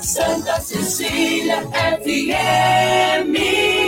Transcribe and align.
Santa 0.00 0.60
Cecília 0.60 1.66
FM. 1.72 3.87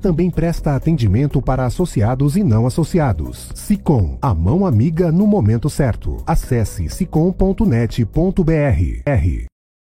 também 0.01 0.29
presta 0.29 0.75
atendimento 0.75 1.41
para 1.41 1.65
associados 1.65 2.35
e 2.35 2.43
não 2.43 2.65
associados. 2.65 3.49
SICOM, 3.55 4.17
a 4.21 4.33
mão 4.33 4.65
amiga 4.65 5.11
no 5.11 5.27
momento 5.27 5.69
certo. 5.69 6.21
Acesse 6.25 6.89
sicom.net.br. 6.89 9.01
R. 9.05 9.45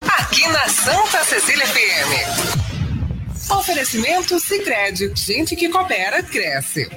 Aqui 0.02 0.48
na 0.48 0.68
Santa 0.68 1.24
Cecília 1.24 1.66
FM. 1.66 3.50
Oferecimento 3.50 4.40
Sicredi, 4.40 5.12
gente 5.14 5.54
que 5.54 5.68
coopera 5.68 6.22
cresce. 6.22 6.88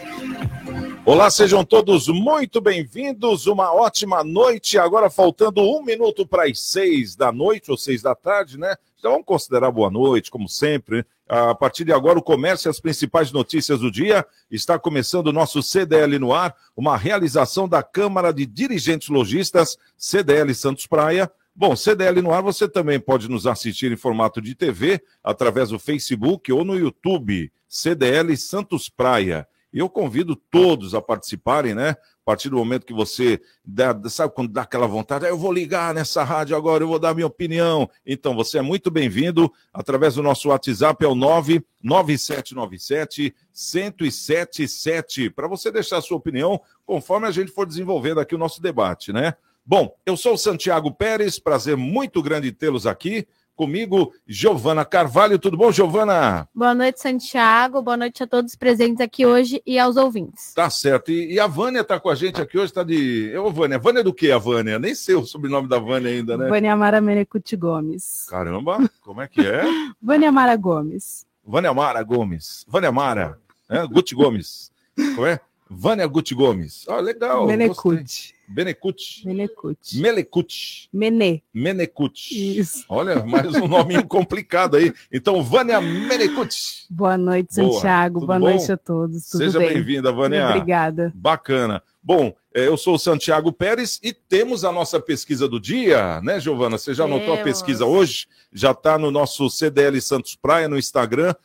Olá, 1.06 1.32
sejam 1.32 1.66
todos 1.66 2.08
muito 2.08 2.62
bem-vindos. 2.62 3.48
Uma 3.48 3.74
ótima 3.74 4.24
noite. 4.24 4.78
Agora 4.78 5.10
faltando 5.10 5.62
um 5.62 5.84
minuto 5.84 6.28
para 6.28 6.46
as 6.46 6.60
seis 6.60 7.16
da 7.16 7.32
noite 7.32 7.72
ou 7.72 7.78
seis 7.78 8.02
da 8.02 8.14
tarde, 8.14 8.60
né? 8.60 8.76
Então 9.00 9.12
vamos 9.12 9.26
considerar 9.26 9.72
boa 9.72 9.90
noite, 9.90 10.30
como 10.30 10.48
sempre. 10.48 10.98
Né? 10.98 11.06
A 11.30 11.54
partir 11.54 11.86
de 11.86 11.94
agora, 11.94 12.18
o 12.18 12.24
comércio 12.24 12.68
e 12.68 12.72
as 12.72 12.80
principais 12.80 13.32
notícias 13.32 13.82
do 13.82 13.92
dia. 13.92 14.26
Está 14.50 14.80
começando 14.80 15.28
o 15.28 15.32
nosso 15.32 15.62
CDL 15.62 16.18
no 16.18 16.34
ar, 16.34 16.56
uma 16.76 16.98
realização 16.98 17.70
da 17.70 17.84
Câmara 17.84 18.34
de 18.34 18.48
Dirigentes 18.48 19.10
Logistas, 19.10 19.78
CDL 19.96 20.52
Santos 20.56 20.88
Praia. 20.88 21.32
Bom, 21.56 21.76
CDL 21.76 22.24
no 22.24 22.34
ar, 22.34 22.42
você 22.42 22.68
também 22.68 23.00
pode 23.00 23.30
nos 23.30 23.46
assistir 23.46 23.92
em 23.92 23.96
formato 23.96 24.42
de 24.42 24.56
TV, 24.56 25.04
através 25.24 25.70
do 25.70 25.78
Facebook 25.78 26.52
ou 26.52 26.66
no 26.66 26.76
YouTube, 26.76 27.52
CDL 27.68 28.36
Santos 28.36 28.90
Praia. 28.90 29.48
Eu 29.72 29.88
convido 29.90 30.36
todos 30.36 30.96
a 30.96 31.02
participarem, 31.02 31.76
né? 31.76 31.90
A 31.90 31.98
partir 32.26 32.50
do 32.50 32.58
momento 32.58 32.86
que 32.86 32.94
você 32.94 33.40
dá, 33.64 33.98
sabe 34.10 34.34
quando 34.34 34.52
dá 34.52 34.64
aquela 34.64 34.88
vontade, 34.88 35.26
ah, 35.26 35.30
eu 35.30 35.38
vou 35.38 35.52
ligar 35.52 35.94
nessa 35.94 36.24
rádio 36.24 36.56
agora, 36.56 36.84
eu 36.84 36.88
vou 36.88 37.00
dar 37.00 37.14
minha 37.14 37.28
opinião. 37.28 37.90
Então, 38.06 38.36
você 38.36 38.60
é 38.60 38.62
muito 38.62 38.92
bem-vindo 38.92 39.52
através 39.74 40.16
do 40.16 40.24
nosso 40.24 40.50
WhatsApp, 40.50 41.04
é 41.04 41.08
o 41.08 41.16
99797 41.16 43.34
1077, 43.54 45.30
para 45.30 45.48
você 45.48 45.72
deixar 45.72 45.98
a 45.98 46.02
sua 46.02 46.18
opinião 46.18 46.60
conforme 46.86 47.28
a 47.28 47.32
gente 47.32 47.52
for 47.52 47.66
desenvolvendo 47.66 48.20
aqui 48.20 48.36
o 48.36 48.40
nosso 48.40 48.62
debate, 48.62 49.14
né? 49.14 49.36
Bom, 49.66 49.96
eu 50.04 50.18
sou 50.18 50.34
o 50.34 50.38
Santiago 50.38 50.92
Pérez, 50.92 51.38
prazer 51.38 51.78
muito 51.78 52.24
grande 52.24 52.52
tê-los 52.52 52.88
aqui. 52.88 53.28
Comigo, 53.60 54.14
Giovana 54.26 54.86
Carvalho. 54.86 55.38
Tudo 55.38 55.58
bom, 55.58 55.70
Giovana? 55.70 56.48
Boa 56.56 56.74
noite, 56.74 57.02
Santiago. 57.02 57.82
Boa 57.82 57.98
noite 57.98 58.24
a 58.24 58.26
todos 58.26 58.56
presentes 58.56 59.02
aqui 59.02 59.26
hoje 59.26 59.62
e 59.66 59.78
aos 59.78 59.98
ouvintes. 59.98 60.54
Tá 60.54 60.70
certo. 60.70 61.12
E, 61.12 61.34
e 61.34 61.42
a 61.42 61.46
Vânia 61.46 61.84
tá 61.84 62.00
com 62.00 62.10
a 62.10 62.16
gente 62.16 62.42
aqui 62.42 62.58
hoje, 62.58 62.72
tá 62.72 62.84
de. 62.84 63.38
Ô, 63.38 63.52
Vânia. 63.52 63.78
Vânia 63.78 64.02
do 64.02 64.14
que, 64.14 64.32
a 64.32 64.38
Vânia? 64.38 64.80
Nem 64.80 64.96
sei 64.96 65.14
o 65.16 65.26
sobrenome 65.26 65.68
da 65.68 65.78
Vânia 65.78 66.10
ainda, 66.10 66.38
né? 66.38 66.48
Vânia 66.48 66.74
Mara 66.74 67.02
Menecuti 67.02 67.58
Gomes. 67.58 68.28
Caramba, 68.30 68.90
como 69.02 69.22
é 69.22 69.28
que 69.28 69.42
é? 69.42 69.64
Vânia 70.02 70.32
Mara 70.32 70.56
Gomes. 70.56 71.26
Vânia 71.46 71.74
Mara 71.74 72.02
Gomes. 72.02 72.64
Vânia 72.66 72.94
Mara. 72.94 73.38
É? 73.70 73.86
Guti 73.86 74.16
Gomes. 74.16 74.72
Como 74.96 75.28
é? 75.28 75.38
Vânia 75.70 76.08
Guti 76.08 76.34
Gomes. 76.34 76.86
Ah, 76.88 77.02
legal. 77.02 77.46
Menecuti. 77.46 78.34
Benecut. 78.50 79.24
Menecuti. 79.26 80.02
Melecut. 80.02 80.90
Menê. 80.92 81.44
Menecut. 81.54 82.30
Isso. 82.32 82.84
Olha, 82.90 83.24
mais 83.24 83.54
um 83.54 83.68
nome 83.68 84.02
complicado 84.08 84.76
aí. 84.76 84.92
Então, 85.12 85.44
Vânia 85.44 85.80
Menecut. 85.80 86.86
Boa 86.90 87.18
noite, 87.18 87.56
Boa. 87.56 87.74
Santiago. 87.74 88.20
Boa 88.26 88.40
bom? 88.40 88.50
noite 88.50 88.72
a 88.72 88.78
todos. 88.78 89.30
Tudo 89.30 89.44
Seja 89.44 89.60
bem? 89.60 89.74
bem-vinda, 89.74 90.12
Vânia. 90.12 90.50
Obrigada. 90.50 91.14
Bacana. 91.16 91.84
Bom, 92.02 92.34
eh, 92.56 92.66
eu 92.68 92.76
sou 92.76 92.96
o 92.96 93.00
Santiago 93.00 93.52
Pérez 93.52 94.00
e 94.02 94.12
temos 94.14 94.66
a 94.66 94.72
nossa 94.72 95.00
pesquisa 95.00 95.48
do 95.48 95.60
dia, 95.60 96.20
né, 96.22 96.40
Giovana? 96.40 96.78
Você 96.78 96.94
já 96.94 97.04
anotou 97.04 97.34
a 97.36 97.44
pesquisa 97.44 97.86
hoje? 97.86 98.26
Já 98.52 98.72
está 98.72 98.98
no 98.98 99.12
nosso 99.12 99.48
CDL 99.50 100.02
Santos 100.02 100.36
Praia 100.36 100.68
no 100.68 100.78
Instagram, 100.78 101.36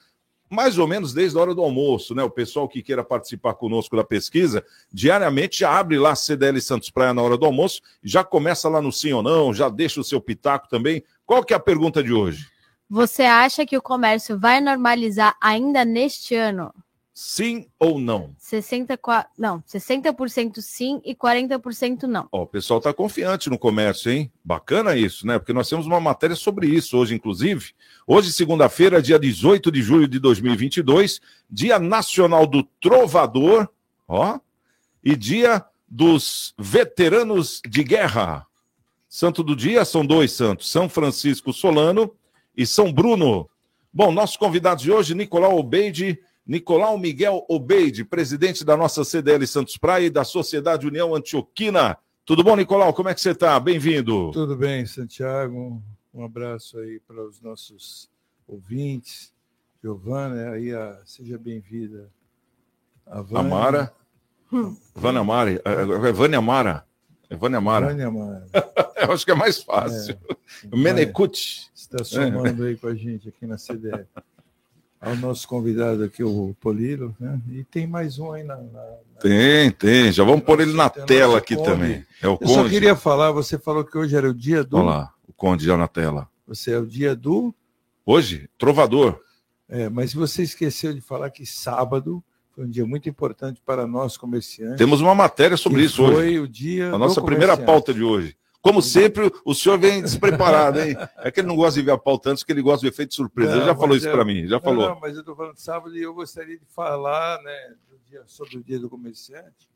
mais 0.54 0.78
ou 0.78 0.86
menos 0.86 1.12
desde 1.12 1.36
a 1.36 1.40
hora 1.40 1.54
do 1.54 1.62
almoço, 1.62 2.14
né? 2.14 2.22
O 2.22 2.30
pessoal 2.30 2.68
que 2.68 2.82
queira 2.82 3.04
participar 3.04 3.54
conosco 3.54 3.96
da 3.96 4.04
pesquisa, 4.04 4.64
diariamente 4.92 5.60
já 5.60 5.76
abre 5.76 5.98
lá 5.98 6.14
CDL 6.14 6.60
Santos 6.60 6.88
Praia 6.88 7.12
na 7.12 7.20
hora 7.20 7.36
do 7.36 7.44
almoço, 7.44 7.82
já 8.02 8.22
começa 8.22 8.68
lá 8.68 8.80
no 8.80 8.92
sim 8.92 9.12
ou 9.12 9.22
não, 9.22 9.52
já 9.52 9.68
deixa 9.68 10.00
o 10.00 10.04
seu 10.04 10.20
pitaco 10.20 10.68
também. 10.68 11.02
Qual 11.26 11.44
que 11.44 11.52
é 11.52 11.56
a 11.56 11.60
pergunta 11.60 12.02
de 12.02 12.12
hoje? 12.12 12.48
Você 12.88 13.22
acha 13.22 13.66
que 13.66 13.76
o 13.76 13.82
comércio 13.82 14.38
vai 14.38 14.60
normalizar 14.60 15.36
ainda 15.40 15.84
neste 15.84 16.34
ano? 16.34 16.72
Sim 17.16 17.68
ou 17.78 18.00
não? 18.00 18.34
60, 18.36 18.96
qua- 18.98 19.26
não, 19.38 19.60
60% 19.62 20.60
sim 20.60 21.00
e 21.04 21.14
40% 21.14 22.02
não. 22.08 22.28
Ó, 22.32 22.42
o 22.42 22.46
pessoal 22.46 22.78
está 22.78 22.92
confiante 22.92 23.48
no 23.48 23.56
comércio, 23.56 24.10
hein? 24.10 24.32
Bacana 24.44 24.96
isso, 24.96 25.24
né? 25.24 25.38
Porque 25.38 25.52
nós 25.52 25.68
temos 25.68 25.86
uma 25.86 26.00
matéria 26.00 26.34
sobre 26.34 26.66
isso 26.66 26.96
hoje, 26.98 27.14
inclusive. 27.14 27.72
Hoje, 28.04 28.32
segunda-feira, 28.32 29.00
dia 29.00 29.16
18 29.16 29.70
de 29.70 29.80
julho 29.80 30.08
de 30.08 30.18
2022, 30.18 31.20
Dia 31.48 31.78
Nacional 31.78 32.48
do 32.48 32.64
Trovador, 32.80 33.68
ó, 34.08 34.40
e 35.02 35.14
Dia 35.14 35.64
dos 35.88 36.52
Veteranos 36.58 37.62
de 37.64 37.84
Guerra. 37.84 38.44
Santo 39.08 39.44
do 39.44 39.54
dia 39.54 39.84
são 39.84 40.04
dois 40.04 40.32
santos, 40.32 40.68
São 40.68 40.88
Francisco 40.88 41.52
Solano 41.52 42.12
e 42.56 42.66
São 42.66 42.92
Bruno. 42.92 43.48
Bom, 43.92 44.10
nossos 44.10 44.36
convidados 44.36 44.82
de 44.82 44.90
hoje, 44.90 45.14
Nicolau 45.14 45.56
Obeide, 45.56 46.18
Nicolau 46.46 46.98
Miguel 46.98 47.44
Obeide, 47.48 48.04
presidente 48.04 48.64
da 48.64 48.76
nossa 48.76 49.02
CDL 49.04 49.46
Santos 49.46 49.76
Praia 49.78 50.06
e 50.06 50.10
da 50.10 50.24
Sociedade 50.24 50.86
União 50.86 51.14
Antioquina. 51.14 51.96
Tudo 52.24 52.44
bom, 52.44 52.54
Nicolau? 52.56 52.92
Como 52.92 53.08
é 53.08 53.14
que 53.14 53.20
você 53.20 53.30
está? 53.30 53.58
Bem-vindo. 53.58 54.30
Tudo 54.32 54.54
bem, 54.56 54.84
Santiago. 54.86 55.82
Um 56.12 56.24
abraço 56.24 56.78
aí 56.78 57.00
para 57.00 57.22
os 57.26 57.40
nossos 57.40 58.10
ouvintes. 58.46 59.32
Giovana, 59.82 60.50
aí 60.52 60.72
a- 60.74 61.00
seja 61.04 61.38
bem-vinda. 61.38 62.10
A 63.06 63.20
Vânia. 63.20 63.40
Amara. 63.40 63.94
Vânia 64.94 65.24
Mara. 65.24 65.50
É, 65.50 66.08
é 66.08 66.12
Vânia 66.12 66.40
Mara. 66.40 66.86
É 67.28 67.36
Vânia 67.36 67.60
Mara. 67.60 67.86
Vânia 67.88 68.10
Mara. 68.10 68.46
Eu 68.96 69.12
acho 69.12 69.24
que 69.24 69.30
é 69.32 69.34
mais 69.34 69.62
fácil. 69.62 70.16
Menecute. 70.72 71.70
Está 71.74 72.04
somando 72.04 72.64
aí 72.64 72.76
com 72.76 72.86
a 72.86 72.94
gente 72.94 73.28
aqui 73.28 73.46
na 73.46 73.58
CDL. 73.58 74.06
Ao 75.04 75.16
nosso 75.16 75.46
convidado 75.48 76.02
aqui, 76.04 76.22
o 76.24 76.54
Polilo, 76.60 77.14
né? 77.20 77.40
E 77.52 77.64
tem 77.64 77.86
mais 77.86 78.18
um 78.18 78.32
aí 78.32 78.42
na. 78.42 78.56
na- 78.56 78.62
na- 78.62 79.20
Tem, 79.20 79.70
tem. 79.70 80.10
Já 80.12 80.24
vamos 80.24 80.44
pôr 80.44 80.60
ele 80.60 80.72
na 80.72 80.88
tela 80.90 81.38
aqui 81.38 81.54
Conde. 81.56 81.68
também. 81.68 82.04
É 82.22 82.28
o 82.28 82.38
Eu 82.40 82.48
só 82.48 82.54
Conde. 82.62 82.70
queria 82.70 82.96
falar, 82.96 83.30
você 83.32 83.58
falou 83.58 83.84
que 83.84 83.96
hoje 83.96 84.16
era 84.16 84.28
o 84.28 84.34
dia 84.34 84.62
do. 84.64 84.76
Olha 84.76 84.86
lá, 84.86 85.12
o 85.28 85.32
Conde 85.32 85.64
já 85.64 85.76
na 85.76 85.88
tela. 85.88 86.28
Você 86.46 86.72
é 86.72 86.78
o 86.78 86.86
dia 86.86 87.14
do. 87.14 87.54
Hoje, 88.04 88.48
Trovador. 88.58 89.20
É, 89.68 89.88
mas 89.88 90.12
você 90.12 90.42
esqueceu 90.42 90.92
de 90.92 91.00
falar 91.00 91.30
que 91.30 91.46
sábado 91.46 92.22
foi 92.54 92.64
um 92.66 92.70
dia 92.70 92.84
muito 92.86 93.08
importante 93.08 93.60
para 93.64 93.86
nós 93.86 94.16
comerciantes. 94.16 94.76
Temos 94.76 95.00
uma 95.00 95.14
matéria 95.14 95.56
sobre 95.56 95.82
isso 95.82 96.02
hoje. 96.02 96.14
Foi 96.14 96.38
o 96.38 96.46
dia. 96.46 96.92
A 96.92 96.98
nossa 96.98 97.22
primeira 97.22 97.56
pauta 97.56 97.92
de 97.94 98.02
hoje. 98.02 98.36
Como 98.64 98.80
sempre, 98.80 99.30
o 99.44 99.54
senhor 99.54 99.78
vem 99.78 100.00
despreparado, 100.00 100.80
hein? 100.80 100.96
É 101.18 101.30
que 101.30 101.40
ele 101.40 101.48
não 101.48 101.54
gosta 101.54 101.78
de 101.78 101.84
ver 101.84 101.92
a 101.92 101.98
pauta 101.98 102.30
antes, 102.30 102.42
que 102.42 102.50
ele 102.50 102.62
gosta 102.62 102.80
do 102.80 102.88
efeito 102.88 103.10
de 103.10 103.14
surpresa. 103.16 103.50
ele 103.52 103.60
Não, 103.60 103.66
já 103.66 103.76
falou 103.76 103.94
isso 103.94 104.10
para 104.10 104.24
mim, 104.24 104.46
já 104.46 104.56
Não, 104.56 104.60
falou. 104.62 104.88
Não, 104.88 104.98
mas 105.00 105.12
eu 105.16 105.20
estou 105.20 105.36
falando 105.36 105.54
de 105.56 105.60
sábado 105.60 105.94
e 105.94 106.00
eu 106.02 106.14
gostaria 106.14 106.58
de 106.58 106.64
falar 106.64 107.42
né, 107.42 107.74
dia- 108.08 108.22
sobre 108.26 108.56
o 108.56 108.64
dia 108.64 108.78
do 108.80 108.88
comerciante, 108.88 109.68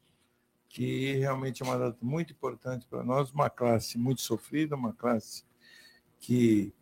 que 0.71 1.17
realmente 1.19 1.63
é 1.63 1.67
uma 1.67 1.77
data 1.77 1.99
muito 2.01 2.33
importante 2.33 2.87
para 2.89 3.05
nós, 3.05 3.31
uma 3.31 3.51
classe 3.51 3.99
muito 3.99 4.23
sofrida, 4.23 4.75
uma 4.75 4.95
classe 4.95 5.45
que 6.19 6.73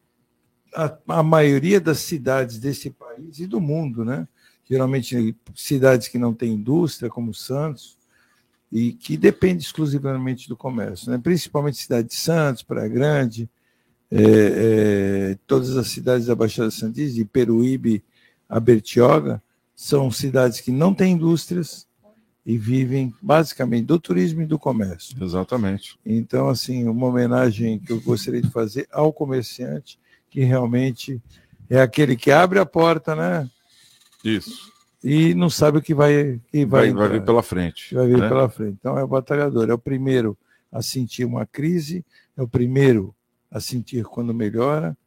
a, 0.73 0.97
a 1.09 1.23
maioria 1.25 1.81
das 1.81 1.99
cidades 1.99 2.61
desse 2.61 2.89
país 2.89 3.41
e 3.41 3.49
do 3.49 3.61
mundo, 3.61 4.05
né? 4.05 4.29
Geralmente 4.65 5.37
cidades 5.57 6.07
que 6.07 6.19
não 6.19 6.33
têm 6.33 6.53
indústria, 6.53 7.11
como 7.11 7.35
Santos, 7.35 7.96
e 8.71 8.93
que 8.93 9.17
depende 9.17 9.63
exclusivamente 9.63 10.49
do 10.49 10.57
comércio, 10.57 11.11
né? 11.11 11.19
principalmente 11.19 11.79
cidade 11.79 12.09
de 12.09 12.15
Santos, 12.15 12.63
Praia 12.63 12.89
Grande, 12.89 13.49
é, 14.11 14.23
é, 15.33 15.39
todas 15.47 15.77
as 15.77 15.89
cidades 15.89 16.27
da 16.27 16.35
Baixada 16.35 16.71
Santista, 16.71 17.15
de 17.15 17.25
Peruíbe 17.25 18.03
a 18.49 18.61
Bertioga, 18.61 19.43
são 19.75 20.11
cidades 20.11 20.61
que 20.61 20.71
não 20.71 20.95
têm 20.95 21.13
indústrias 21.13 21.87
e 22.45 22.57
vivem 22.57 23.13
basicamente 23.21 23.87
do 23.87 23.99
turismo 23.99 24.43
e 24.43 24.47
do 24.47 24.59
comércio. 24.59 25.17
Exatamente. 25.23 25.99
Então, 26.07 26.49
assim, 26.49 26.89
uma 26.89 27.09
homenagem 27.09 27.81
que 27.81 27.93
eu 27.93 28.01
gostaria 28.01 28.41
de 28.41 28.51
fazer 28.51 28.87
ao 28.93 29.13
comerciante, 29.13 29.99
que 30.31 30.45
realmente 30.45 31.21
é 31.69 31.81
aquele 31.81 32.17
que 32.17 32.31
abre 32.31 32.61
a 32.61 32.67
porta, 32.67 33.17
né? 33.17 33.51
Isso. 34.25 34.73
E 35.09 35.35
não 35.37 35.49
sabe 35.49 35.79
o 35.79 35.81
que 35.81 35.95
vai, 35.95 36.41
que 36.51 36.67
vai, 36.67 36.91
Vai, 36.91 37.09
vai 37.09 37.19
vir 37.21 37.25
pela 37.25 37.41
frente. 37.41 37.95
vai 37.95 38.09
vir 38.09 38.19
né? 38.19 38.29
pela 38.29 38.49
frente. 38.49 38.77
Então, 38.81 38.99
é 38.99 39.05
o 39.05 39.07
batalhador, 39.07 39.71
é 39.71 39.73
o 39.73 39.79
primeiro 39.79 40.37
a 40.73 40.83
sentir 40.83 41.25
uma 41.25 41.47
crise, 41.47 42.05
é 42.37 42.43
o 42.43 42.49
primeiro 42.49 43.15
a 43.49 43.61
sentir 43.61 44.03
quando 44.03 44.35
melhora, 44.35 44.99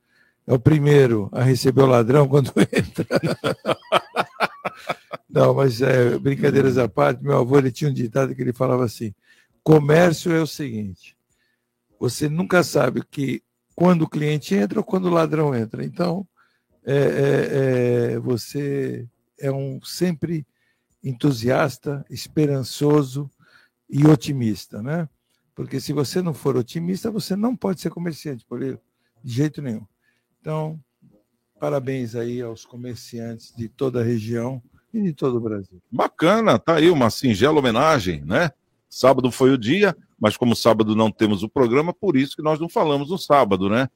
é 0.48 0.54
o 0.54 0.60
primeiro 0.60 1.28
a 1.34 1.44
receber 1.44 1.82
o 1.82 1.86
ladrão 1.86 2.26
quando 2.30 2.54
entra. 2.72 3.06
Não, 5.30 5.54
mas 5.54 5.82
é, 5.82 6.18
brincadeiras 6.18 6.78
à 6.78 6.88
parte, 6.88 7.22
meu 7.22 7.38
avô 7.38 7.58
ele 7.58 7.70
tinha 7.70 7.92
um 7.92 7.94
ditado 7.94 8.34
que 8.34 8.42
ele 8.42 8.54
falava 8.54 8.86
assim: 8.86 9.14
comércio 9.62 10.32
é 10.32 10.40
o 10.42 10.48
seguinte, 10.48 11.14
você 12.00 12.30
nunca 12.30 12.64
sabe 12.64 13.04
que 13.04 13.44
quando 13.76 14.04
o 14.04 14.10
cliente 14.10 14.56
entra 14.56 14.80
ou 14.80 14.86
quando 14.86 15.08
o 15.08 15.14
ladrão 15.14 15.54
entra. 15.54 15.84
Então, 15.84 16.26
é, 16.86 16.96
é, 16.96 18.14
é, 18.14 18.20
você 18.20 19.06
é 19.40 19.52
um 19.52 19.80
sempre 19.84 20.46
entusiasta, 21.04 22.06
esperançoso 22.10 23.30
e 23.90 24.06
otimista, 24.06 24.82
né? 24.82 25.08
Porque 25.56 25.80
se 25.80 25.92
você 25.92 26.22
não 26.22 26.34
for 26.34 26.56
otimista, 26.56 27.12
você 27.12 27.36
não 27.36 27.56
pode 27.56 27.82
ser 27.82 27.90
comerciante, 27.90 28.46
Polilo, 28.46 28.80
de 29.24 29.34
jeito 29.34 29.62
nenhum. 29.62 29.86
Então, 30.40 30.80
parabéns 31.60 32.16
aí 32.16 32.42
aos 32.42 32.66
comerciantes 32.66 33.54
de 33.56 33.68
toda 33.68 34.00
a 34.00 34.04
região 34.04 34.62
e 34.94 35.02
de 35.02 35.14
todo 35.14 35.38
o 35.38 35.42
Brasil. 35.42 35.82
Bacana, 35.92 36.58
tá 36.58 36.76
aí 36.76 36.90
uma 36.90 37.10
singela 37.10 37.60
homenagem, 37.60 38.24
né? 38.24 38.52
Sábado 38.90 39.32
foi 39.32 39.52
o 39.52 39.58
dia, 39.58 39.96
mas 40.20 40.36
como 40.36 40.56
sábado 40.56 40.96
não 40.96 41.12
temos 41.12 41.44
o 41.44 41.50
programa, 41.50 41.94
por 41.94 42.16
isso 42.18 42.36
que 42.36 42.42
nós 42.42 42.60
não 42.60 42.70
falamos 42.70 43.10
no 43.10 43.18
sábado, 43.18 43.70
né? 43.70 43.88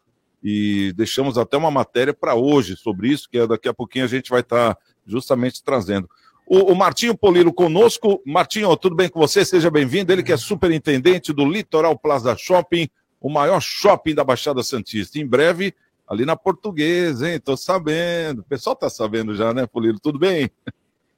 E 0.43 0.93
deixamos 0.97 1.37
até 1.37 1.55
uma 1.55 1.71
matéria 1.71 2.13
para 2.13 2.35
hoje 2.35 2.75
sobre 2.75 3.07
isso, 3.07 3.29
que 3.29 3.37
é 3.37 3.47
daqui 3.47 3.69
a 3.69 3.73
pouquinho 3.73 4.03
a 4.05 4.09
gente 4.09 4.29
vai 4.29 4.41
estar 4.41 4.77
justamente 5.05 5.63
trazendo. 5.63 6.09
O, 6.45 6.71
o 6.71 6.75
Martinho 6.75 7.17
Polilo 7.17 7.53
conosco. 7.53 8.21
Martinho, 8.25 8.75
tudo 8.75 8.95
bem 8.95 9.09
com 9.09 9.19
você? 9.19 9.45
Seja 9.45 9.71
bem-vindo. 9.71 10.11
Ele 10.11 10.23
que 10.23 10.33
é 10.33 10.37
superintendente 10.37 11.31
do 11.31 11.45
Litoral 11.45 11.97
Plaza 11.97 12.35
Shopping, 12.35 12.89
o 13.19 13.29
maior 13.29 13.61
shopping 13.61 14.13
da 14.13 14.23
Baixada 14.23 14.61
Santista. 14.61 15.19
Em 15.19 15.25
breve, 15.25 15.73
ali 16.07 16.25
na 16.25 16.35
Portuguesa, 16.35 17.31
hein? 17.31 17.39
Tô 17.39 17.55
sabendo. 17.55 18.39
O 18.39 18.43
pessoal 18.43 18.75
tá 18.75 18.89
sabendo 18.89 19.35
já, 19.35 19.53
né, 19.53 19.65
Polilo? 19.65 19.99
Tudo 19.99 20.19
bem? 20.19 20.49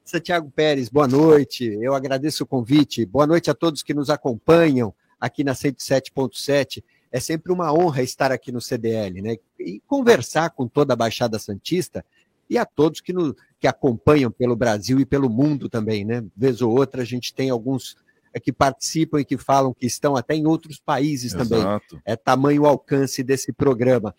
Santiago 0.04 0.50
Pérez, 0.54 0.88
boa 0.88 1.08
noite. 1.08 1.64
Eu 1.82 1.92
agradeço 1.92 2.44
o 2.44 2.46
convite. 2.46 3.04
Boa 3.04 3.26
noite 3.26 3.50
a 3.50 3.54
todos 3.54 3.82
que 3.82 3.92
nos 3.92 4.08
acompanham 4.08 4.94
aqui 5.20 5.42
na 5.42 5.52
107.7. 5.52 6.82
É 7.10 7.18
sempre 7.18 7.52
uma 7.52 7.72
honra 7.72 8.02
estar 8.02 8.30
aqui 8.30 8.52
no 8.52 8.60
CDL, 8.60 9.20
né? 9.20 9.36
E 9.58 9.80
conversar 9.86 10.50
com 10.50 10.68
toda 10.68 10.92
a 10.92 10.96
Baixada 10.96 11.38
Santista 11.38 12.04
e 12.48 12.58
a 12.58 12.64
todos 12.64 13.00
que, 13.00 13.12
no, 13.12 13.34
que 13.58 13.66
acompanham 13.66 14.30
pelo 14.30 14.56
Brasil 14.56 15.00
e 15.00 15.06
pelo 15.06 15.28
mundo 15.28 15.68
também, 15.68 16.04
né? 16.04 16.24
Vez 16.36 16.60
ou 16.62 16.76
outra 16.76 17.02
a 17.02 17.04
gente 17.04 17.34
tem 17.34 17.50
alguns 17.50 17.96
eh, 18.32 18.40
que 18.40 18.52
participam 18.52 19.20
e 19.20 19.24
que 19.24 19.36
falam 19.36 19.74
que 19.74 19.86
estão 19.86 20.16
até 20.16 20.34
em 20.34 20.46
outros 20.46 20.78
países 20.78 21.32
também. 21.32 21.58
Exato. 21.58 22.00
É 22.04 22.16
tamanho 22.16 22.62
o 22.62 22.66
alcance 22.66 23.22
desse 23.22 23.52
programa. 23.52 24.14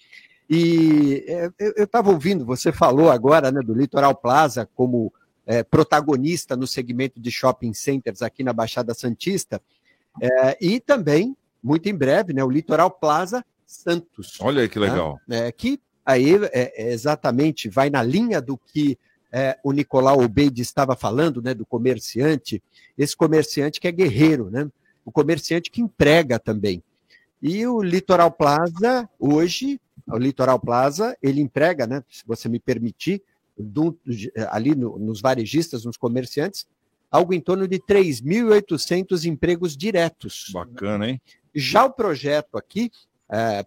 E 0.50 1.26
eh, 1.28 1.52
eu 1.78 1.84
estava 1.84 2.10
ouvindo, 2.10 2.46
você 2.46 2.72
falou 2.72 3.12
agora 3.12 3.52
né, 3.52 3.62
do 3.62 3.74
Litoral 3.74 4.16
Plaza 4.16 4.68
como 4.74 5.14
eh, 5.46 5.64
protagonista 5.64 6.56
no 6.56 6.66
segmento 6.66 7.20
de 7.20 7.30
shopping 7.30 7.74
centers 7.74 8.22
aqui 8.22 8.44
na 8.44 8.54
Baixada 8.54 8.94
Santista, 8.94 9.62
eh, 10.22 10.58
e 10.62 10.80
também, 10.80 11.36
muito 11.62 11.88
em 11.90 11.96
breve, 11.96 12.34
né, 12.34 12.44
o 12.44 12.50
Litoral 12.50 12.90
Plaza 12.90 13.44
Santos. 13.66 14.38
Olha 14.40 14.62
aí 14.62 14.70
que 14.70 14.80
legal. 14.80 15.20
né, 15.28 15.52
que 15.52 15.80
aí 16.08 16.34
é, 16.54 16.72
é 16.88 16.94
exatamente 16.94 17.68
vai 17.70 17.90
na 17.90 18.02
linha 18.02 18.42
do 18.42 18.58
que 18.58 18.98
é, 19.32 19.60
o 19.62 19.74
Nicolau 19.74 20.24
Obeide 20.24 20.62
estava 20.62 20.96
falando, 20.96 21.42
né, 21.42 21.54
do 21.54 21.66
comerciante, 21.66 22.64
esse 22.98 23.16
comerciante 23.16 23.80
que 23.80 23.88
é 23.88 23.92
guerreiro, 23.92 24.50
né, 24.50 24.68
o 25.06 25.12
comerciante 25.12 25.70
que 25.70 25.82
emprega 25.82 26.40
também. 26.40 26.82
E 27.42 27.68
o 27.68 27.82
Litoral 27.84 28.32
Plaza, 28.32 29.08
hoje, 29.20 29.80
o 30.08 30.18
Litoral 30.18 30.58
Plaza, 30.60 31.16
ele 31.22 31.42
emprega, 31.42 31.86
né, 31.86 32.02
se 32.10 32.24
você 32.26 32.48
me 32.48 32.58
permitir, 32.60 33.22
do- 33.58 33.98
ali 34.50 34.74
no- 34.76 34.98
nos 34.98 35.20
varejistas, 35.20 35.84
nos 35.84 35.98
comerciantes, 35.98 36.66
algo 37.12 37.34
em 37.34 37.42
torno 37.42 37.68
de 37.68 37.80
3.800 37.80 39.26
empregos 39.26 39.76
diretos. 39.76 40.50
Bacana, 40.54 41.10
hein? 41.10 41.22
Já 41.54 41.84
o 41.86 41.92
projeto 41.92 42.58
aqui, 42.58 42.92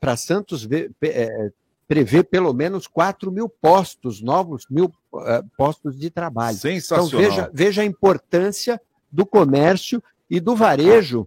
para 0.00 0.17
Santos, 0.17 0.67
é, 1.03 1.50
prevê 1.91 2.23
pelo 2.23 2.55
menos 2.55 2.87
4 2.87 3.33
mil 3.33 3.49
postos, 3.49 4.23
novos 4.23 4.65
mil 4.71 4.95
eh, 5.27 5.43
postos 5.59 5.99
de 5.99 6.09
trabalho. 6.09 6.57
Então 6.57 6.71
Sensacional. 6.71 7.29
veja, 7.29 7.51
veja 7.53 7.83
a 7.83 7.85
importância 7.85 8.81
do 9.11 9.27
comércio 9.27 10.01
e 10.31 10.39
do 10.39 10.55
varejo 10.55 11.27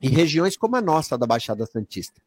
em 0.00 0.08
regiões 0.08 0.56
como 0.56 0.74
a 0.76 0.80
nossa, 0.80 1.18
da 1.18 1.26
Baixada 1.26 1.66
Santista. 1.66 2.18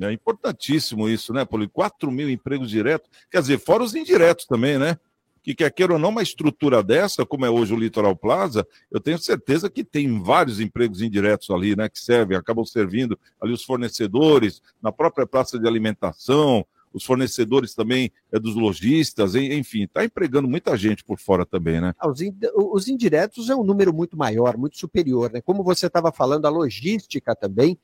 É 0.00 0.10
importantíssimo 0.10 1.08
isso, 1.08 1.32
né, 1.32 1.44
Paulo? 1.44 1.70
4 1.70 2.10
mil 2.10 2.28
empregos 2.28 2.70
diretos. 2.70 3.08
Quer 3.30 3.40
dizer, 3.40 3.60
fora 3.60 3.84
os 3.84 3.94
indiretos 3.94 4.44
também, 4.44 4.76
né? 4.76 4.98
Que 5.44 5.54
quer 5.54 5.70
queira 5.70 5.92
ou 5.92 5.98
não, 5.98 6.08
uma 6.08 6.22
estrutura 6.22 6.82
dessa, 6.82 7.24
como 7.26 7.44
é 7.44 7.50
hoje 7.50 7.74
o 7.74 7.78
Litoral 7.78 8.16
Plaza, 8.16 8.66
eu 8.90 8.98
tenho 8.98 9.18
certeza 9.18 9.68
que 9.68 9.84
tem 9.84 10.20
vários 10.22 10.58
empregos 10.58 11.02
indiretos 11.02 11.50
ali, 11.50 11.76
né? 11.76 11.86
Que 11.88 12.00
servem, 12.00 12.36
acabam 12.36 12.64
servindo 12.64 13.16
ali 13.38 13.52
os 13.52 13.62
fornecedores, 13.62 14.62
na 14.82 14.90
própria 14.90 15.26
praça 15.26 15.58
de 15.58 15.68
alimentação, 15.68 16.64
os 16.94 17.04
fornecedores 17.04 17.74
também 17.74 18.10
é, 18.32 18.38
dos 18.38 18.54
lojistas, 18.54 19.34
en- 19.34 19.52
enfim, 19.58 19.82
está 19.82 20.02
empregando 20.04 20.48
muita 20.48 20.76
gente 20.78 21.04
por 21.04 21.18
fora 21.18 21.44
também, 21.44 21.78
né? 21.80 21.92
Ah, 21.98 22.08
Os, 22.08 22.20
in- 22.22 22.34
os 22.56 22.88
indiretos 22.88 23.50
é 23.50 23.54
um 23.54 23.64
número 23.64 23.92
muito 23.92 24.16
maior, 24.16 24.56
muito 24.56 24.78
superior. 24.78 25.30
Né? 25.30 25.40
Como 25.42 25.62
você 25.62 25.88
estava 25.88 26.10
falando, 26.10 26.46
a 26.46 26.50
logística 26.50 27.34
também, 27.34 27.76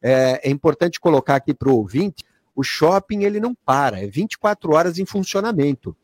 é, 0.00 0.48
é 0.48 0.50
importante 0.52 1.00
colocar 1.00 1.34
aqui 1.36 1.52
para 1.52 1.68
o 1.70 1.76
ouvinte, 1.78 2.22
o 2.54 2.62
shopping 2.62 3.24
ele 3.24 3.40
não 3.40 3.54
para, 3.54 4.00
é 4.00 4.06
24 4.06 4.72
horas 4.74 4.98
em 4.98 5.06
funcionamento. 5.06 5.96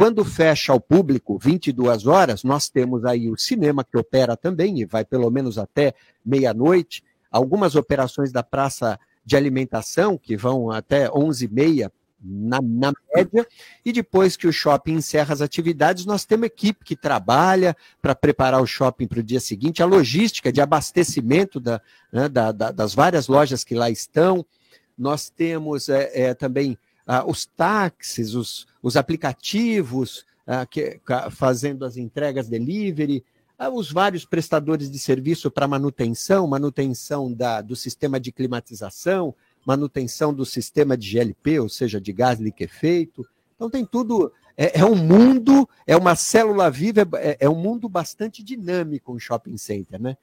Quando 0.00 0.24
fecha 0.24 0.72
ao 0.72 0.80
público, 0.80 1.38
22 1.38 2.06
horas, 2.06 2.42
nós 2.42 2.70
temos 2.70 3.04
aí 3.04 3.28
o 3.30 3.36
cinema 3.36 3.84
que 3.84 3.98
opera 3.98 4.34
também, 4.34 4.80
e 4.80 4.86
vai 4.86 5.04
pelo 5.04 5.30
menos 5.30 5.58
até 5.58 5.92
meia-noite, 6.24 7.04
algumas 7.30 7.74
operações 7.74 8.32
da 8.32 8.42
praça 8.42 8.98
de 9.22 9.36
alimentação, 9.36 10.16
que 10.16 10.38
vão 10.38 10.70
até 10.70 11.10
11h30, 11.10 11.90
na, 12.18 12.62
na 12.62 12.94
média, 13.14 13.46
e 13.84 13.92
depois 13.92 14.38
que 14.38 14.46
o 14.46 14.52
shopping 14.54 14.94
encerra 14.94 15.34
as 15.34 15.42
atividades, 15.42 16.06
nós 16.06 16.24
temos 16.24 16.46
equipe 16.46 16.82
que 16.82 16.96
trabalha 16.96 17.76
para 18.00 18.14
preparar 18.14 18.62
o 18.62 18.66
shopping 18.66 19.06
para 19.06 19.20
o 19.20 19.22
dia 19.22 19.38
seguinte, 19.38 19.82
a 19.82 19.86
logística 19.86 20.50
de 20.50 20.62
abastecimento 20.62 21.60
da, 21.60 21.78
né, 22.10 22.26
da- 22.26 22.52
da- 22.52 22.72
das 22.72 22.94
várias 22.94 23.28
lojas 23.28 23.62
que 23.62 23.74
lá 23.74 23.90
estão. 23.90 24.46
Nós 24.96 25.28
temos 25.28 25.90
é, 25.90 26.10
é, 26.14 26.32
também 26.34 26.78
ah, 27.10 27.24
os 27.26 27.44
táxis, 27.44 28.36
os, 28.36 28.68
os 28.80 28.96
aplicativos, 28.96 30.24
ah, 30.46 30.64
que- 30.64 31.00
fazendo 31.32 31.84
as 31.84 31.96
entregas 31.96 32.48
delivery, 32.48 33.24
ah, 33.58 33.68
os 33.68 33.90
vários 33.90 34.24
prestadores 34.24 34.88
de 34.88 34.96
serviço 34.96 35.50
para 35.50 35.66
manutenção, 35.66 36.46
manutenção 36.46 37.32
da, 37.32 37.62
do 37.62 37.74
sistema 37.74 38.20
de 38.20 38.30
climatização, 38.30 39.34
manutenção 39.66 40.32
do 40.32 40.46
sistema 40.46 40.96
de 40.96 41.10
GLP, 41.10 41.58
ou 41.58 41.68
seja, 41.68 42.00
de 42.00 42.12
gás 42.12 42.38
liquefeito. 42.38 43.26
Então 43.56 43.68
tem 43.68 43.84
tudo. 43.84 44.32
É, 44.56 44.78
é 44.78 44.84
um 44.84 44.94
mundo, 44.94 45.68
é 45.88 45.96
uma 45.96 46.14
célula 46.14 46.70
viva, 46.70 47.08
é, 47.14 47.38
é 47.40 47.48
um 47.48 47.56
mundo 47.56 47.88
bastante 47.88 48.40
dinâmico 48.40 49.12
um 49.12 49.18
shopping 49.18 49.56
center, 49.56 50.00
né? 50.00 50.16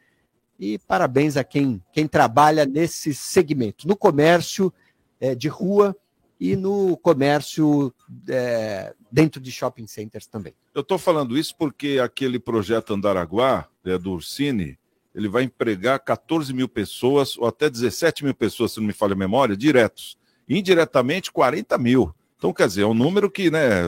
E 0.58 0.78
parabéns 0.80 1.36
a 1.36 1.44
quem, 1.44 1.84
quem 1.92 2.08
trabalha 2.08 2.66
nesse 2.66 3.14
segmento, 3.14 3.86
no 3.86 3.96
comércio 3.98 4.74
eh, 5.20 5.36
de 5.36 5.50
rua 5.50 5.94
e 6.40 6.56
no 6.56 6.96
comércio 6.98 7.94
eh, 8.30 8.94
dentro 9.12 9.42
de 9.42 9.52
shopping 9.52 9.88
centers 9.88 10.28
também. 10.28 10.54
Eu 10.74 10.82
estou 10.82 10.98
falando 10.98 11.38
isso 11.38 11.56
porque 11.58 12.00
aquele 12.02 12.40
projeto 12.40 12.94
Andaraguá, 12.94 13.68
né, 13.84 13.98
do 13.98 14.12
Ursini, 14.12 14.78
ele 15.16 15.28
vai 15.28 15.44
empregar 15.44 16.00
14 16.00 16.54
mil 16.54 16.70
pessoas, 16.70 17.38
ou 17.38 17.48
até 17.48 17.70
17 17.70 18.24
mil 18.24 18.36
pessoas, 18.36 18.74
se 18.74 18.80
não 18.80 18.86
me 18.86 18.94
falha 18.94 19.14
a 19.14 19.18
memória, 19.18 19.58
diretos. 19.58 20.16
Indiretamente, 20.48 21.32
40 21.32 21.76
mil. 21.80 22.14
Então, 22.38 22.54
quer 22.54 22.68
dizer, 22.68 22.84
é 22.84 22.86
um 22.86 22.94
número 22.94 23.32
que 23.32 23.50
né, 23.50 23.82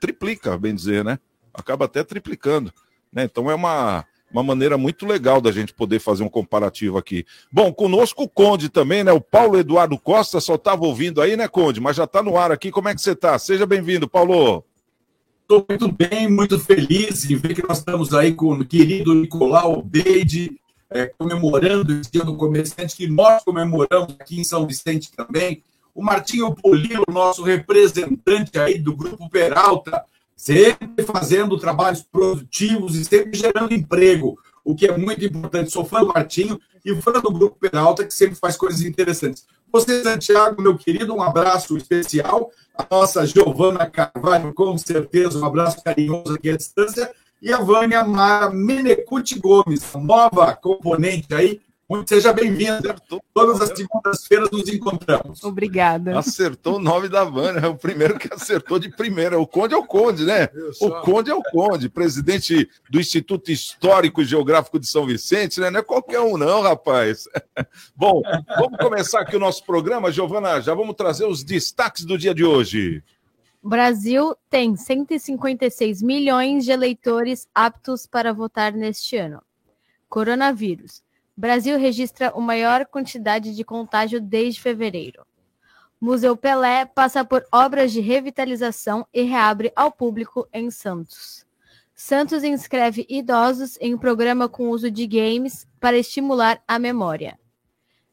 triplica, 0.00 0.58
bem 0.58 0.74
dizer, 0.74 1.04
né? 1.04 1.20
Acaba 1.54 1.84
até 1.84 2.02
triplicando. 2.02 2.72
Né? 3.12 3.22
Então, 3.22 3.48
é 3.48 3.54
uma, 3.54 4.04
uma 4.34 4.42
maneira 4.42 4.76
muito 4.76 5.06
legal 5.06 5.40
da 5.40 5.52
gente 5.52 5.72
poder 5.72 6.00
fazer 6.00 6.24
um 6.24 6.28
comparativo 6.28 6.98
aqui. 6.98 7.24
Bom, 7.52 7.72
conosco 7.72 8.24
o 8.24 8.28
Conde 8.28 8.68
também, 8.68 9.04
né? 9.04 9.12
O 9.12 9.20
Paulo 9.20 9.56
Eduardo 9.56 9.96
Costa 9.96 10.40
só 10.40 10.56
estava 10.56 10.84
ouvindo 10.84 11.22
aí, 11.22 11.36
né, 11.36 11.46
Conde? 11.46 11.80
Mas 11.80 11.94
já 11.94 12.02
está 12.02 12.20
no 12.20 12.36
ar 12.36 12.50
aqui. 12.50 12.72
Como 12.72 12.88
é 12.88 12.94
que 12.94 13.00
você 13.00 13.12
está? 13.12 13.38
Seja 13.38 13.64
bem-vindo, 13.64 14.08
Paulo. 14.08 14.64
Estou 15.42 15.64
muito 15.68 15.92
bem, 15.92 16.28
muito 16.28 16.58
feliz 16.58 17.30
em 17.30 17.36
ver 17.36 17.54
que 17.54 17.64
nós 17.66 17.78
estamos 17.78 18.12
aí 18.12 18.34
com 18.34 18.54
o 18.54 18.64
querido 18.64 19.14
Nicolau 19.14 19.80
Beide, 19.82 20.58
é, 20.90 21.06
comemorando 21.06 21.92
esse 22.00 22.10
dia 22.10 22.24
do 22.24 22.36
comerciante, 22.36 22.96
que 22.96 23.06
nós 23.06 23.44
comemoramos 23.44 24.16
aqui 24.18 24.40
em 24.40 24.44
São 24.44 24.66
Vicente 24.66 25.12
também. 25.12 25.62
O 25.94 26.02
Martinho 26.02 26.52
Polilo, 26.52 27.04
nosso 27.08 27.44
representante 27.44 28.58
aí 28.58 28.80
do 28.80 28.96
Grupo 28.96 29.30
Peralta, 29.30 30.04
sempre 30.36 31.04
fazendo 31.04 31.58
trabalhos 31.58 32.02
produtivos 32.02 32.96
e 32.96 33.04
sempre 33.04 33.38
gerando 33.38 33.72
emprego, 33.72 34.38
o 34.64 34.74
que 34.74 34.86
é 34.86 34.96
muito 34.96 35.24
importante. 35.24 35.70
Sou 35.70 35.84
fã 35.84 36.00
do 36.00 36.08
Martinho 36.08 36.60
e 36.84 36.94
fã 37.00 37.12
do 37.12 37.30
Grupo 37.30 37.58
Peralta, 37.58 38.04
que 38.04 38.14
sempre 38.14 38.34
faz 38.34 38.56
coisas 38.56 38.82
interessantes. 38.82 39.46
Você, 39.72 40.02
Santiago, 40.02 40.62
meu 40.62 40.76
querido, 40.76 41.14
um 41.14 41.22
abraço 41.22 41.76
especial. 41.76 42.50
A 42.76 42.86
nossa 42.90 43.26
Giovana 43.26 43.90
Carvalho, 43.90 44.54
com 44.54 44.78
certeza, 44.78 45.38
um 45.38 45.44
abraço 45.44 45.82
carinhoso 45.82 46.34
aqui 46.34 46.50
à 46.50 46.56
distância. 46.56 47.10
E 47.42 47.52
a 47.52 47.58
Vânia 47.58 48.04
Mara 48.04 48.50
Menecuti 48.50 49.38
Gomes, 49.38 49.82
nova 49.94 50.54
componente 50.54 51.34
aí. 51.34 51.60
Muito 51.88 52.08
seja 52.08 52.32
bem-vinda. 52.32 52.96
Todas 53.34 53.60
as 53.60 53.76
segundas-feiras 53.76 54.50
nos 54.50 54.68
encontramos. 54.68 55.44
Obrigada. 55.44 56.18
Acertou 56.18 56.76
o 56.76 56.78
nome 56.78 57.08
da 57.08 57.24
Vânia, 57.24 57.60
é 57.60 57.66
o 57.66 57.76
primeiro 57.76 58.18
que 58.18 58.32
acertou 58.32 58.78
de 58.78 58.88
primeira. 58.88 59.38
O 59.38 59.46
Conde 59.46 59.74
é 59.74 59.76
o 59.76 59.84
Conde, 59.84 60.24
né? 60.24 60.48
O 60.80 60.90
Conde 61.02 61.30
é 61.30 61.34
o 61.34 61.42
Conde, 61.42 61.90
presidente 61.90 62.68
do 62.88 62.98
Instituto 62.98 63.52
Histórico 63.52 64.22
e 64.22 64.24
Geográfico 64.24 64.78
de 64.78 64.86
São 64.86 65.04
Vicente, 65.04 65.60
né? 65.60 65.70
Não 65.70 65.80
é 65.80 65.82
qualquer 65.82 66.20
um, 66.20 66.38
não, 66.38 66.62
rapaz. 66.62 67.28
Bom, 67.94 68.22
vamos 68.56 68.78
começar 68.78 69.20
aqui 69.20 69.36
o 69.36 69.40
nosso 69.40 69.62
programa, 69.64 70.10
Giovana. 70.10 70.62
Já 70.62 70.74
vamos 70.74 70.96
trazer 70.96 71.26
os 71.26 71.44
destaques 71.44 72.04
do 72.06 72.16
dia 72.16 72.34
de 72.34 72.44
hoje. 72.44 73.02
O 73.62 73.68
Brasil 73.68 74.34
tem 74.48 74.74
156 74.74 76.02
milhões 76.02 76.64
de 76.64 76.70
eleitores 76.70 77.46
aptos 77.54 78.06
para 78.06 78.32
votar 78.32 78.72
neste 78.72 79.16
ano. 79.16 79.42
Coronavírus. 80.08 81.02
Brasil 81.36 81.78
registra 81.78 82.32
a 82.34 82.40
maior 82.40 82.86
quantidade 82.86 83.54
de 83.54 83.64
contágio 83.64 84.20
desde 84.20 84.60
fevereiro. 84.60 85.26
Museu 86.00 86.36
Pelé 86.36 86.84
passa 86.84 87.24
por 87.24 87.44
obras 87.50 87.92
de 87.92 88.00
revitalização 88.00 89.06
e 89.12 89.22
reabre 89.22 89.72
ao 89.74 89.90
público 89.90 90.46
em 90.52 90.70
Santos. 90.70 91.46
Santos 91.94 92.44
inscreve 92.44 93.06
idosos 93.08 93.78
em 93.80 93.94
um 93.94 93.98
programa 93.98 94.48
com 94.48 94.68
uso 94.68 94.90
de 94.90 95.06
games 95.06 95.66
para 95.80 95.96
estimular 95.96 96.62
a 96.68 96.78
memória. 96.78 97.38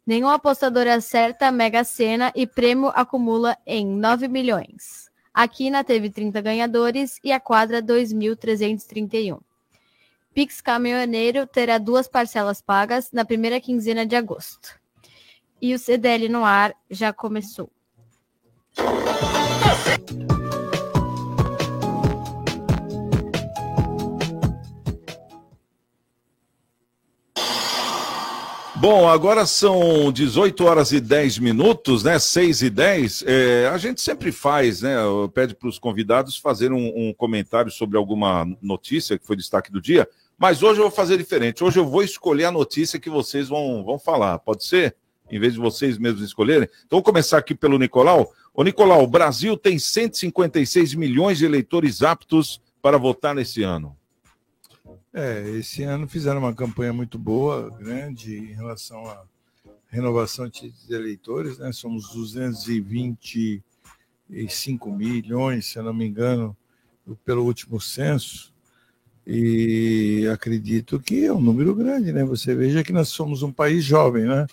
Nenhum 0.05 0.29
apostador 0.29 0.87
acerta 0.87 1.47
a 1.47 1.51
Mega 1.51 1.83
Sena 1.83 2.31
e 2.35 2.47
prêmio 2.47 2.91
acumula 2.95 3.57
em 3.65 3.85
9 3.85 4.27
milhões. 4.27 5.11
A 5.33 5.47
Quina 5.47 5.83
teve 5.83 6.09
30 6.09 6.41
ganhadores 6.41 7.19
e 7.23 7.31
a 7.31 7.39
quadra 7.39 7.81
2.331. 7.81 9.39
Pix 10.33 10.61
Caminhoneiro 10.61 11.45
terá 11.45 11.77
duas 11.77 12.07
parcelas 12.07 12.61
pagas 12.61 13.11
na 13.11 13.25
primeira 13.25 13.59
quinzena 13.59 14.05
de 14.05 14.15
agosto. 14.15 14.79
E 15.61 15.73
o 15.73 15.79
CDL 15.79 16.29
no 16.29 16.45
ar 16.45 16.73
já 16.89 17.11
começou. 17.11 17.69
Bom, 28.81 29.07
agora 29.07 29.45
são 29.45 30.11
18 30.11 30.65
horas 30.65 30.91
e 30.91 30.99
10 30.99 31.37
minutos, 31.37 32.03
né? 32.03 32.17
6 32.17 32.63
e 32.63 32.69
10. 32.71 33.23
É, 33.27 33.67
a 33.67 33.77
gente 33.77 34.01
sempre 34.01 34.31
faz, 34.31 34.81
né? 34.81 34.95
Pede 35.35 35.53
para 35.53 35.69
os 35.69 35.77
convidados 35.77 36.37
fazerem 36.37 36.75
um, 36.75 37.09
um 37.09 37.13
comentário 37.13 37.69
sobre 37.69 37.95
alguma 37.95 38.43
notícia 38.59 39.19
que 39.19 39.27
foi 39.27 39.35
destaque 39.35 39.71
do 39.71 39.79
dia. 39.79 40.09
Mas 40.41 40.61
hoje 40.63 40.79
eu 40.79 40.85
vou 40.85 40.91
fazer 40.91 41.19
diferente. 41.19 41.63
Hoje 41.63 41.77
eu 41.77 41.87
vou 41.87 42.01
escolher 42.01 42.45
a 42.45 42.51
notícia 42.51 42.99
que 42.99 43.11
vocês 43.11 43.47
vão, 43.47 43.85
vão 43.85 43.99
falar. 43.99 44.39
Pode 44.39 44.65
ser? 44.65 44.95
Em 45.29 45.39
vez 45.39 45.53
de 45.53 45.59
vocês 45.59 45.99
mesmos 45.99 46.23
escolherem. 46.23 46.67
Então 46.83 46.97
vou 46.97 47.03
começar 47.03 47.37
aqui 47.37 47.53
pelo 47.53 47.77
Nicolau. 47.77 48.33
Ô, 48.51 48.63
Nicolau, 48.63 49.03
o 49.03 49.07
Brasil 49.07 49.55
tem 49.55 49.77
156 49.77 50.95
milhões 50.95 51.37
de 51.37 51.45
eleitores 51.45 52.01
aptos 52.01 52.59
para 52.81 52.97
votar 52.97 53.35
nesse 53.35 53.61
ano. 53.61 53.95
É, 55.13 55.47
esse 55.59 55.83
ano 55.83 56.07
fizeram 56.07 56.39
uma 56.39 56.55
campanha 56.55 56.91
muito 56.91 57.19
boa, 57.19 57.69
grande, 57.77 58.35
em 58.35 58.55
relação 58.55 59.05
à 59.05 59.23
renovação 59.89 60.49
de 60.49 60.73
eleitores, 60.89 61.59
né? 61.59 61.71
Somos 61.71 62.11
225 62.15 64.91
milhões, 64.91 65.67
se 65.67 65.77
eu 65.77 65.83
não 65.83 65.93
me 65.93 66.07
engano, 66.07 66.57
pelo 67.23 67.45
último 67.45 67.79
censo. 67.79 68.51
E 69.25 70.27
acredito 70.33 70.99
que 70.99 71.25
é 71.25 71.33
um 71.33 71.41
número 71.41 71.75
grande, 71.75 72.11
né? 72.11 72.23
Você 72.25 72.55
veja 72.55 72.83
que 72.83 72.91
nós 72.91 73.09
somos 73.09 73.43
um 73.43 73.51
país 73.51 73.83
jovem, 73.83 74.25
né? 74.25 74.47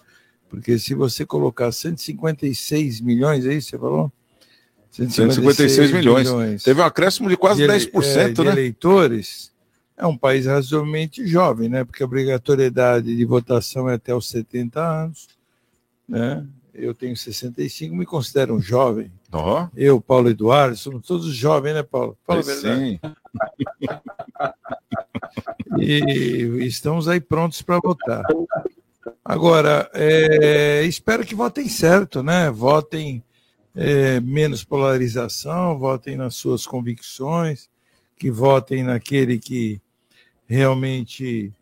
Porque 0.49 0.79
se 0.79 0.95
você 0.95 1.25
colocar 1.25 1.73
156 1.73 3.01
milhões, 3.01 3.47
é 3.47 3.55
isso 3.55 3.69
que 3.69 3.71
você 3.77 3.79
falou? 3.79 4.13
156 4.91 5.93
milhões. 5.93 6.63
Teve 6.63 6.81
um 6.81 6.85
acréscimo 6.85 7.29
de 7.29 7.37
quase 7.37 7.63
de, 7.63 7.69
10%, 7.69 8.17
é, 8.17 8.29
de 8.31 8.43
né? 8.43 8.53
eleitores. 8.53 9.53
É 9.97 10.07
um 10.07 10.17
país 10.17 10.47
razoavelmente 10.47 11.27
jovem, 11.27 11.69
né? 11.69 11.85
Porque 11.85 12.03
a 12.03 12.07
obrigatoriedade 12.07 13.15
de 13.17 13.25
votação 13.25 13.89
é 13.89 13.95
até 13.95 14.15
os 14.15 14.29
70 14.29 14.81
anos, 14.81 15.29
né? 16.09 16.47
Eu 16.73 16.95
tenho 16.95 17.17
65, 17.17 17.95
me 17.95 18.07
considero 18.07 18.55
um 18.55 18.61
jovem. 18.61 19.11
Oh. 19.33 19.67
Eu, 19.77 20.01
Paulo 20.01 20.31
Eduardo, 20.31 20.77
somos 20.77 21.07
todos 21.07 21.27
jovens, 21.27 21.75
né, 21.75 21.83
Paulo? 21.83 22.17
A 22.27 22.43
Sim. 22.43 22.99
E 25.79 26.67
estamos 26.67 27.07
aí 27.09 27.21
prontos 27.21 27.63
para 27.63 27.79
votar. 27.79 28.25
Agora, 29.25 29.89
é, 29.93 30.83
espero 30.85 31.25
que 31.25 31.35
votem 31.35 31.69
certo, 31.69 32.23
né? 32.23 32.51
Votem 32.51 33.23
é, 33.77 34.19
menos 34.21 34.65
polarização, 34.65 35.79
votem 35.79 36.17
nas 36.17 36.35
suas 36.35 36.67
convicções, 36.67 37.69
que 38.17 38.31
votem 38.31 38.83
naquele 38.83 39.39
que 39.39 39.81
realmente 40.47 41.53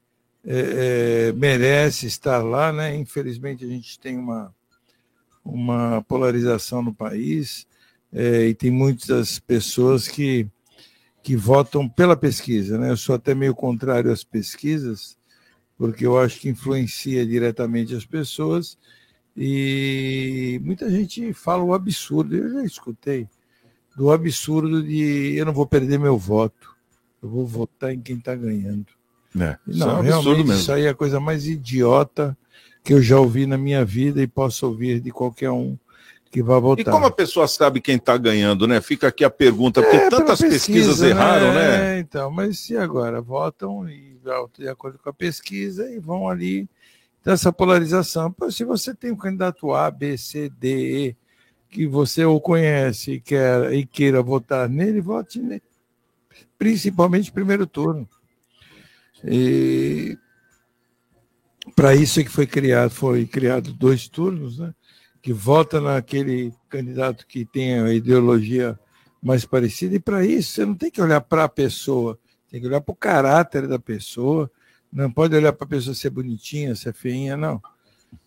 é, 0.45 1.33
merece 1.33 2.07
estar 2.07 2.43
lá, 2.43 2.73
né? 2.73 2.95
Infelizmente 2.97 3.65
a 3.65 3.69
gente 3.69 3.99
tem 3.99 4.17
uma, 4.17 4.55
uma 5.47 6.03
polarização 6.03 6.83
no 6.83 6.95
país 6.95 7.67
e 8.13 8.55
tem 8.55 8.71
muitas 8.71 9.39
pessoas 9.39 10.09
que 10.09 10.49
que 11.23 11.35
votam 11.35 11.89
pela 11.89 12.17
pesquisa, 12.17 12.79
né? 12.79 12.93
Eu 12.93 12.97
sou 12.97 13.17
até 13.17 13.35
meio 13.35 13.53
contrário 13.53 14.13
às 14.13 14.23
pesquisas, 14.23 15.19
porque 15.77 16.07
eu 16.07 16.17
acho 16.17 16.39
que 16.39 16.49
influencia 16.49 17.27
diretamente 17.27 17.97
as 17.97 18.07
pessoas 18.07 18.79
e 19.37 20.61
muita 20.63 20.89
gente 20.89 21.33
fala 21.33 21.65
o 21.65 21.75
absurdo, 21.75 22.37
eu 22.37 22.49
já 22.53 22.65
escutei, 22.65 23.29
do 23.97 24.13
absurdo 24.13 24.81
de 24.81 25.35
eu 25.37 25.45
não 25.45 25.53
vou 25.53 25.67
perder 25.67 25.99
meu 25.99 26.17
voto, 26.17 26.75
eu 27.21 27.29
vou 27.29 27.45
votar 27.45 27.93
em 27.93 28.01
quem 28.01 28.19
está 28.19 28.37
ganhando. 28.37 28.87
É, 29.37 29.59
isso 29.67 29.81
não, 29.81 29.91
é 29.91 29.95
um 29.95 30.01
realmente 30.03 30.15
absurdo 30.15 30.45
mesmo. 30.45 30.61
isso 30.61 30.73
aí 30.73 30.85
é 30.85 30.91
a 30.91 30.95
coisa 30.95 31.19
mais 31.19 31.47
idiota 31.47 32.39
que 32.87 32.95
eu 32.95 33.03
já 33.03 33.19
ouvi 33.19 33.47
na 33.47 33.59
minha 33.59 33.85
vida 33.85 34.23
e 34.23 34.29
posso 34.29 34.65
ouvir 34.65 35.01
de 35.01 35.11
qualquer 35.11 35.51
um 35.51 35.77
que 36.31 36.41
vai 36.41 36.61
votar. 36.61 36.87
E 36.87 36.89
como 36.89 37.05
a 37.05 37.11
pessoa 37.11 37.49
sabe 37.49 37.81
quem 37.81 37.97
está 37.97 38.17
ganhando, 38.17 38.65
né? 38.65 38.81
Fica 38.81 39.09
aqui 39.09 39.25
a 39.25 39.31
pergunta, 39.31 39.83
porque 39.83 39.97
É, 39.97 40.09
tantas 40.09 40.41
pesquisa, 40.41 40.55
pesquisas 40.55 41.03
erraram, 41.03 41.53
né? 41.53 41.97
É, 41.97 41.99
então, 41.99 42.31
mas 42.31 42.71
e 42.71 42.77
agora? 42.77 43.21
Votam 43.21 43.89
e 43.89 44.17
de 44.57 44.69
acordo 44.69 45.01
com 45.01 45.11
a 45.11 45.13
pesquisa 45.13 45.91
e 45.91 45.99
vão 45.99 46.29
ali 46.29 46.69
dessa 47.25 47.53
polarização. 47.53 48.31
Pô, 48.31 48.53
se 48.53 48.63
você 48.63 48.95
tem 48.95 49.11
um 49.11 49.17
candidato 49.17 49.73
A, 49.73 49.91
B, 49.91 50.17
C, 50.17 50.49
D, 50.49 51.09
E, 51.09 51.17
que 51.69 51.89
você 51.89 52.25
o 52.25 52.41
conhece 52.41 53.15
e, 53.15 53.21
quer, 53.21 53.73
e 53.73 53.85
queira 53.85 54.23
votar 54.23 54.69
nele, 54.69 55.01
vote 55.01 55.41
nele. 55.41 55.63
Principalmente 56.57 57.33
primeiro 57.33 57.67
turno. 57.67 58.09
E 59.25 60.17
para 61.77 61.95
isso 61.95 62.19
é 62.19 62.25
que 62.25 62.31
foi 62.31 62.47
criado, 62.47 62.91
foi 62.91 63.27
criado 63.27 63.73
dois 63.75 64.09
turnos, 64.09 64.59
né? 64.59 64.75
Que 65.21 65.31
vota 65.33 65.79
naquele 65.79 66.53
candidato 66.71 67.27
que 67.27 67.45
tem 67.45 67.79
a 67.79 67.93
ideologia 67.93 68.79
mais 69.23 69.45
parecida, 69.45 69.95
e 69.95 70.01
para 70.01 70.25
isso 70.25 70.53
você 70.53 70.65
não 70.65 70.75
tem 70.75 70.91
que 70.91 71.03
olhar 71.03 71.21
para 71.21 71.45
a 71.45 71.49
pessoa, 71.49 72.19
tem 72.49 72.61
que 72.61 72.67
olhar 72.67 72.81
para 72.81 72.93
o 72.93 72.97
caráter 72.97 73.69
da 73.69 73.79
pessoa, 73.79 74.51
não 74.91 75.11
pode 75.11 75.37
olhar 75.37 75.53
para 75.53 75.67
a 75.67 75.69
pessoa 75.69 75.95
ser 75.95 76.11
bonitinha, 76.11 76.75
ser 76.75 76.95
feinha, 76.95 77.37
não. 77.37 77.61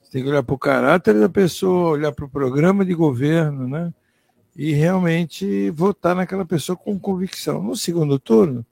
Você 0.02 0.12
tem 0.12 0.24
que 0.24 0.30
olhar 0.30 0.44
para 0.44 0.56
o 0.56 0.60
caráter 0.60 1.20
da 1.20 1.30
pessoa, 1.30 1.92
olhar 1.92 2.12
para 2.12 2.26
o 2.26 2.30
programa 2.30 2.86
de 2.86 2.94
governo, 2.94 3.68
né? 3.68 3.92
E 4.56 4.74
realmente 4.74 5.72
votar 5.72 6.16
naquela 6.16 6.46
pessoa 6.46 6.76
com 6.76 7.00
convicção. 7.00 7.64
No 7.64 7.76
segundo 7.76 8.20
turno, 8.20 8.66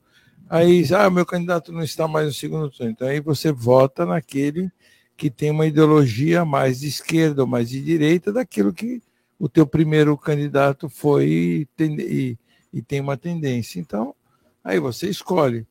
aí, 0.48 0.84
ah, 0.94 1.10
meu 1.10 1.26
candidato 1.26 1.72
não 1.72 1.82
está 1.82 2.06
mais 2.08 2.26
no 2.26 2.32
segundo 2.32 2.70
turno. 2.70 2.92
Então 2.92 3.08
aí 3.08 3.20
você 3.20 3.52
vota 3.52 4.04
naquele 4.06 4.70
que 5.16 5.30
tem 5.30 5.50
uma 5.50 5.66
ideologia 5.66 6.44
mais 6.44 6.80
de 6.80 6.86
esquerda 6.86 7.42
ou 7.42 7.48
mais 7.48 7.68
de 7.68 7.82
direita 7.82 8.32
daquilo 8.32 8.72
que 8.72 9.02
o 9.38 9.48
teu 9.48 9.66
primeiro 9.66 10.16
candidato 10.16 10.88
foi 10.88 11.66
e, 11.78 12.38
e 12.72 12.82
tem 12.82 13.00
uma 13.00 13.16
tendência. 13.16 13.80
Então, 13.80 14.14
aí 14.62 14.78
você 14.78 15.08
escolhe. 15.08 15.66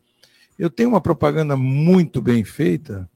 Eu 0.58 0.70
tenho 0.70 0.90
uma 0.90 1.02
propaganda 1.02 1.56
muito 1.56 2.22
bem 2.22 2.44
feita, 2.44 3.10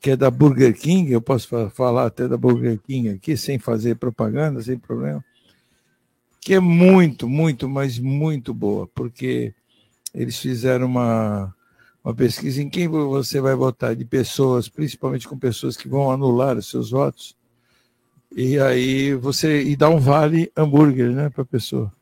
que 0.00 0.10
é 0.10 0.16
da 0.16 0.30
Burger 0.30 0.74
King, 0.78 1.12
eu 1.12 1.20
posso 1.20 1.48
falar 1.70 2.06
até 2.06 2.28
da 2.28 2.36
Burger 2.36 2.78
King 2.78 3.10
aqui, 3.10 3.36
sem 3.36 3.58
fazer 3.58 3.96
propaganda, 3.96 4.62
sem 4.62 4.78
problema, 4.78 5.24
que 6.40 6.54
é 6.54 6.60
muito, 6.60 7.28
muito, 7.28 7.68
mas 7.68 7.98
muito 7.98 8.54
boa, 8.54 8.86
porque 8.94 9.52
eles 10.14 10.38
fizeram 10.38 10.86
uma, 10.86 11.54
uma 12.04 12.14
pesquisa 12.14 12.62
em 12.62 12.68
quem 12.68 12.88
você 12.88 13.40
vai 13.40 13.54
votar, 13.54 13.94
de 13.94 14.04
pessoas, 14.04 14.68
principalmente 14.68 15.28
com 15.28 15.38
pessoas 15.38 15.76
que 15.76 15.88
vão 15.88 16.10
anular 16.10 16.56
os 16.56 16.68
seus 16.68 16.90
votos, 16.90 17.36
e 18.34 18.58
aí 18.58 19.14
você 19.14 19.62
e 19.62 19.76
dá 19.76 19.88
um 19.88 19.98
vale 19.98 20.52
hambúrguer, 20.56 21.10
né, 21.10 21.30
para 21.30 21.42
a 21.42 21.46
pessoa, 21.46 21.92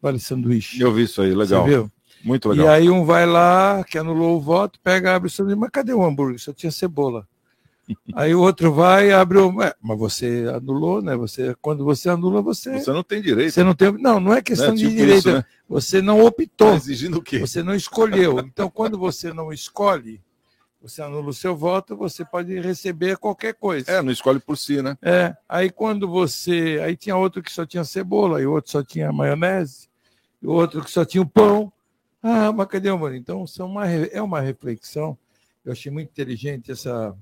vale 0.00 0.18
sanduíche. 0.18 0.80
Eu 0.80 0.92
vi 0.92 1.04
isso 1.04 1.22
aí, 1.22 1.34
legal. 1.34 1.64
Você 1.64 1.70
viu? 1.70 1.90
Muito 2.22 2.48
legal. 2.50 2.66
E 2.66 2.68
aí 2.68 2.90
um 2.90 3.04
vai 3.04 3.26
lá, 3.26 3.82
que 3.84 3.96
anulou 3.96 4.36
o 4.36 4.40
voto, 4.40 4.78
pega, 4.82 5.14
abre 5.14 5.28
o 5.28 5.30
sanduíche, 5.30 5.58
mas 5.58 5.70
cadê 5.70 5.92
o 5.92 6.04
hambúrguer? 6.04 6.38
Só 6.38 6.52
tinha 6.52 6.70
cebola. 6.70 7.26
Aí 8.14 8.34
o 8.34 8.40
outro 8.40 8.72
vai, 8.72 9.12
abre 9.12 9.38
o. 9.38 9.62
É, 9.62 9.74
mas 9.80 9.98
você 9.98 10.44
anulou, 10.54 11.00
né? 11.02 11.16
Você, 11.16 11.54
quando 11.60 11.84
você 11.84 12.08
anula, 12.08 12.42
você. 12.42 12.78
Você 12.78 12.92
não 12.92 13.02
tem 13.02 13.20
direito. 13.22 13.52
Você 13.52 13.62
não 13.64 13.74
tem. 13.74 13.92
Não, 13.92 14.18
não 14.20 14.32
é 14.34 14.42
questão 14.42 14.68
Né? 14.70 14.74
de 14.74 14.82
Tipo 14.84 14.96
direito. 14.96 15.18
isso, 15.18 15.32
né? 15.32 15.44
Você 15.68 16.02
não 16.02 16.24
optou. 16.24 16.70
Tá 16.70 16.76
exigindo 16.76 17.18
o 17.18 17.22
quê? 17.22 17.38
Você 17.38 17.62
não 17.62 17.74
escolheu. 17.74 18.38
Então, 18.40 18.68
quando 18.70 18.98
você 18.98 19.32
não 19.32 19.52
escolhe, 19.52 20.20
você 20.82 21.02
anula 21.02 21.28
o 21.28 21.32
seu 21.34 21.54
voto, 21.54 21.96
você 21.96 22.24
pode 22.24 22.58
receber 22.60 23.16
qualquer 23.18 23.54
coisa. 23.54 23.90
É, 23.90 24.00
não 24.02 24.10
escolhe 24.10 24.40
por 24.40 24.56
si, 24.56 24.80
né? 24.82 24.96
É. 25.02 25.34
Aí 25.48 25.70
quando 25.70 26.08
você. 26.08 26.80
Aí 26.82 26.96
tinha 26.96 27.16
outro 27.16 27.42
que 27.42 27.52
só 27.52 27.64
tinha 27.66 27.84
cebola, 27.84 28.40
e 28.40 28.46
outro 28.46 28.70
só 28.70 28.82
tinha 28.82 29.12
maionese, 29.12 29.88
e 30.42 30.46
outro 30.46 30.82
que 30.82 30.90
só 30.90 31.04
tinha 31.04 31.22
o 31.22 31.28
pão. 31.28 31.72
Ah, 32.22 32.52
mas 32.52 32.66
cadê 32.68 32.90
o 32.90 32.98
mano? 32.98 33.14
Então, 33.16 33.46
são 33.46 33.66
uma, 33.66 33.86
é 33.88 34.20
uma 34.20 34.40
reflexão. 34.40 35.16
Eu 35.64 35.72
achei 35.72 35.90
muito 35.92 36.08
inteligente 36.10 36.70
essa 36.72 37.14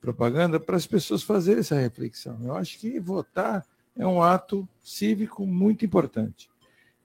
propaganda 0.00 0.60
para 0.60 0.76
as 0.76 0.86
pessoas 0.86 1.22
fazerem 1.22 1.60
essa 1.60 1.78
reflexão. 1.78 2.38
Eu 2.42 2.54
acho 2.56 2.78
que 2.78 2.98
votar 3.00 3.64
é 3.96 4.06
um 4.06 4.22
ato 4.22 4.68
cívico 4.82 5.44
muito 5.46 5.84
importante. 5.84 6.48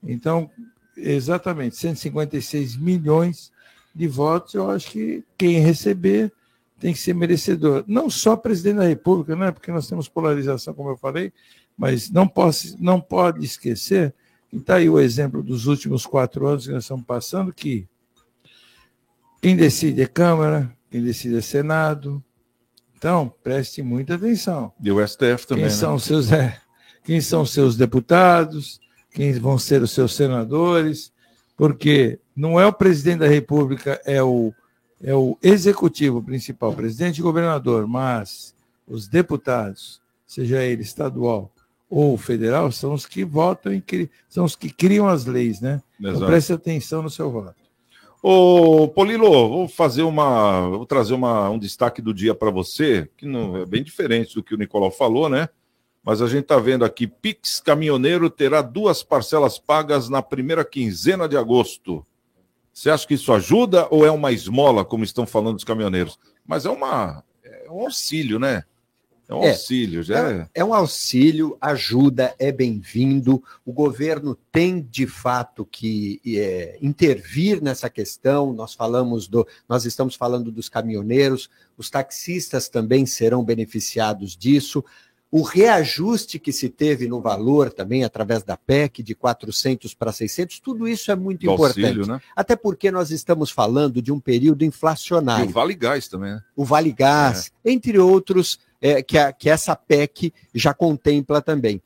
Então, 0.03 0.49
exatamente, 0.95 1.75
156 1.75 2.77
milhões 2.77 3.51
de 3.95 4.07
votos, 4.07 4.53
eu 4.53 4.69
acho 4.69 4.91
que 4.91 5.23
quem 5.37 5.59
receber 5.59 6.31
tem 6.79 6.93
que 6.93 6.99
ser 6.99 7.15
merecedor. 7.15 7.83
Não 7.87 8.09
só 8.09 8.35
presidente 8.35 8.77
da 8.77 8.87
República, 8.87 9.35
né? 9.35 9.51
porque 9.51 9.71
nós 9.71 9.87
temos 9.87 10.07
polarização, 10.07 10.73
como 10.73 10.89
eu 10.89 10.97
falei, 10.97 11.33
mas 11.77 12.09
não, 12.09 12.27
posso, 12.27 12.75
não 12.79 13.01
pode 13.01 13.43
esquecer, 13.43 14.13
e 14.51 14.57
está 14.57 14.75
aí 14.75 14.87
o 14.87 14.99
exemplo 14.99 15.41
dos 15.41 15.65
últimos 15.65 16.05
quatro 16.05 16.45
anos 16.45 16.67
que 16.67 16.73
nós 16.73 16.83
estamos 16.83 17.05
passando, 17.05 17.51
que 17.51 17.87
quem 19.41 19.55
decide 19.55 20.01
é 20.01 20.05
Câmara, 20.05 20.71
quem 20.91 21.03
decide 21.03 21.37
é 21.37 21.41
Senado. 21.41 22.23
Então, 23.03 23.33
preste 23.43 23.81
muita 23.81 24.15
atenção. 24.15 24.71
E 24.81 24.89
o 24.89 25.05
STF 25.05 25.45
também. 25.45 25.65
Quem 25.65 25.73
né? 25.73 25.77
são 25.77 25.95
os 25.95 26.05
seus, 26.05 26.31
é, 26.31 26.57
quem 27.03 27.19
são 27.19 27.45
seus 27.45 27.75
deputados, 27.75 28.79
quem 29.11 29.33
vão 29.33 29.59
ser 29.59 29.81
os 29.81 29.91
seus 29.91 30.15
senadores, 30.15 31.11
porque 31.57 32.17
não 32.33 32.57
é 32.57 32.65
o 32.65 32.71
presidente 32.71 33.19
da 33.19 33.27
República, 33.27 33.99
é 34.05 34.23
o, 34.23 34.53
é 35.03 35.13
o 35.13 35.37
executivo 35.43 36.23
principal, 36.23 36.73
presidente 36.73 37.17
e 37.17 37.21
governador, 37.21 37.85
mas 37.85 38.55
os 38.87 39.05
deputados, 39.05 40.01
seja 40.25 40.63
ele 40.63 40.83
estadual 40.83 41.51
ou 41.89 42.17
federal, 42.17 42.71
são 42.71 42.93
os 42.93 43.05
que 43.05 43.25
votam 43.25 43.73
e 43.73 43.83
são 44.29 44.45
os 44.45 44.55
que 44.55 44.69
criam 44.69 45.09
as 45.09 45.25
leis, 45.25 45.59
né? 45.59 45.81
Então 45.99 46.25
preste 46.25 46.53
atenção 46.53 47.01
no 47.01 47.09
seu 47.09 47.29
voto. 47.29 47.62
Ô, 48.25 48.87
Polilo, 48.87 49.49
vou 49.49 49.67
fazer 49.67 50.03
uma. 50.03 50.69
Vou 50.69 50.85
trazer 50.85 51.13
uma, 51.13 51.49
um 51.49 51.59
destaque 51.59 52.01
do 52.01 52.13
dia 52.13 52.33
para 52.33 52.49
você, 52.49 53.09
que 53.17 53.25
não 53.25 53.57
é 53.57 53.65
bem 53.65 53.83
diferente 53.83 54.33
do 54.33 54.41
que 54.41 54.55
o 54.55 54.57
Nicolau 54.57 54.89
falou, 54.89 55.27
né? 55.27 55.49
Mas 56.01 56.21
a 56.21 56.27
gente 56.27 56.43
está 56.43 56.57
vendo 56.57 56.85
aqui: 56.85 57.05
Pix 57.05 57.59
Caminhoneiro 57.59 58.29
terá 58.29 58.61
duas 58.61 59.03
parcelas 59.03 59.59
pagas 59.59 60.07
na 60.07 60.21
primeira 60.21 60.63
quinzena 60.63 61.27
de 61.27 61.35
agosto. 61.35 62.05
Você 62.71 62.89
acha 62.89 63.05
que 63.05 63.15
isso 63.15 63.33
ajuda 63.33 63.89
ou 63.91 64.05
é 64.05 64.09
uma 64.09 64.31
esmola, 64.31 64.85
como 64.85 65.03
estão 65.03 65.27
falando 65.27 65.57
os 65.57 65.65
caminhoneiros? 65.65 66.17
Mas 66.47 66.65
é 66.65 66.69
uma 66.69 67.25
é 67.43 67.69
um 67.69 67.81
auxílio, 67.81 68.39
né? 68.39 68.63
É 69.27 69.33
um 69.33 69.43
É. 69.43 69.51
auxílio, 69.51 70.03
já 70.03 70.29
é. 70.29 70.33
É, 70.33 70.47
é 70.55 70.65
um 70.65 70.73
auxílio, 70.73 71.57
ajuda, 71.61 72.35
é 72.37 72.51
bem-vindo. 72.51 73.41
O 73.65 73.71
governo 73.71 74.37
tem 74.51 74.81
de 74.81 75.07
fato 75.07 75.65
que 75.65 76.19
é, 76.25 76.77
intervir 76.81 77.61
nessa 77.61 77.89
questão. 77.89 78.53
Nós 78.53 78.73
falamos 78.73 79.27
do, 79.27 79.47
nós 79.67 79.85
estamos 79.85 80.15
falando 80.15 80.51
dos 80.51 80.67
caminhoneiros, 80.67 81.49
os 81.77 81.89
taxistas 81.89 82.67
também 82.69 83.05
serão 83.05 83.43
beneficiados 83.43 84.35
disso. 84.35 84.83
O 85.35 85.41
reajuste 85.41 86.37
que 86.37 86.51
se 86.53 86.69
teve 86.69 87.07
no 87.07 87.19
valor 87.19 87.73
também 87.73 88.03
através 88.03 88.43
da 88.43 88.55
PEC 88.55 89.01
de 89.01 89.15
400 89.15 89.91
para 89.95 90.11
600, 90.11 90.59
tudo 90.59 90.87
isso 90.87 91.11
é 91.11 91.15
muito 91.15 91.39
Do 91.47 91.51
importante. 91.51 91.83
auxílio, 91.85 92.05
né? 92.05 92.21
Até 92.35 92.55
porque 92.55 92.91
nós 92.91 93.09
estamos 93.09 93.49
falando 93.49 93.99
de 93.99 94.11
um 94.11 94.19
período 94.19 94.63
E 94.63 94.67
inflacionário 94.67 95.47
o 95.47 95.49
Vale 95.51 95.73
Gás 95.73 96.07
também, 96.07 96.33
né? 96.33 96.41
o 96.55 96.63
Vale 96.63 96.91
Gás, 96.91 97.51
entre 97.65 97.97
outros, 97.97 98.59
é, 98.79 99.01
que, 99.01 99.17
a- 99.17 99.33
que 99.33 99.49
essa 99.49 99.75
PEC 99.75 100.31
já 100.53 100.71
contempla 100.71 101.41
também. 101.41 101.81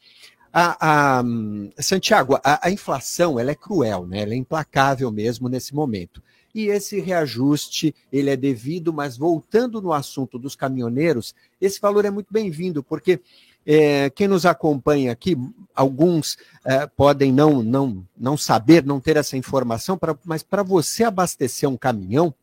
A, 0.51 1.17
a, 1.19 1.21
hum, 1.23 1.69
Santiago, 1.79 2.36
a, 2.43 2.67
a 2.67 2.69
inflação 2.69 3.39
ela 3.39 3.51
é 3.51 3.55
cruel, 3.55 4.05
né? 4.05 4.23
ela 4.23 4.33
é 4.33 4.38
implacável 4.38 5.10
mesmo 5.10 5.47
nesse 5.47 5.73
momento. 5.73 6.21
E 6.55 6.67
esse 6.67 6.99
reajuste 6.99 7.93
ele 8.12 8.29
é 8.29 8.36
devido, 8.36 8.91
mas 8.91 9.17
voltando 9.17 9.81
no 9.81 9.93
assunto 9.93 10.39
dos 10.39 10.55
caminhoneiros, 10.55 11.36
esse 11.62 11.79
valor 11.79 12.05
é 12.05 12.10
muito 12.10 12.31
bem-vindo, 12.31 12.81
porque 12.83 13.19
é, 13.65 14.10
quem 14.10 14.27
nos 14.27 14.45
acompanha 14.45 15.12
aqui, 15.12 15.38
alguns 15.75 16.38
é, 16.63 16.88
podem 16.88 17.31
não, 17.33 17.62
não, 17.62 18.07
não 18.17 18.38
saber, 18.38 18.86
não 18.86 18.99
ter 18.99 19.17
essa 19.17 19.36
informação, 19.36 19.97
pra, 19.97 20.17
mas 20.23 20.41
para 20.41 20.63
você 20.63 21.03
abastecer 21.03 21.69
um 21.69 21.77
caminhão, 21.77 22.33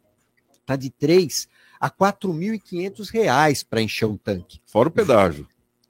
está 0.60 0.76
de 0.76 0.90
3 0.90 1.48
a 1.80 1.90
4.500 1.90 3.10
reais 3.10 3.62
para 3.62 3.82
encher 3.82 4.06
um 4.06 4.16
tanque. 4.16 4.60
Fora 4.66 4.88
o 4.88 4.92
pedágio. 4.92 5.48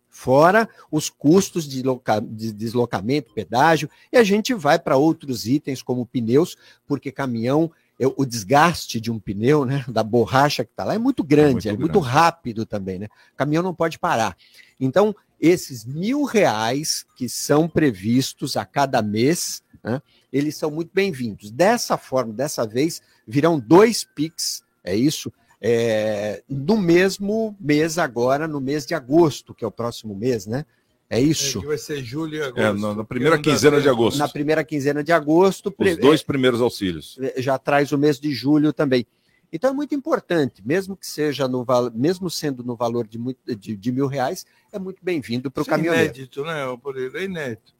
Fora 0.09 0.69
os 0.91 1.11
custos 1.11 1.69
de, 1.69 1.83
loca- 1.83 2.21
de 2.21 2.53
deslocamento, 2.53 3.35
pedágio, 3.35 3.91
e 4.13 4.17
a 4.17 4.23
gente 4.23 4.55
vai 4.55 4.79
para 4.79 4.97
outros 4.97 5.47
itens 5.47 5.83
como 5.83 6.07
pneus, 6.07 6.57
porque 6.87 7.11
caminhão, 7.11 7.71
é, 7.99 8.07
o 8.07 8.25
desgaste 8.25 9.01
de 9.01 9.11
um 9.11 9.19
pneu, 9.19 9.65
né, 9.65 9.85
da 9.89 10.03
borracha 10.03 10.65
que 10.65 10.71
está 10.71 10.85
lá, 10.85 10.95
é 10.95 10.99
muito 10.99 11.23
grande, 11.23 11.69
é 11.69 11.73
muito 11.73 11.81
muito, 11.83 12.01
grande. 12.01 12.15
rápido 12.15 12.67
também, 12.67 12.99
né? 12.99 13.07
O 13.33 13.37
caminhão 13.37 13.63
não 13.63 13.75
pode 13.75 13.99
parar. 13.99 14.37
Então, 14.81 15.15
esses 15.41 15.85
mil 15.85 16.25
reais 16.25 17.05
que 17.17 17.29
são 17.29 17.69
previstos 17.69 18.57
a 18.57 18.65
cada 18.65 19.03
mês, 19.03 19.63
né, 19.83 20.01
eles 20.33 20.57
são 20.57 20.71
muito 20.71 20.91
bem-vindos. 20.93 21.51
Dessa 21.51 21.97
forma, 21.97 22.33
dessa 22.33 22.67
vez, 22.67 23.01
virão 23.27 23.61
dois 23.61 24.05
PIX, 24.05 24.65
é 24.83 24.95
isso? 24.97 25.33
É, 25.61 26.43
no 26.49 26.77
mesmo 26.77 27.57
mês 27.59 27.97
agora, 27.97 28.47
no 28.49 28.61
mês 28.61 28.85
de 28.85 28.95
agosto, 28.95 29.55
que 29.55 29.65
é 29.65 29.69
o 29.69 29.71
próximo 29.71 30.15
mês, 30.15 30.47
né? 30.47 30.67
É 31.11 31.21
isso? 31.21 31.59
É, 31.59 31.61
que 31.61 31.67
vai 31.67 31.79
ser 31.79 32.03
julho 32.03 32.37
e 32.37 32.43
agosto. 32.43 32.61
É, 32.61 32.73
na, 32.73 32.95
na 32.95 33.05
primeira 33.05 33.39
quinzena 33.39 33.81
de 33.81 33.89
agosto. 33.89 34.19
Na 34.19 34.29
primeira 34.29 34.65
quinzena 34.65 35.05
de 35.05 35.13
agosto, 35.13 35.69
Os 35.69 35.75
pre- 35.77 35.97
dois 35.97 36.23
primeiros 36.23 36.61
auxílios. 36.61 37.19
é, 37.21 37.41
já 37.43 37.59
traz 37.59 37.93
o 37.93 37.99
mês 37.99 38.19
de 38.19 38.33
julho 38.33 38.73
também. 38.73 39.07
Então 39.53 39.71
é 39.71 39.73
muito 39.73 39.95
importante, 39.95 40.61
mesmo 40.67 40.97
que 40.97 41.07
seja 41.07 41.47
no 41.47 41.65
mesmo 41.95 42.29
sendo 42.29 42.65
no 42.65 42.75
valor 42.75 43.07
de, 43.07 43.19
muito- 43.19 43.39
de- 43.55 43.77
de 43.77 43.93
mil 43.93 44.07
reais, 44.09 44.45
é 44.73 44.79
muito 44.79 44.99
bem-vindo 45.03 45.51
para 45.51 45.61
o 45.61 45.63
Isso 45.63 45.71
é 45.71 45.77
caminhoneiro. 45.77 46.07
inédito, 46.07 46.43
né, 46.43 46.67
ô 46.67 46.77
Poreira? 46.77 47.21
É 47.21 47.25
inédito. 47.25 47.73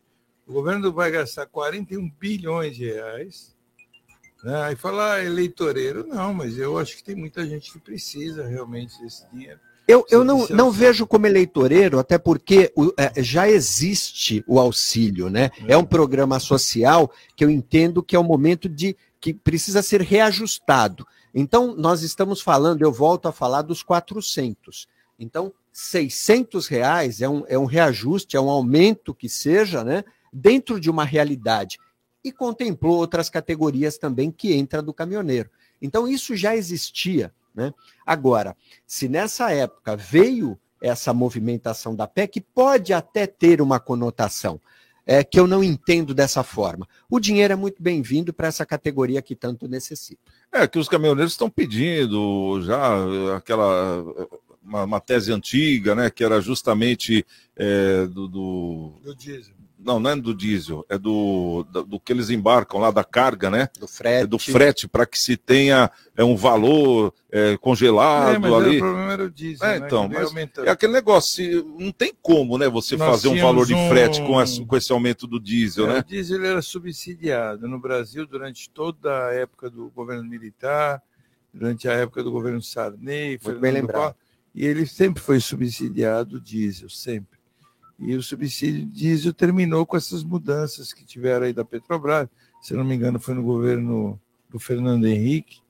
O 0.47 0.53
governo 0.53 0.93
vai 0.93 1.11
gastar 1.11 1.47
41 1.47 2.09
bilhões 2.21 2.77
de 2.77 2.85
reais. 2.85 3.57
Né? 4.45 4.55
Aí 4.65 4.77
falar 4.77 5.15
ah, 5.15 5.25
eleitoreiro, 5.25 6.07
não, 6.07 6.35
mas 6.35 6.59
eu 6.59 6.79
acho 6.79 6.97
que 6.97 7.03
tem 7.03 7.17
muita 7.17 7.45
gente 7.47 7.73
que 7.73 7.79
precisa 7.81 8.47
realmente 8.47 9.01
desse 9.03 9.27
dinheiro. 9.33 9.59
Eu, 9.87 10.05
eu 10.11 10.25
não, 10.25 10.45
é 10.47 10.53
não 10.53 10.71
vejo 10.71 11.07
como 11.07 11.27
eleitoreiro, 11.27 11.99
até 11.99 12.17
porque 12.19 12.73
o- 12.75 12.93
é, 12.97 13.23
já 13.23 13.49
existe 13.49 14.43
o 14.47 14.59
auxílio, 14.59 15.29
né? 15.29 15.51
É 15.69 15.77
um 15.77 15.85
programa 15.85 16.41
social 16.41 17.11
que 17.37 17.45
eu 17.45 17.51
entendo 17.51 18.03
que 18.03 18.17
é 18.17 18.19
o 18.19 18.25
momento 18.25 18.69
de 18.69 18.97
que 19.21 19.35
precisa 19.35 19.83
ser 19.83 20.01
reajustado. 20.01 21.07
Então, 21.35 21.75
nós 21.77 22.03
estamos 22.03 22.41
falando, 22.41 22.83
eu 22.83 22.93
volto 22.93 23.27
a 23.27 23.33
falar 23.33 23.63
dos 23.63 23.83
400. 23.83 24.87
Então, 25.19 25.53
600 25.73 26.67
reais 26.69 27.21
é 27.21 27.29
um, 27.29 27.45
é 27.49 27.59
um 27.59 27.65
reajuste, 27.65 28.37
é 28.37 28.41
um 28.41 28.49
aumento 28.49 29.15
que 29.15 29.29
seja, 29.29 29.83
né? 29.85 30.05
Dentro 30.33 30.81
de 30.81 30.91
uma 30.91 31.05
realidade. 31.05 31.79
E 32.25 32.33
contemplou 32.33 32.97
outras 32.97 33.29
categorias 33.29 33.99
também 33.99 34.31
que 34.31 34.55
entra 34.55 34.81
do 34.81 34.95
caminhoneiro. 34.95 35.51
Então, 35.83 36.09
isso 36.09 36.35
já 36.37 36.57
existia, 36.57 37.33
né? 37.55 37.73
Agora, 38.05 38.57
se 38.87 39.09
nessa 39.09 39.53
época 39.53 39.97
veio 39.97 40.59
essa 40.81 41.15
movimentação 41.15 41.95
da 41.95 42.07
PEC, 42.07 42.41
pode 42.55 42.93
até 42.93 43.27
ter 43.27 43.63
uma 43.63 43.81
conotação 43.81 44.61
é, 45.07 45.23
que 45.23 45.39
eu 45.39 45.47
não 45.47 45.63
entendo 45.63 46.15
dessa 46.15 46.43
forma. 46.43 46.87
O 47.11 47.21
dinheiro 47.21 47.53
é 47.53 47.57
muito 47.57 47.83
bem-vindo 47.83 48.33
para 48.33 48.49
essa 48.49 48.65
categoria 48.67 49.21
que 49.23 49.35
tanto 49.37 49.69
necessita. 49.69 50.21
É, 50.53 50.67
que 50.67 50.79
os 50.79 50.89
caminhoneiros 50.89 51.33
estão 51.33 51.49
pedindo 51.51 52.61
já 52.63 53.37
aquela 53.37 54.03
uma, 54.63 54.85
uma 54.85 55.01
tese 55.01 55.31
antiga, 55.33 55.95
né? 55.95 56.09
Que 56.11 56.25
era 56.25 56.41
justamente 56.41 57.25
eh, 57.57 58.07
do, 58.07 58.27
do- 58.29 58.93
Do 59.03 59.15
diesel. 59.15 59.55
Não, 59.85 60.01
não 60.01 60.11
é 60.11 60.17
do 60.17 60.35
diesel, 60.35 60.85
é 60.89 60.97
do, 60.97 61.67
do, 61.71 61.85
do 61.85 62.01
que 62.01 62.13
eles 62.13 62.31
embarcam 62.31 62.81
lá 62.81 62.91
da 62.91 63.05
carga, 63.05 63.51
né? 63.51 63.69
Do 63.79 63.87
frete. 63.87 64.23
É 64.25 64.27
do 64.27 64.39
frete, 64.39 64.89
para 64.89 65.05
que 65.05 65.19
se 65.19 65.37
tenha 65.37 65.91
é, 66.17 66.25
um 66.25 66.35
valor 66.35 67.13
eh, 67.31 67.57
congelado 67.59 68.35
É, 68.35 68.39
mas 68.39 68.53
era- 68.53 68.65
ali. 68.65 68.77
o 68.77 68.81
problema 68.81 69.13
era 69.13 69.25
o 69.25 69.31
diesel. 69.31 69.69
É, 69.69 69.79
né, 69.81 69.87
então, 69.87 70.11
é 70.65 70.71
aquele 70.71 70.93
negócio, 70.93 71.35
se- 71.35 71.63
não 71.79 71.93
tem 71.93 72.15
como, 72.23 72.57
né, 72.57 72.69
você 72.69 72.97
Nós 72.97 73.11
fazer 73.11 73.29
um 73.29 73.39
valor 73.41 73.67
de 73.67 73.75
frete 73.89 74.23
um- 74.23 74.27
com 74.27 74.41
esse, 74.43 74.65
com 74.65 74.77
esse 74.77 74.91
aumento 74.91 75.27
do 75.27 75.39
diesel, 75.39 75.85
É, 75.91 75.95
né? 75.95 75.99
O 76.01 76.05
diesel 76.05 76.45
era 76.45 76.63
subsidiado 76.63 77.69
no 77.69 77.79
Brasil 77.79 78.27
durante 78.27 78.71
toda 78.71 79.27
a 79.29 79.33
época 79.35 79.69
do 79.69 79.91
governo 79.91 80.25
militar, 80.25 81.03
durante 81.53 81.89
a 81.89 81.93
época 81.93 82.23
do 82.23 82.31
governo 82.33 82.63
Sarney, 82.63 83.37
bem 83.37 83.39
Fernando 83.39 83.63
lembrado. 83.75 84.17
E 84.55 84.65
ele 84.65 84.87
sempre 84.87 85.23
foi 85.23 85.41
subsidiado 85.41 86.37
o 86.37 86.41
diesel, 86.41 86.89
sempre. 86.89 87.34
E 88.05 88.15
o 88.15 88.23
subsídio 88.23 88.85
diesel 88.87 89.33
terminou 89.33 89.87
com 89.87 89.97
essas 89.97 90.23
mudanças 90.23 90.93
que 90.93 91.05
tiveram 91.07 91.47
aí 91.47 91.53
da 91.55 91.65
Petrobras, 91.65 92.29
se 92.61 92.75
não 92.75 92.85
me 92.85 92.95
engano 92.95 93.19
foi 93.19 93.35
no 93.35 93.43
governo 93.43 94.21
do 94.51 94.59
Fernando 94.59 95.07
Henrique, 95.07 95.61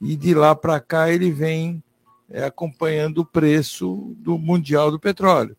e 0.00 0.16
de 0.16 0.34
lá 0.34 0.54
para 0.54 0.78
cá 0.78 1.10
ele 1.10 1.32
vem 1.32 1.82
é, 2.30 2.44
acompanhando 2.44 3.18
o 3.18 3.26
preço 3.26 4.14
do 4.18 4.38
mundial 4.38 4.90
do 4.90 5.00
petróleo. 5.00 5.56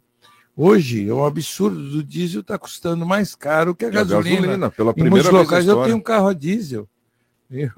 Hoje 0.56 1.08
é 1.08 1.14
um 1.14 1.26
absurdo, 1.26 1.78
o 2.00 2.04
diesel 2.04 2.42
está 2.42 2.58
custando 2.58 3.06
mais 3.06 3.36
caro 3.36 3.76
que 3.76 3.86
a 3.86 3.88
A 3.90 3.92
gasolina. 3.92 4.70
pela 4.70 4.92
Em 4.92 4.94
primeira 4.94 5.32
muitos 5.32 5.32
vez 5.32 5.44
locais 5.44 5.68
eu 5.68 5.84
tenho 5.84 5.98
um 5.98 6.02
carro 6.02 6.28
a 6.28 6.34
diesel. 6.34 6.88
Eu, 7.50 7.72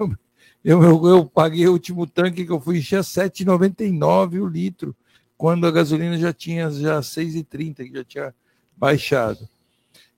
eu, 0.64 0.82
eu, 0.82 1.06
eu 1.06 1.24
paguei 1.24 1.66
o 1.66 1.72
último 1.72 2.06
tanque 2.06 2.44
que 2.44 2.52
eu 2.52 2.60
fui 2.60 2.78
encher 2.78 2.98
a 2.98 3.02
7,99 3.02 4.40
o 4.40 4.46
litro, 4.46 4.94
quando 5.42 5.66
a 5.66 5.72
gasolina 5.72 6.16
já 6.16 6.32
tinha 6.32 6.70
já 6.70 7.00
6,30, 7.00 7.74
que 7.78 7.92
já 7.92 8.04
tinha 8.04 8.34
baixado. 8.76 9.48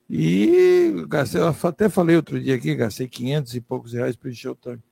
E 0.08 0.92
gastei, 1.08 1.40
até 1.40 1.88
falei 1.88 2.14
outro 2.14 2.38
dia 2.38 2.54
aqui, 2.54 2.74
gastei 2.74 3.08
500 3.08 3.54
e 3.54 3.60
poucos 3.62 3.94
reais 3.94 4.16
para 4.16 4.28
encher 4.28 4.50
o 4.50 4.54
tanque. 4.54 4.82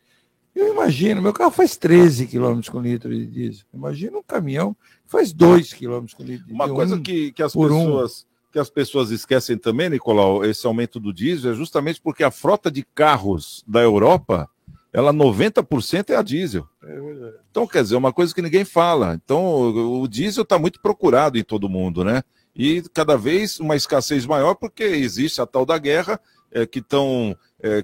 Eu 0.55 0.73
imagino, 0.73 1.21
meu 1.21 1.35
carro 1.35 1.51
faz 1.51 1.77
13 1.77 2.27
quilômetros 2.27 2.71
com 2.71 2.81
litro 2.81 3.14
de 3.14 3.27
diesel. 3.27 3.66
Imagina 3.75 4.16
um 4.16 4.23
caminhão 4.23 4.73
que 5.05 5.11
faz 5.11 5.35
2 5.35 5.75
quilômetros 5.75 6.14
com 6.14 6.23
litro 6.23 6.47
de 6.47 6.53
Uma 6.55 6.64
diesel. 6.64 6.77
coisa 6.77 6.97
Um 6.97 7.03
que, 7.03 7.31
que 7.33 7.42
as 7.42 7.53
por 7.53 7.71
um. 7.71 7.85
pessoas 7.85 8.27
que 8.51 8.59
as 8.59 8.71
pessoas 8.71 9.11
esquecem 9.11 9.59
também, 9.59 9.90
Nicolau, 9.90 10.47
esse 10.47 10.66
aumento 10.66 10.99
do 10.99 11.12
diesel 11.12 11.53
é 11.53 11.55
justamente 11.55 12.01
porque 12.01 12.25
a 12.25 12.31
frota 12.31 12.71
de 12.71 12.83
carros 12.95 13.62
da 13.68 13.81
Europa, 13.81 14.49
ela 14.92 15.12
90% 15.12 16.11
é 16.11 16.16
a 16.16 16.22
diesel. 16.22 16.68
É. 16.85 17.35
Então, 17.50 17.66
quer 17.66 17.83
dizer, 17.83 17.94
é 17.94 17.98
uma 17.98 18.12
coisa 18.12 18.35
que 18.35 18.42
ninguém 18.42 18.64
fala. 18.64 19.14
Então, 19.14 20.00
o 20.02 20.07
diesel 20.07 20.42
está 20.42 20.59
muito 20.59 20.81
procurado 20.81 21.38
em 21.38 21.44
todo 21.44 21.68
mundo, 21.68 22.05
né? 22.05 22.22
E 22.55 22.83
cada 22.92 23.16
vez 23.16 23.59
uma 23.59 23.74
escassez 23.74 24.26
maior, 24.26 24.55
porque 24.55 24.83
existe 24.83 25.40
a 25.40 25.46
tal 25.46 25.64
da 25.64 25.78
guerra, 25.78 26.20
é, 26.50 26.66
que 26.66 26.81
estão 26.81 27.37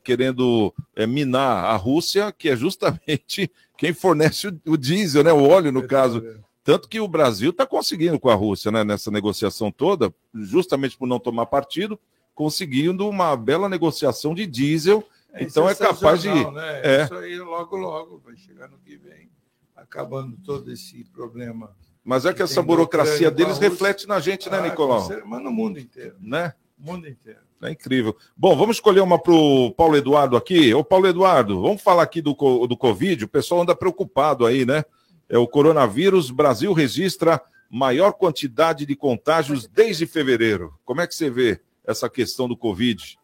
querendo 0.02 0.74
é, 0.96 1.06
minar 1.06 1.66
a 1.66 1.76
Rússia, 1.76 2.32
que 2.32 2.48
é 2.48 2.56
justamente 2.56 3.50
quem 3.78 3.94
fornece 3.94 4.48
o, 4.48 4.72
o 4.72 4.76
diesel, 4.76 5.22
né? 5.22 5.32
O 5.32 5.48
óleo, 5.48 5.72
no 5.72 5.86
caso. 5.86 6.22
Tanto 6.68 6.86
que 6.86 7.00
o 7.00 7.08
Brasil 7.08 7.48
está 7.48 7.64
conseguindo 7.64 8.20
com 8.20 8.28
a 8.28 8.34
Rússia, 8.34 8.70
né, 8.70 8.84
nessa 8.84 9.10
negociação 9.10 9.70
toda, 9.70 10.12
justamente 10.34 10.98
por 10.98 11.08
não 11.08 11.18
tomar 11.18 11.46
partido, 11.46 11.98
conseguindo 12.34 13.08
uma 13.08 13.34
bela 13.34 13.70
negociação 13.70 14.34
de 14.34 14.46
diesel. 14.46 15.02
É, 15.32 15.44
então 15.44 15.68
é 15.68 15.72
é 15.72 15.74
capaz 15.74 16.22
de. 16.22 16.28
né? 16.28 16.80
É. 16.82 17.04
Isso 17.04 17.14
aí 17.14 17.38
logo, 17.38 17.76
logo 17.76 18.18
vai 18.24 18.36
chegar 18.36 18.68
no 18.68 18.78
que 18.78 18.96
vem, 18.96 19.30
acabando 19.76 20.36
todo 20.44 20.70
esse 20.72 21.04
problema. 21.04 21.74
Mas 22.02 22.24
é 22.24 22.30
que 22.30 22.36
que 22.36 22.42
essa 22.42 22.62
burocracia 22.62 23.30
deles 23.30 23.58
reflete 23.58 24.06
na 24.08 24.18
gente, 24.18 24.48
né, 24.48 24.58
Ah, 24.58 24.62
Nicolau? 24.62 25.00
certeza, 25.02 25.26
Mas 25.28 25.42
no 25.42 25.50
mundo 25.50 25.78
inteiro. 25.78 26.16
Né? 26.20 26.54
O 26.78 26.90
mundo 26.92 27.06
inteiro. 27.06 27.40
É 27.60 27.70
incrível. 27.72 28.16
Bom, 28.36 28.56
vamos 28.56 28.76
escolher 28.76 29.00
uma 29.00 29.18
para 29.20 29.32
o 29.32 29.70
Paulo 29.72 29.96
Eduardo 29.96 30.36
aqui. 30.36 30.72
Ô, 30.72 30.82
Paulo 30.84 31.06
Eduardo, 31.08 31.60
vamos 31.60 31.82
falar 31.82 32.04
aqui 32.04 32.22
do, 32.22 32.32
do 32.66 32.76
Covid. 32.76 33.24
O 33.24 33.28
pessoal 33.28 33.62
anda 33.62 33.74
preocupado 33.74 34.46
aí, 34.46 34.64
né? 34.64 34.84
É 35.28 35.36
o 35.36 35.46
coronavírus. 35.46 36.30
Brasil 36.30 36.72
registra 36.72 37.42
maior 37.68 38.12
quantidade 38.12 38.86
de 38.86 38.96
contágios 38.96 39.66
desde 39.66 40.06
fevereiro. 40.06 40.72
Como 40.84 41.00
é 41.02 41.06
que 41.06 41.14
você 41.14 41.28
vê 41.28 41.60
essa 41.84 42.08
questão 42.08 42.48
do 42.48 42.56
Covid? 42.56 43.17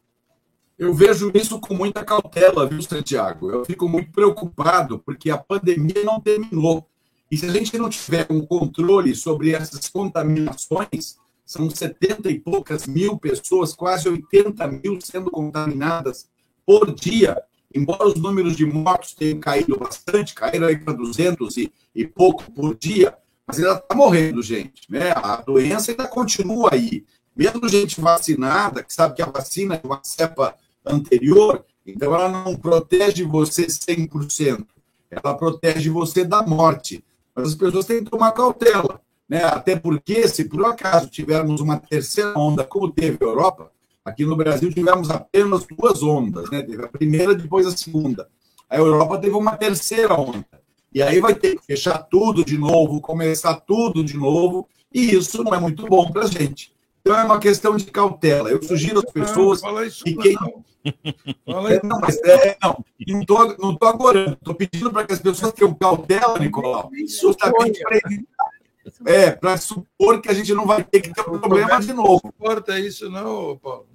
Eu 0.77 0.93
vejo 0.93 1.31
isso 1.35 1.61
com 1.61 1.73
muita 1.73 2.05
cautela, 2.05 2.67
viu, 2.67 2.83
Santiago? 2.83 3.51
Eu 3.51 3.65
fico 3.65 3.89
muito 3.89 4.11
preocupado 4.11 4.99
porque 4.99 5.31
a 5.31 5.39
pandemia 5.39 6.03
não 6.05 6.21
terminou. 6.21 6.89
E 7.31 7.37
se 7.37 7.47
a 7.47 7.53
gente 7.53 7.79
não 7.79 7.89
tiver 7.89 8.27
um 8.29 8.45
controle 8.45 9.15
sobre 9.15 9.53
essas 9.53 9.89
contaminações, 9.89 11.17
são 11.47 11.71
70 11.71 12.29
e 12.31 12.41
poucas 12.41 12.87
mil 12.87 13.17
pessoas, 13.19 13.73
quase 13.73 14.09
80 14.09 14.67
mil 14.67 14.99
sendo 15.01 15.31
contaminadas 15.31 16.29
por 16.67 16.93
dia. 16.93 17.41
Embora 17.73 18.07
os 18.07 18.15
números 18.15 18.57
de 18.57 18.67
mortos 18.67 19.15
tenham 19.15 19.39
caído 19.39 19.77
bastante, 19.79 20.35
caíram 20.35 20.67
aí 20.67 20.77
para 20.77 20.93
200 20.93 21.57
e, 21.57 21.73
e 21.95 22.07
pouco 22.07 22.51
por 22.51 22.77
dia, 22.77 23.17
mas 23.47 23.59
ainda 23.59 23.75
está 23.75 23.95
morrendo 23.95 24.43
gente. 24.43 24.91
Né? 24.91 25.13
A 25.15 25.37
doença 25.37 25.93
ainda 25.93 26.09
continua 26.09 26.71
aí. 26.73 27.05
Mesmo 27.37 27.69
gente 27.69 28.01
vacinada, 28.01 28.83
que 28.83 28.93
sabe 28.93 29.17
que 29.17 29.23
a 29.23 29.27
vacina 29.27 29.75
é 29.75 29.87
uma 29.87 30.01
cepa 30.03 30.57
anterior, 30.85 31.65
então 31.87 32.15
ela 32.15 32.29
não 32.29 32.57
protege 32.57 33.25
você 33.25 33.67
100%. 33.67 34.67
Ela 35.11 35.35
protege 35.35 35.91
você 35.91 36.25
da 36.25 36.43
morte. 36.43 37.05
Mas 37.35 37.49
as 37.49 37.55
pessoas 37.55 37.87
têm 37.87 38.05
que 38.05 38.11
tomar 38.11 38.33
cautela. 38.33 39.01
Né? 39.29 39.45
Até 39.45 39.77
porque, 39.77 40.27
se 40.29 40.45
por 40.45 40.65
acaso 40.65 41.09
tivermos 41.09 41.61
uma 41.61 41.79
terceira 41.79 42.39
onda, 42.39 42.65
como 42.65 42.91
teve 42.91 43.19
a 43.21 43.25
Europa, 43.27 43.71
aqui 44.05 44.25
no 44.25 44.37
Brasil 44.37 44.73
tivemos 44.73 45.11
apenas 45.11 45.65
duas 45.67 46.03
ondas. 46.03 46.51
Né? 46.51 46.63
Teve 46.63 46.85
a 46.85 46.89
primeira, 46.89 47.35
depois 47.35 47.67
a 47.67 47.77
segunda. 47.77 48.29
A 48.69 48.77
Europa 48.77 49.19
teve 49.19 49.35
uma 49.35 49.57
terceira 49.57 50.15
onda. 50.15 50.45
E 50.93 51.03
aí 51.03 51.21
vai 51.21 51.35
ter 51.35 51.57
que 51.57 51.67
fechar 51.67 51.99
tudo 51.99 52.45
de 52.45 52.57
novo, 52.57 53.01
começar 53.01 53.55
tudo 53.55 54.05
de 54.05 54.17
novo, 54.17 54.69
e 54.93 55.15
isso 55.15 55.43
não 55.43 55.53
é 55.53 55.59
muito 55.59 55.87
bom 55.87 56.11
para 56.11 56.23
a 56.25 56.27
gente. 56.29 56.74
Então 57.05 57.19
é 57.19 57.25
uma 57.25 57.39
questão 57.39 57.77
de 57.77 57.85
cautela. 57.85 58.49
Eu 58.51 58.63
sugiro 58.63 59.01
às 59.01 59.13
pessoas 59.13 59.61
Não, 59.61 59.69
fala 59.69 59.87
isso 59.87 60.03
que 60.05 60.17
quem. 60.17 60.35
não. 60.35 60.65
Fala 61.47 61.73
É, 61.73 61.77
isso 61.77 61.87
não, 61.87 61.99
mas 62.01 62.17
é, 62.23 62.57
não, 62.63 62.85
não 63.09 63.21
estou 63.21 63.57
não 63.59 63.75
tô 63.75 63.87
agorando, 63.87 64.33
estou 64.35 64.55
pedindo 64.55 64.91
para 64.91 65.07
que 65.07 65.15
as 65.15 65.19
pessoas 65.19 65.53
tenham 65.53 65.73
cautela, 65.75 66.39
Nicolau, 66.39 66.91
justamente 67.07 67.81
para 67.81 67.97
evitar. 67.97 68.47
É, 69.07 69.31
para 69.31 69.57
supor 69.57 70.21
que 70.21 70.29
a 70.29 70.35
gente 70.35 70.53
não 70.53 70.67
vai 70.67 70.85
ter 70.85 71.01
que 71.01 71.11
ter 71.13 71.23
um 71.23 71.39
problema 71.39 71.81
de 71.81 71.93
novo. 71.95 72.21
Não 72.25 72.31
importa 72.31 72.79
isso, 72.79 73.09
não, 73.11 73.57
Paulo. 73.57 73.87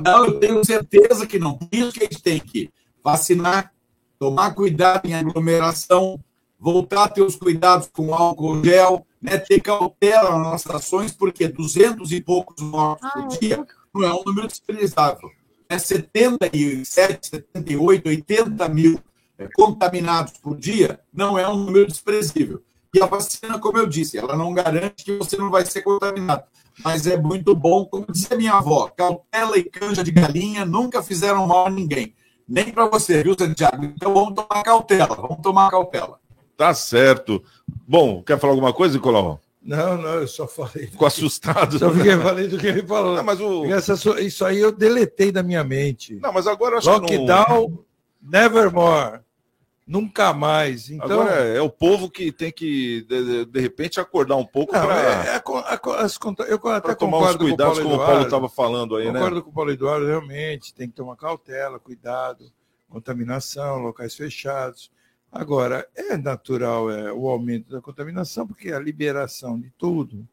Não, 0.00 0.24
eu 0.26 0.40
tenho 0.40 0.64
certeza 0.64 1.26
que 1.26 1.38
não. 1.38 1.56
Por 1.56 1.68
isso 1.72 1.92
que 1.92 2.00
a 2.00 2.08
gente 2.10 2.20
tem 2.22 2.40
que 2.40 2.68
vacinar, 3.04 3.72
tomar 4.18 4.52
cuidado 4.52 5.06
em 5.06 5.14
aglomeração, 5.14 6.18
voltar 6.58 7.04
a 7.04 7.08
ter 7.08 7.22
os 7.22 7.36
cuidados 7.36 7.88
com 7.92 8.12
álcool 8.12 8.64
gel, 8.64 9.06
né, 9.22 9.38
ter 9.38 9.60
cautela 9.60 10.30
nas 10.30 10.42
nossas 10.42 10.74
ações, 10.74 11.12
porque 11.12 11.46
200 11.46 12.10
e 12.10 12.20
poucos 12.20 12.60
mortos 12.60 13.08
Ah, 13.08 13.20
por 13.20 13.28
dia 13.38 13.64
não 13.94 14.02
é 14.02 14.12
um 14.12 14.22
número 14.24 14.48
desprezável. 14.48 15.30
É 15.68 15.78
77, 15.78 17.28
78, 17.28 18.08
80 18.08 18.68
mil 18.68 18.98
eh, 19.38 19.48
contaminados 19.54 20.34
por 20.34 20.56
dia 20.56 21.00
não 21.12 21.38
é 21.38 21.48
um 21.48 21.56
número 21.56 21.86
desprezível. 21.86 22.62
E 22.94 23.02
a 23.02 23.06
vacina, 23.06 23.58
como 23.58 23.78
eu 23.78 23.86
disse, 23.86 24.18
ela 24.18 24.36
não 24.36 24.52
garante 24.52 25.04
que 25.04 25.16
você 25.16 25.36
não 25.36 25.50
vai 25.50 25.64
ser 25.64 25.80
contaminado. 25.80 26.44
Mas 26.84 27.06
é 27.06 27.16
muito 27.16 27.54
bom, 27.54 27.86
como 27.86 28.10
dizia 28.10 28.36
minha 28.36 28.54
avó, 28.54 28.88
cautela 28.88 29.56
e 29.56 29.64
canja 29.64 30.02
de 30.02 30.10
galinha 30.10 30.64
nunca 30.64 31.02
fizeram 31.02 31.46
mal 31.46 31.66
a 31.66 31.70
ninguém. 31.70 32.14
Nem 32.46 32.70
para 32.70 32.86
você, 32.86 33.22
viu, 33.22 33.34
Santiago? 33.38 33.84
Então 33.84 34.12
vamos 34.12 34.34
tomar 34.34 34.62
cautela, 34.62 35.14
vamos 35.14 35.40
tomar 35.40 35.70
cautela. 35.70 36.20
Tá 36.56 36.74
certo. 36.74 37.42
Bom, 37.86 38.22
quer 38.22 38.38
falar 38.38 38.52
alguma 38.52 38.72
coisa, 38.72 38.94
Nicolau? 38.94 39.40
Não, 39.62 39.96
não, 39.96 40.14
eu 40.14 40.26
só 40.26 40.48
falei. 40.48 40.88
Ficou 40.88 41.06
assustado. 41.06 41.78
Só 41.78 41.90
fiquei 41.90 42.16
falei 42.16 42.48
do 42.48 42.58
que 42.58 42.66
ele 42.66 42.82
falou. 42.84 43.14
Não, 43.16 43.22
mas 43.22 43.40
o... 43.40 43.64
Essa 43.66 43.96
so- 43.96 44.18
isso 44.18 44.44
aí 44.44 44.58
eu 44.58 44.72
deletei 44.72 45.30
da 45.30 45.42
minha 45.42 45.62
mente. 45.62 46.18
Não, 46.20 46.32
mas 46.32 46.46
agora 46.48 46.74
eu 46.74 46.78
acho 46.78 47.00
que 47.06 47.16
não... 47.16 47.24
Lockdown, 47.24 47.84
nevermore. 48.20 49.20
Nunca 49.86 50.32
mais. 50.32 50.90
Então, 50.90 51.20
Agora 51.22 51.44
é, 51.44 51.56
é 51.56 51.60
o 51.60 51.68
povo 51.68 52.08
que 52.08 52.30
tem 52.32 52.52
que, 52.52 53.02
de, 53.02 53.44
de- 53.44 53.60
repente, 53.60 54.00
acordar 54.00 54.36
um 54.36 54.44
pouco 54.46 54.72
para 54.72 55.00
é- 55.00 55.36
é 55.36 55.42
eu 56.48 56.68
até 56.68 56.94
tomar 56.94 57.18
uns 57.18 57.20
concordo 57.20 57.38
com 57.38 57.44
o 57.44 57.48
cuidados, 57.48 57.78
Paulo 57.78 57.90
como 57.90 58.02
o 58.02 58.06
Paulo 58.06 58.22
estava 58.22 58.48
falando 58.48 58.96
aí, 58.96 59.06
né? 59.06 59.12
Concordo 59.12 59.42
com 59.42 59.50
o 59.50 59.52
Paulo 59.52 59.70
Eduardo, 59.72 60.06
realmente, 60.06 60.72
tem 60.72 60.88
que 60.88 60.94
tomar 60.94 61.16
cautela, 61.16 61.80
cuidado, 61.80 62.50
contaminação, 62.88 63.78
locais 63.78 64.14
fechados. 64.14 64.90
Agora, 65.32 65.88
é 65.96 66.16
natural 66.18 66.90
é, 66.90 67.10
o 67.10 67.26
aumento 67.26 67.72
da 67.72 67.80
contaminação, 67.80 68.46
porque 68.46 68.70
a 68.70 68.78
liberação 68.78 69.58
de 69.58 69.70
tudo, 69.78 70.28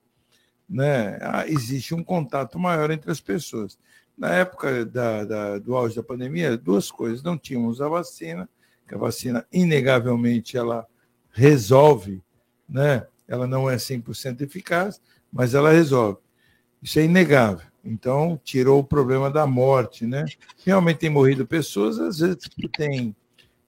né, 0.70 1.18
existe 1.48 1.96
um 1.96 2.04
contato 2.04 2.60
maior 2.60 2.92
entre 2.92 3.10
as 3.10 3.22
pessoas. 3.22 3.80
Na 4.18 4.34
época 4.36 4.86
da, 4.86 5.24
da- 5.24 5.58
do 5.58 5.74
auge 5.78 5.96
da 5.96 6.04
pandemia, 6.04 6.58
duas 6.58 6.92
coisas. 6.92 7.24
Não 7.24 7.38
tínhamos 7.38 7.80
a 7.82 7.88
vacina, 7.88 8.50
que 8.86 8.94
a 8.94 8.98
vacina, 8.98 9.46
inegavelmente, 9.54 10.58
ela 10.58 10.86
resolve, 11.32 12.22
né? 12.68 13.08
ela 13.26 13.48
não 13.48 13.70
é 13.70 13.78
100% 13.78 14.42
eficaz, 14.42 15.02
mas 15.32 15.54
ela 15.54 15.72
resolve. 15.72 16.20
Isso 16.84 17.00
é 17.00 17.06
inegável. 17.06 17.66
Então, 17.86 18.38
tirou 18.44 18.80
o 18.80 18.84
problema 18.84 19.32
da 19.32 19.48
morte, 19.48 20.06
né? 20.06 20.26
Realmente 20.66 20.98
tem 20.98 21.10
morrido 21.10 21.48
pessoas, 21.48 21.98
às 22.00 22.20
vezes 22.20 22.46
que 22.48 22.68
têm 22.68 23.16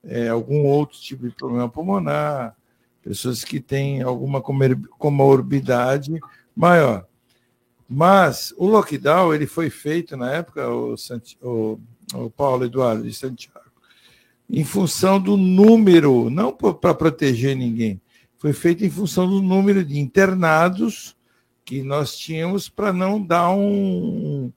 é, 0.04 0.28
algum 0.30 0.66
outro 0.66 0.98
tipo 1.00 1.28
de 1.28 1.36
problema 1.36 1.70
pulmonar, 1.70 2.56
pessoas 3.04 3.44
que 3.44 3.60
têm 3.60 4.02
alguma 4.02 4.42
comorbidade 4.42 6.20
maior. 6.56 7.06
Mas 7.88 8.54
o 8.58 8.68
lockdown 8.68 9.34
ele 9.34 9.46
foi 9.46 9.70
feito 9.70 10.16
na 10.16 10.32
época, 10.32 10.70
o, 10.70 10.96
o- 11.42 11.80
o 12.14 12.30
Paulo 12.30 12.66
Eduardo 12.66 13.04
de 13.04 13.14
Santiago, 13.14 13.60
em 14.50 14.64
função 14.64 15.20
do 15.20 15.38
número, 15.38 16.30
não 16.30 16.52
para 16.52 16.94
proteger 16.94 17.56
ninguém, 17.56 18.02
foi 18.38 18.54
feito 18.54 18.84
em 18.84 18.90
função 18.90 19.30
do 19.30 19.42
número 19.42 19.84
de 19.84 20.00
internados 20.00 21.16
que 21.64 21.84
nós 21.84 22.18
tínhamos 22.18 22.68
para 22.68 22.92
não 22.92 23.22
dar 23.22 23.52
um, 23.52 24.52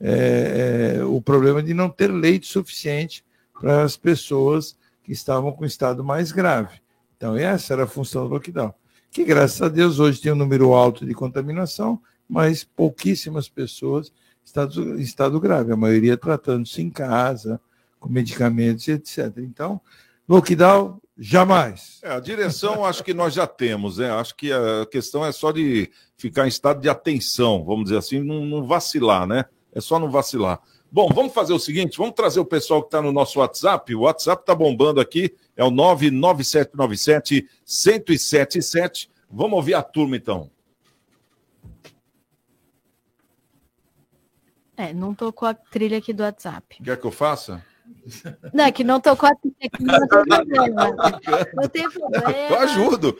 é, 0.00 0.96
é, 0.98 1.04
o 1.04 1.20
problema 1.22 1.62
de 1.62 1.72
não 1.72 1.88
ter 1.88 2.08
leite 2.12 2.46
suficiente 2.46 3.24
para 3.60 3.82
as 3.84 3.96
pessoas 3.96 4.76
que 5.08 5.14
estavam 5.14 5.50
com 5.52 5.64
estado 5.64 6.04
mais 6.04 6.32
grave. 6.32 6.82
Então, 7.16 7.34
essa 7.34 7.72
era 7.72 7.84
a 7.84 7.86
função 7.86 8.28
do 8.28 8.34
lockdown. 8.34 8.74
Que, 9.10 9.24
graças 9.24 9.62
a 9.62 9.66
Deus, 9.66 9.98
hoje 9.98 10.20
tem 10.20 10.30
um 10.30 10.36
número 10.36 10.74
alto 10.74 11.06
de 11.06 11.14
contaminação, 11.14 11.98
mas 12.28 12.62
pouquíssimas 12.62 13.48
pessoas 13.48 14.12
estado, 14.44 15.00
estado 15.00 15.40
grave, 15.40 15.72
a 15.72 15.76
maioria 15.76 16.14
tratando-se 16.14 16.82
em 16.82 16.90
casa, 16.90 17.58
com 17.98 18.10
medicamentos, 18.10 18.86
etc. 18.86 19.32
Então, 19.38 19.80
lockdown, 20.28 21.00
jamais. 21.16 22.00
É, 22.02 22.12
a 22.12 22.20
direção 22.20 22.84
acho 22.84 23.02
que 23.02 23.14
nós 23.14 23.32
já 23.32 23.46
temos, 23.46 23.96
né? 23.96 24.10
Acho 24.10 24.36
que 24.36 24.52
a 24.52 24.84
questão 24.92 25.24
é 25.24 25.32
só 25.32 25.52
de 25.52 25.90
ficar 26.18 26.44
em 26.44 26.48
estado 26.48 26.82
de 26.82 26.88
atenção, 26.90 27.64
vamos 27.64 27.84
dizer 27.84 27.96
assim, 27.96 28.22
não, 28.22 28.44
não 28.44 28.66
vacilar, 28.66 29.26
né? 29.26 29.46
É 29.72 29.80
só 29.80 29.98
não 29.98 30.10
vacilar. 30.10 30.60
Bom, 30.90 31.08
vamos 31.14 31.34
fazer 31.34 31.52
o 31.52 31.58
seguinte, 31.58 31.98
vamos 31.98 32.14
trazer 32.14 32.40
o 32.40 32.46
pessoal 32.46 32.80
que 32.80 32.88
está 32.88 33.02
no 33.02 33.12
nosso 33.12 33.40
WhatsApp. 33.40 33.94
O 33.94 34.00
WhatsApp 34.00 34.42
está 34.42 34.54
bombando 34.54 35.00
aqui, 35.00 35.34
é 35.54 35.62
o 35.62 35.70
99797 35.70 37.46
1077. 37.66 39.10
Vamos 39.30 39.56
ouvir 39.56 39.74
a 39.74 39.82
turma 39.82 40.16
então. 40.16 40.50
É, 44.76 44.94
não 44.94 45.14
tocou 45.14 45.46
a 45.48 45.54
trilha 45.54 45.98
aqui 45.98 46.12
do 46.12 46.22
WhatsApp. 46.22 46.82
Quer 46.82 46.98
que 46.98 47.04
eu 47.04 47.10
faça? 47.10 47.62
Não, 48.52 48.64
é 48.64 48.72
que 48.72 48.84
não 48.84 49.00
tocou 49.00 49.28
a 49.28 49.34
trilha 49.34 49.56
aqui, 49.64 49.84
não 49.84 49.98
tem 49.98 50.08
problema. 50.26 50.96
Não 51.54 51.68
tem 51.68 51.90
problema. 51.90 52.30
Eu 52.30 52.58
ajudo. 52.60 53.18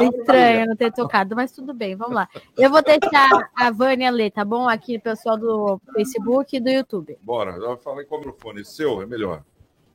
Estranho 0.01 0.67
não 0.67 0.75
ter 0.75 0.91
tocado, 0.91 1.35
mas 1.35 1.51
tudo 1.51 1.73
bem, 1.73 1.95
vamos 1.95 2.15
lá. 2.15 2.27
Eu 2.57 2.69
vou 2.69 2.81
deixar 2.81 3.29
a 3.55 3.71
Vânia 3.71 4.09
ler, 4.09 4.31
tá 4.31 4.45
bom? 4.45 4.67
Aqui, 4.67 4.99
pessoal 4.99 5.37
do 5.37 5.79
Facebook 5.93 6.55
e 6.55 6.59
do 6.59 6.69
YouTube. 6.69 7.17
Bora, 7.21 7.59
já 7.59 7.77
falei 7.77 8.05
com 8.05 8.15
o 8.15 8.19
microfone. 8.19 8.65
Seu 8.65 9.01
é 9.01 9.05
melhor. 9.05 9.43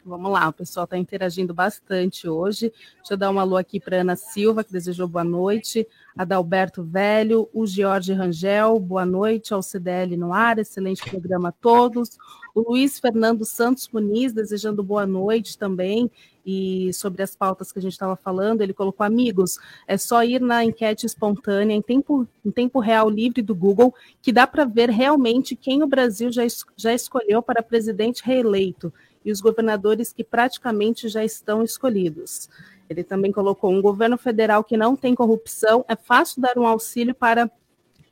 Vamos 0.04 0.32
lá, 0.32 0.48
o 0.48 0.52
pessoal 0.52 0.82
está 0.82 0.98
interagindo 0.98 1.54
bastante 1.54 2.28
hoje. 2.28 2.72
Deixa 2.96 3.12
eu 3.12 3.16
dar 3.16 3.30
um 3.30 3.38
alô 3.38 3.56
aqui 3.56 3.78
para 3.78 4.00
Ana 4.00 4.16
Silva, 4.16 4.64
que 4.64 4.72
desejou 4.72 5.06
boa 5.06 5.22
noite, 5.22 5.86
Adalberto 6.16 6.82
Velho, 6.82 7.48
o 7.54 7.64
Jorge 7.64 8.12
Rangel, 8.12 8.80
boa 8.80 9.06
noite 9.06 9.54
ao 9.54 9.62
CDL 9.62 10.16
no 10.16 10.32
ar, 10.32 10.58
excelente 10.58 11.08
programa 11.08 11.50
a 11.50 11.52
todos. 11.52 12.18
O 12.52 12.72
Luiz 12.72 12.98
Fernando 12.98 13.44
Santos 13.44 13.88
Muniz, 13.92 14.32
desejando 14.32 14.82
boa 14.82 15.06
noite 15.06 15.56
também, 15.56 16.10
e 16.44 16.92
sobre 16.92 17.22
as 17.22 17.36
pautas 17.36 17.70
que 17.70 17.78
a 17.78 17.82
gente 17.82 17.92
estava 17.92 18.16
falando, 18.16 18.60
ele 18.60 18.74
colocou, 18.74 19.06
amigos, 19.06 19.56
é 19.86 19.96
só 19.96 20.24
ir 20.24 20.40
na 20.40 20.64
enquete 20.64 21.06
espontânea 21.06 21.76
em 21.76 21.80
tempo, 21.80 22.26
em 22.44 22.50
tempo 22.50 22.80
real 22.80 23.08
livre 23.08 23.40
do 23.40 23.54
Google, 23.54 23.94
que 24.20 24.32
dá 24.32 24.48
para 24.48 24.64
ver 24.64 24.90
realmente 24.90 25.54
quem 25.54 25.84
o 25.84 25.86
Brasil 25.86 26.32
já, 26.32 26.42
já 26.76 26.92
escolheu 26.92 27.40
para 27.40 27.62
presidente 27.62 28.24
reeleito 28.24 28.92
e 29.24 29.32
os 29.32 29.40
governadores 29.40 30.12
que 30.12 30.24
praticamente 30.24 31.08
já 31.08 31.24
estão 31.24 31.62
escolhidos. 31.62 32.48
Ele 32.88 33.02
também 33.02 33.32
colocou 33.32 33.72
um 33.72 33.80
governo 33.80 34.18
federal 34.18 34.62
que 34.62 34.76
não 34.76 34.94
tem 34.94 35.14
corrupção, 35.14 35.84
é 35.88 35.96
fácil 35.96 36.42
dar 36.42 36.58
um 36.58 36.66
auxílio 36.66 37.14
para 37.14 37.50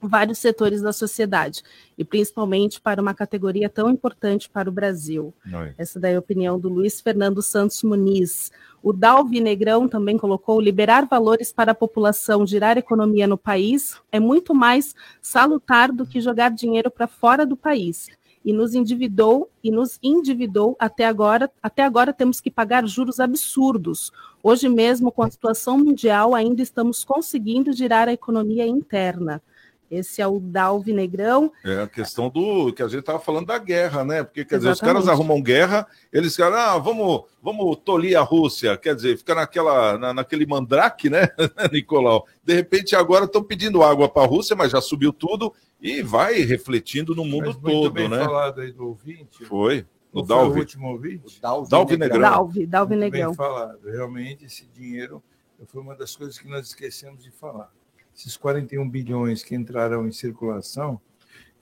vários 0.01 0.39
setores 0.39 0.81
da 0.81 0.93
sociedade, 0.93 1.63
e 1.99 2.05
principalmente 2.05 2.81
para 2.81 3.03
uma 3.03 3.13
categoria 3.13 3.69
tão 3.69 3.91
importante 3.91 4.49
para 4.49 4.69
o 4.69 4.73
Brasil. 4.73 5.35
Essa 5.77 6.01
daí 6.01 6.15
é 6.15 6.17
a 6.17 6.21
opinião 6.21 6.59
do 6.59 6.69
Luiz 6.69 7.01
Fernando 7.01 7.43
Santos 7.43 7.83
Muniz. 7.83 8.51
O 8.83 8.95
Dalvi 8.95 9.41
Negrão 9.41 9.87
também 9.87 10.17
colocou: 10.17 10.61
liberar 10.61 11.07
valores 11.07 11.53
para 11.53 11.73
a 11.73 11.75
população, 11.75 12.47
girar 12.47 12.79
economia 12.79 13.27
no 13.27 13.37
país 13.37 14.01
é 14.11 14.19
muito 14.19 14.55
mais 14.55 14.95
salutar 15.21 15.93
do 15.93 16.07
que 16.07 16.21
jogar 16.21 16.51
dinheiro 16.51 16.91
para 16.91 17.07
fora 17.07 17.45
do 17.45 17.57
país. 17.57 18.09
E 18.45 18.53
nos 18.53 18.75
endividou 18.75 19.51
e 19.63 19.71
nos 19.71 19.99
endividou 20.03 20.75
até 20.79 21.05
agora. 21.07 21.51
Até 21.63 21.83
agora 21.83 22.13
temos 22.13 22.41
que 22.41 22.51
pagar 22.51 22.87
juros 22.87 23.21
absurdos. 23.21 24.11
Hoje 24.43 24.69
mesmo, 24.69 25.13
com 25.13 25.23
a 25.23 25.31
situação 25.31 25.77
mundial, 25.79 26.35
ainda 26.35 26.63
estamos 26.63 27.05
conseguindo 27.05 27.73
girar 27.73 28.09
a 28.09 28.13
economia 28.13 28.67
interna. 28.67 29.43
Esse 29.91 30.23
é 30.23 30.27
o 30.27 30.39
Dalvi 30.39 30.93
Negrão. 30.93 31.53
É 31.65 31.83
a 31.83 31.87
questão 31.89 32.31
do 32.31 32.73
que 32.73 32.81
a 32.81 32.87
gente 32.87 33.01
estava 33.01 33.19
falando 33.19 33.47
da 33.47 33.59
guerra, 33.59 34.05
né? 34.05 34.23
Porque, 34.23 34.45
quer 34.45 34.57
dizer, 34.59 34.71
os 34.71 34.79
Exatamente. 34.79 35.03
caras 35.05 35.09
arrumam 35.09 35.43
guerra, 35.43 35.85
eles 36.13 36.37
falam, 36.37 36.59
ah, 36.61 36.79
vamos, 36.79 37.25
vamos 37.43 37.77
tolir 37.85 38.17
a 38.17 38.23
Rússia. 38.23 38.77
Quer 38.77 38.95
dizer, 38.95 39.19
fica 39.19 39.35
naquela, 39.35 39.99
na- 39.99 40.15
naquele 40.15 40.47
mandrake, 40.47 41.11
né, 41.11 41.29
Nicolau? 41.73 42.25
De 42.45 42.55
repente, 42.55 42.95
agora 42.95 43.25
estão 43.25 43.43
pedindo 43.43 43.83
água 43.83 44.09
para 44.09 44.23
a 44.23 44.27
Rússia, 44.27 44.55
mas 44.55 44.71
já 44.71 44.81
subiu 44.81 45.13
tudo 45.13 45.53
e 45.81 46.03
vai 46.03 46.41
refletindo 46.41 47.15
no 47.15 47.25
mundo 47.25 47.55
todo, 47.55 47.93
bem 47.93 48.09
né? 48.09 48.19
falado 48.19 48.61
aí 48.61 48.73
do 48.73 48.89
ouvinte. 48.89 49.45
Foi. 49.45 49.87
No 50.13 50.25
foi 50.27 50.37
o 50.37 50.41
Dalvi. 50.41 50.61
último 50.61 50.89
ouvinte? 50.89 51.41
Dalvi 51.41 51.97
Negrão. 51.97 52.21
Dalvi, 52.21 52.67
Dalvi 52.67 52.97
Muito 52.97 53.01
Negrão. 53.01 53.29
Bem 53.29 53.37
falado. 53.37 53.81
Realmente, 53.85 54.45
esse 54.45 54.67
dinheiro 54.67 55.23
foi 55.67 55.81
uma 55.81 55.95
das 55.95 56.17
coisas 56.17 56.39
que 56.39 56.49
nós 56.49 56.67
esquecemos 56.67 57.23
de 57.23 57.31
falar. 57.31 57.71
Esses 58.15 58.37
41 58.37 58.89
bilhões 58.89 59.43
que 59.43 59.55
entrarão 59.55 60.07
em 60.07 60.13
circulação, 60.13 61.01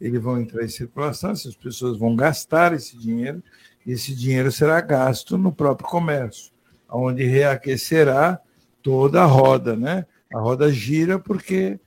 eles 0.01 0.21
vão 0.21 0.41
entrar 0.41 0.65
em 0.65 0.69
circulação, 0.69 1.31
essas 1.31 1.55
pessoas 1.55 1.99
vão 1.99 2.17
gastar 2.17 2.73
esse 2.73 2.97
dinheiro, 2.97 3.43
e 3.85 3.93
esse 3.93 4.15
dinheiro 4.15 4.51
será 4.51 4.81
gasto 4.81 5.37
no 5.37 5.53
próprio 5.53 5.89
comércio, 5.89 6.53
onde 6.89 7.25
reaquecerá 7.25 8.41
toda 8.83 9.23
a 9.23 9.27
roda, 9.27 9.77
né? 9.77 10.07
A 10.33 10.41
roda 10.41 10.71
gira 10.73 11.19
porque 11.19 11.79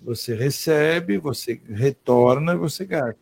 você 0.00 0.34
recebe, 0.34 1.18
você 1.18 1.60
retorna 1.68 2.54
e 2.54 2.56
você 2.56 2.84
gasta. 2.84 3.18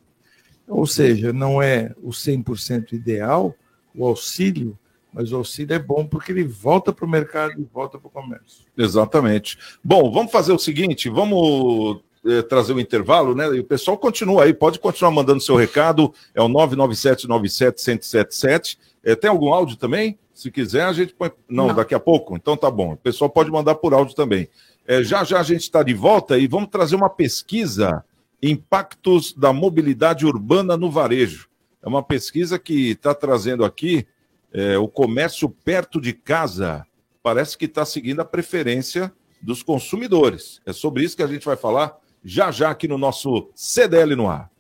Ou 0.69 0.87
seja, 0.87 1.33
não 1.33 1.63
é 1.63 1.95
o 2.03 2.11
100% 2.11 2.93
ideal, 2.93 3.55
o 3.95 4.07
auxílio, 4.07 4.79
mas 5.13 5.33
o 5.33 5.37
auxílio 5.37 5.75
é 5.75 5.79
bom 5.79 6.07
porque 6.07 6.33
ele 6.33 6.45
volta 6.45 6.93
para 6.93 7.07
o 7.07 7.09
mercado 7.09 7.61
e 7.61 7.65
volta 7.73 7.99
para 7.99 8.09
o 8.09 8.11
comércio. 8.11 8.65
Exatamente. 8.77 9.57
Bom, 9.83 10.13
vamos 10.13 10.33
fazer 10.33 10.53
o 10.53 10.59
seguinte, 10.59 11.09
vamos 11.09 12.03
eh, 12.27 12.43
trazer 12.43 12.75
o 12.75 12.81
intervalo, 12.81 13.35
né? 13.35 13.47
E 13.55 13.61
o 13.61 13.65
pessoal 13.65 13.97
continua 13.97 14.45
aí, 14.45 14.53
pode 14.53 14.79
continuar 14.79 15.13
mandando 15.13 15.41
seu 15.41 15.57
recado, 15.57 16.13
é 16.35 16.43
o 16.43 16.49
99797-1077. 16.49 18.77
Eh, 19.05 19.15
tem 19.15 19.31
algum 19.31 19.55
áudio 19.55 19.77
também? 19.77 20.19
Se 20.35 20.51
quiser, 20.51 20.85
a 20.85 20.93
gente 20.93 21.15
põe. 21.15 21.31
Não, 21.49 21.69
Não. 21.69 21.75
daqui 21.75 21.95
a 21.95 22.01
pouco? 22.01 22.37
Então 22.37 22.55
tá 22.57 22.71
bom. 22.71 22.93
O 22.93 22.97
pessoal 22.97 23.31
pode 23.31 23.51
mandar 23.51 23.77
por 23.77 23.95
áudio 23.95 24.15
também. 24.15 24.49
Eh, 24.87 25.03
já 25.03 25.25
já 25.25 25.41
a 25.41 25.43
gente 25.43 25.63
está 25.63 25.83
de 25.83 25.95
volta 25.95 26.39
e 26.39 26.47
vamos 26.47 26.71
trazer 26.71 26.97
uma 26.97 27.11
pesquisa 27.11 28.05
Impactos 28.43 29.33
da 29.33 29.53
Mobilidade 29.53 30.27
Urbana 30.27 30.77
no 30.77 30.91
Varejo. 30.91 31.49
É 31.83 31.89
uma 31.89 32.03
pesquisa 32.03 32.59
que 32.59 32.91
está 32.91 33.15
trazendo 33.15 33.65
aqui 33.65 34.07
eh, 34.53 34.79
o 34.79 34.87
comércio 34.87 35.49
perto 35.49 36.01
de 36.01 36.13
casa. 36.13 36.87
Parece 37.23 37.57
que 37.59 37.65
está 37.65 37.85
seguindo 37.85 38.21
a 38.21 38.25
preferência 38.25 39.13
dos 39.43 39.63
consumidores. 39.63 40.61
É 40.65 40.73
sobre 40.73 41.05
isso 41.05 41.17
que 41.17 41.23
a 41.23 41.27
gente 41.27 41.45
vai 41.45 41.57
falar 41.57 41.97
já 42.25 42.51
já 42.51 42.71
aqui 42.71 42.87
no 42.87 42.99
nosso 42.99 43.51
CDL 43.55 44.15
no 44.15 44.29
ar. 44.29 44.51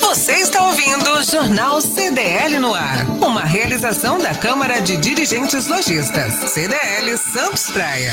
Você 0.00 0.32
está 0.32 0.66
ouvindo 0.66 1.08
o 1.10 1.22
Jornal 1.22 1.80
CDL 1.80 2.58
no 2.58 2.74
ar, 2.74 3.08
uma 3.22 3.42
realização 3.42 4.18
da 4.18 4.34
Câmara 4.34 4.80
de 4.80 4.96
Dirigentes 4.96 5.66
Lojistas, 5.66 6.34
CDL 6.50 7.16
Santos 7.16 7.70
Praia. 7.70 8.12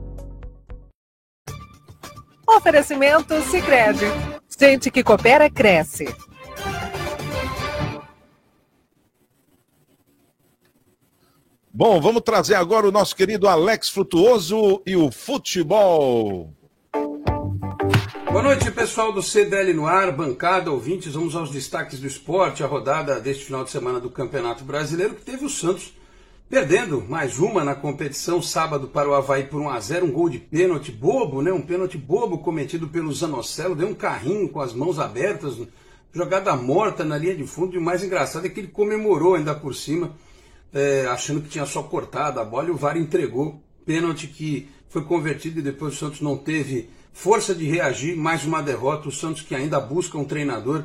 Oferecimento 2.55 3.41
Sicredi. 3.43 4.05
Gente 4.59 4.91
que 4.91 5.03
coopera 5.03 5.49
cresce. 5.49 6.13
Bom, 11.73 12.01
vamos 12.01 12.21
trazer 12.23 12.55
agora 12.55 12.87
o 12.87 12.91
nosso 12.91 13.15
querido 13.15 13.47
Alex 13.47 13.89
Frutuoso 13.89 14.81
e 14.85 14.97
o 14.97 15.09
futebol. 15.09 16.53
Boa 18.29 18.43
noite, 18.43 18.69
pessoal 18.69 19.13
do 19.13 19.21
CDL 19.21 19.73
no 19.73 19.87
ar, 19.87 20.11
bancada, 20.11 20.71
ouvintes. 20.71 21.13
Vamos 21.13 21.35
aos 21.35 21.51
destaques 21.51 21.99
do 21.99 22.07
esporte, 22.07 22.63
a 22.63 22.67
rodada 22.67 23.19
deste 23.21 23.45
final 23.45 23.63
de 23.63 23.71
semana 23.71 23.99
do 23.99 24.09
Campeonato 24.09 24.65
Brasileiro, 24.65 25.15
que 25.15 25.23
teve 25.23 25.45
o 25.45 25.49
Santos 25.49 25.93
perdendo 26.51 27.01
mais 27.07 27.39
uma 27.39 27.63
na 27.63 27.73
competição 27.73 28.41
sábado 28.41 28.89
para 28.89 29.07
o 29.07 29.13
Havaí 29.13 29.45
por 29.45 29.61
1 29.61 29.69
a 29.69 29.79
0 29.79 30.05
um 30.05 30.11
gol 30.11 30.27
de 30.27 30.37
pênalti 30.37 30.91
bobo, 30.91 31.41
né? 31.41 31.49
Um 31.49 31.61
pênalti 31.61 31.97
bobo 31.97 32.39
cometido 32.39 32.89
pelo 32.89 33.13
Zanocelo, 33.13 33.73
deu 33.73 33.87
um 33.87 33.93
carrinho 33.93 34.49
com 34.49 34.59
as 34.59 34.73
mãos 34.73 34.99
abertas, 34.99 35.55
jogada 36.11 36.53
morta 36.57 37.05
na 37.05 37.17
linha 37.17 37.33
de 37.33 37.47
fundo, 37.47 37.73
e 37.73 37.77
o 37.77 37.81
mais 37.81 38.03
engraçado 38.03 38.45
é 38.45 38.49
que 38.49 38.59
ele 38.59 38.67
comemorou 38.67 39.35
ainda 39.35 39.55
por 39.55 39.73
cima, 39.73 40.11
é, 40.73 41.05
achando 41.05 41.39
que 41.39 41.47
tinha 41.47 41.65
só 41.65 41.83
cortado 41.83 42.41
a 42.41 42.43
bola 42.43 42.67
e 42.67 42.71
o 42.71 42.75
VAR 42.75 42.97
entregou 42.97 43.63
pênalti 43.85 44.27
que 44.27 44.67
foi 44.89 45.05
convertido 45.05 45.61
e 45.61 45.63
depois 45.63 45.93
o 45.93 45.97
Santos 45.97 46.19
não 46.19 46.35
teve 46.35 46.89
força 47.13 47.55
de 47.55 47.63
reagir, 47.63 48.17
mais 48.17 48.43
uma 48.43 48.61
derrota, 48.61 49.07
o 49.07 49.11
Santos 49.11 49.41
que 49.41 49.55
ainda 49.55 49.79
busca 49.79 50.17
um 50.17 50.25
treinador 50.25 50.83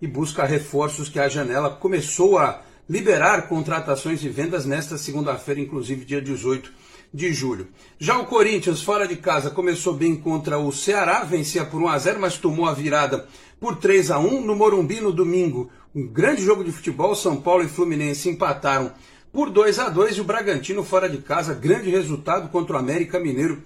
e 0.00 0.06
busca 0.06 0.44
reforços 0.44 1.08
que 1.08 1.18
a 1.18 1.28
janela 1.28 1.70
começou 1.70 2.38
a 2.38 2.67
liberar 2.88 3.48
contratações 3.48 4.22
e 4.24 4.28
vendas 4.28 4.64
nesta 4.64 4.96
segunda-feira, 4.96 5.60
inclusive 5.60 6.04
dia 6.04 6.22
18 6.22 6.72
de 7.12 7.32
julho. 7.32 7.68
Já 7.98 8.18
o 8.18 8.26
Corinthians, 8.26 8.82
fora 8.82 9.06
de 9.06 9.16
casa, 9.16 9.50
começou 9.50 9.94
bem 9.94 10.16
contra 10.16 10.58
o 10.58 10.72
Ceará, 10.72 11.24
vencia 11.24 11.64
por 11.64 11.82
1 11.82 11.88
a 11.88 11.98
0, 11.98 12.20
mas 12.20 12.36
tomou 12.36 12.66
a 12.66 12.72
virada 12.72 13.26
por 13.60 13.76
3 13.76 14.10
a 14.10 14.18
1 14.18 14.42
no 14.42 14.56
Morumbi 14.56 15.00
no 15.00 15.12
domingo. 15.12 15.70
Um 15.94 16.06
grande 16.06 16.42
jogo 16.42 16.64
de 16.64 16.72
futebol, 16.72 17.14
São 17.14 17.40
Paulo 17.40 17.64
e 17.64 17.68
Fluminense 17.68 18.28
empataram 18.28 18.92
por 19.32 19.50
2 19.50 19.78
a 19.78 19.88
2 19.88 20.16
e 20.16 20.20
o 20.20 20.24
Bragantino 20.24 20.82
fora 20.82 21.08
de 21.08 21.18
casa, 21.18 21.54
grande 21.54 21.90
resultado 21.90 22.48
contra 22.48 22.76
o 22.76 22.78
América 22.78 23.18
Mineiro, 23.18 23.62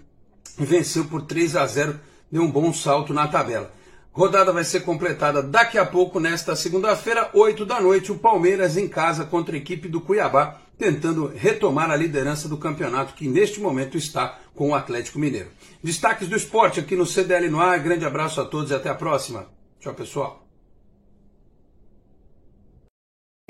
venceu 0.58 1.04
por 1.04 1.22
3 1.22 1.56
a 1.56 1.66
0, 1.66 1.98
deu 2.30 2.42
um 2.42 2.50
bom 2.50 2.72
salto 2.72 3.12
na 3.14 3.28
tabela. 3.28 3.72
Rodada 4.12 4.52
vai 4.52 4.62
ser 4.62 4.80
completada 4.80 5.42
daqui 5.42 5.78
a 5.78 5.86
pouco, 5.86 6.20
nesta 6.20 6.54
segunda-feira, 6.54 7.30
8 7.32 7.64
da 7.64 7.80
noite, 7.80 8.12
o 8.12 8.18
Palmeiras 8.18 8.76
em 8.76 8.86
casa 8.86 9.24
contra 9.24 9.54
a 9.54 9.58
equipe 9.58 9.88
do 9.88 10.02
Cuiabá, 10.02 10.60
tentando 10.76 11.32
retomar 11.34 11.90
a 11.90 11.96
liderança 11.96 12.46
do 12.46 12.58
campeonato 12.58 13.14
que 13.14 13.26
neste 13.26 13.58
momento 13.58 13.96
está 13.96 14.38
com 14.54 14.70
o 14.70 14.74
Atlético 14.74 15.18
Mineiro. 15.18 15.48
Destaques 15.82 16.28
do 16.28 16.36
esporte 16.36 16.78
aqui 16.78 16.94
no 16.94 17.06
CDL 17.06 17.48
no 17.48 17.60
ar. 17.60 17.78
Grande 17.78 18.04
abraço 18.04 18.40
a 18.40 18.44
todos 18.44 18.70
e 18.70 18.74
até 18.74 18.90
a 18.90 18.94
próxima. 18.94 19.46
Tchau, 19.80 19.94
pessoal. 19.94 20.41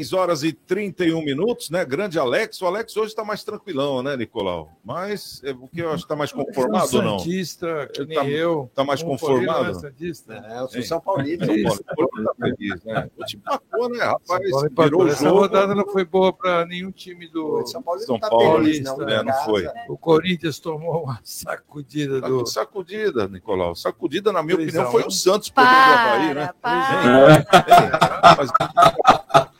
6 0.03 0.12
horas 0.12 0.42
e 0.42 0.53
31 0.53 1.22
minutos, 1.24 1.70
né? 1.70 1.84
Grande 1.84 2.18
Alex. 2.18 2.61
O 2.61 2.66
Alex 2.66 2.96
hoje 2.96 3.09
está 3.09 3.24
mais 3.24 3.44
tranquilão, 3.44 4.03
né, 4.03 4.16
Nicolau? 4.16 4.68
Mas 4.84 5.40
é 5.44 5.53
o 5.53 5.68
que 5.68 5.80
eu 5.80 5.88
acho 5.88 5.98
que 5.98 6.05
está 6.05 6.16
mais 6.16 6.32
conformado 6.32 6.96
ou 6.96 7.03
não? 7.03 7.18
Santista, 7.20 7.88
que 7.94 8.05
nem 8.05 8.18
Tá- 8.18 8.24
eu. 8.28 8.70
tá 8.74 8.82
mais 8.84 9.00
Um 9.03 9.07
conformado? 9.07 9.74
Santista. 9.78 10.34
É, 10.34 10.59
eu 10.61 10.68
sou 10.68 10.78
Hein? 10.78 10.82
São 10.92 11.00
Paulino. 11.00 11.44
São 11.46 11.55
Paulo, 11.55 11.70
São 11.70 11.84
Paulo 11.96 12.24
tá 12.24 12.34
feliz, 12.40 12.84
né? 12.84 13.11
O 13.16 13.24
time 13.24 13.42
empacou, 13.46 13.88
né, 13.88 14.05
rapaz? 14.05 14.42
Virou 14.78 15.03
o 15.05 15.09
Essa 15.09 15.24
jogo. 15.24 15.38
rodada 15.40 15.74
não 15.74 15.86
foi 15.86 16.05
boa 16.05 16.32
para 16.32 16.66
nenhum 16.66 16.90
time 16.90 17.28
do 17.28 17.64
São 17.66 17.80
Paulo 17.82 18.00
São 18.00 18.14
não 18.14 18.20
tá 18.20 18.28
Paulo, 18.28 18.64
feliz, 18.64 18.80
não. 18.82 19.09
é, 19.09 19.20
em 19.20 19.24
não 19.24 19.44
foi. 19.44 19.66
O 19.88 19.96
Corinthians 19.96 20.59
tomou 20.59 21.05
uma 21.05 21.20
sacudida 21.22 22.20
Tá 22.20 22.28
do. 22.28 22.44
Sacudida, 22.46 23.28
Nicolau. 23.28 23.74
Sacudida, 23.76 24.32
na 24.32 24.42
minha 24.42 24.57
opinião, 24.57 24.90
foi 24.90 25.05
o 25.05 25.11
Santos 25.11 25.48
perdendo 25.48 25.72
o 25.74 25.94
Havaí, 25.94 26.34
né? 26.34 26.50
Para, 26.61 26.80
para. 26.86 27.34
Hein? 27.34 27.38
Hein? 27.38 28.32
Mas- 28.38 29.51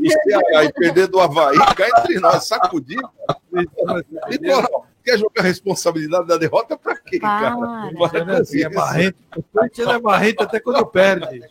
do 0.00 0.10
Ceará 0.10 0.64
e 0.64 0.72
perder 0.72 1.06
do 1.08 1.20
Havaí, 1.20 1.58
cá 1.76 1.88
entre 1.88 2.18
nós, 2.20 2.46
sacudir. 2.46 3.00
Nicolau, 4.28 4.86
quer 5.04 5.18
jogar 5.18 5.42
a 5.42 5.44
responsabilidade 5.44 6.26
da 6.26 6.36
derrota 6.36 6.76
pra 6.76 6.96
quê, 6.96 7.18
cara? 7.18 7.56
Para 7.56 8.24
com 8.24 8.32
assim, 8.32 8.62
é 8.62 8.68
barrento. 8.68 9.16
O 9.36 9.42
Corinthians 9.42 9.88
é 9.88 9.98
barrento 9.98 10.42
até 10.42 10.60
quando 10.60 10.86
perde. 10.86 11.42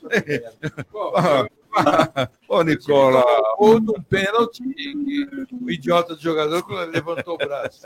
Ô, 2.48 2.64
Nicola. 2.64 3.24
Ou 3.58 3.80
num 3.80 4.02
pênalti, 4.02 4.64
o 5.62 5.70
idiota 5.70 6.16
do 6.16 6.22
jogador 6.22 6.64
levantou 6.92 7.36
o 7.36 7.38
braço. 7.38 7.84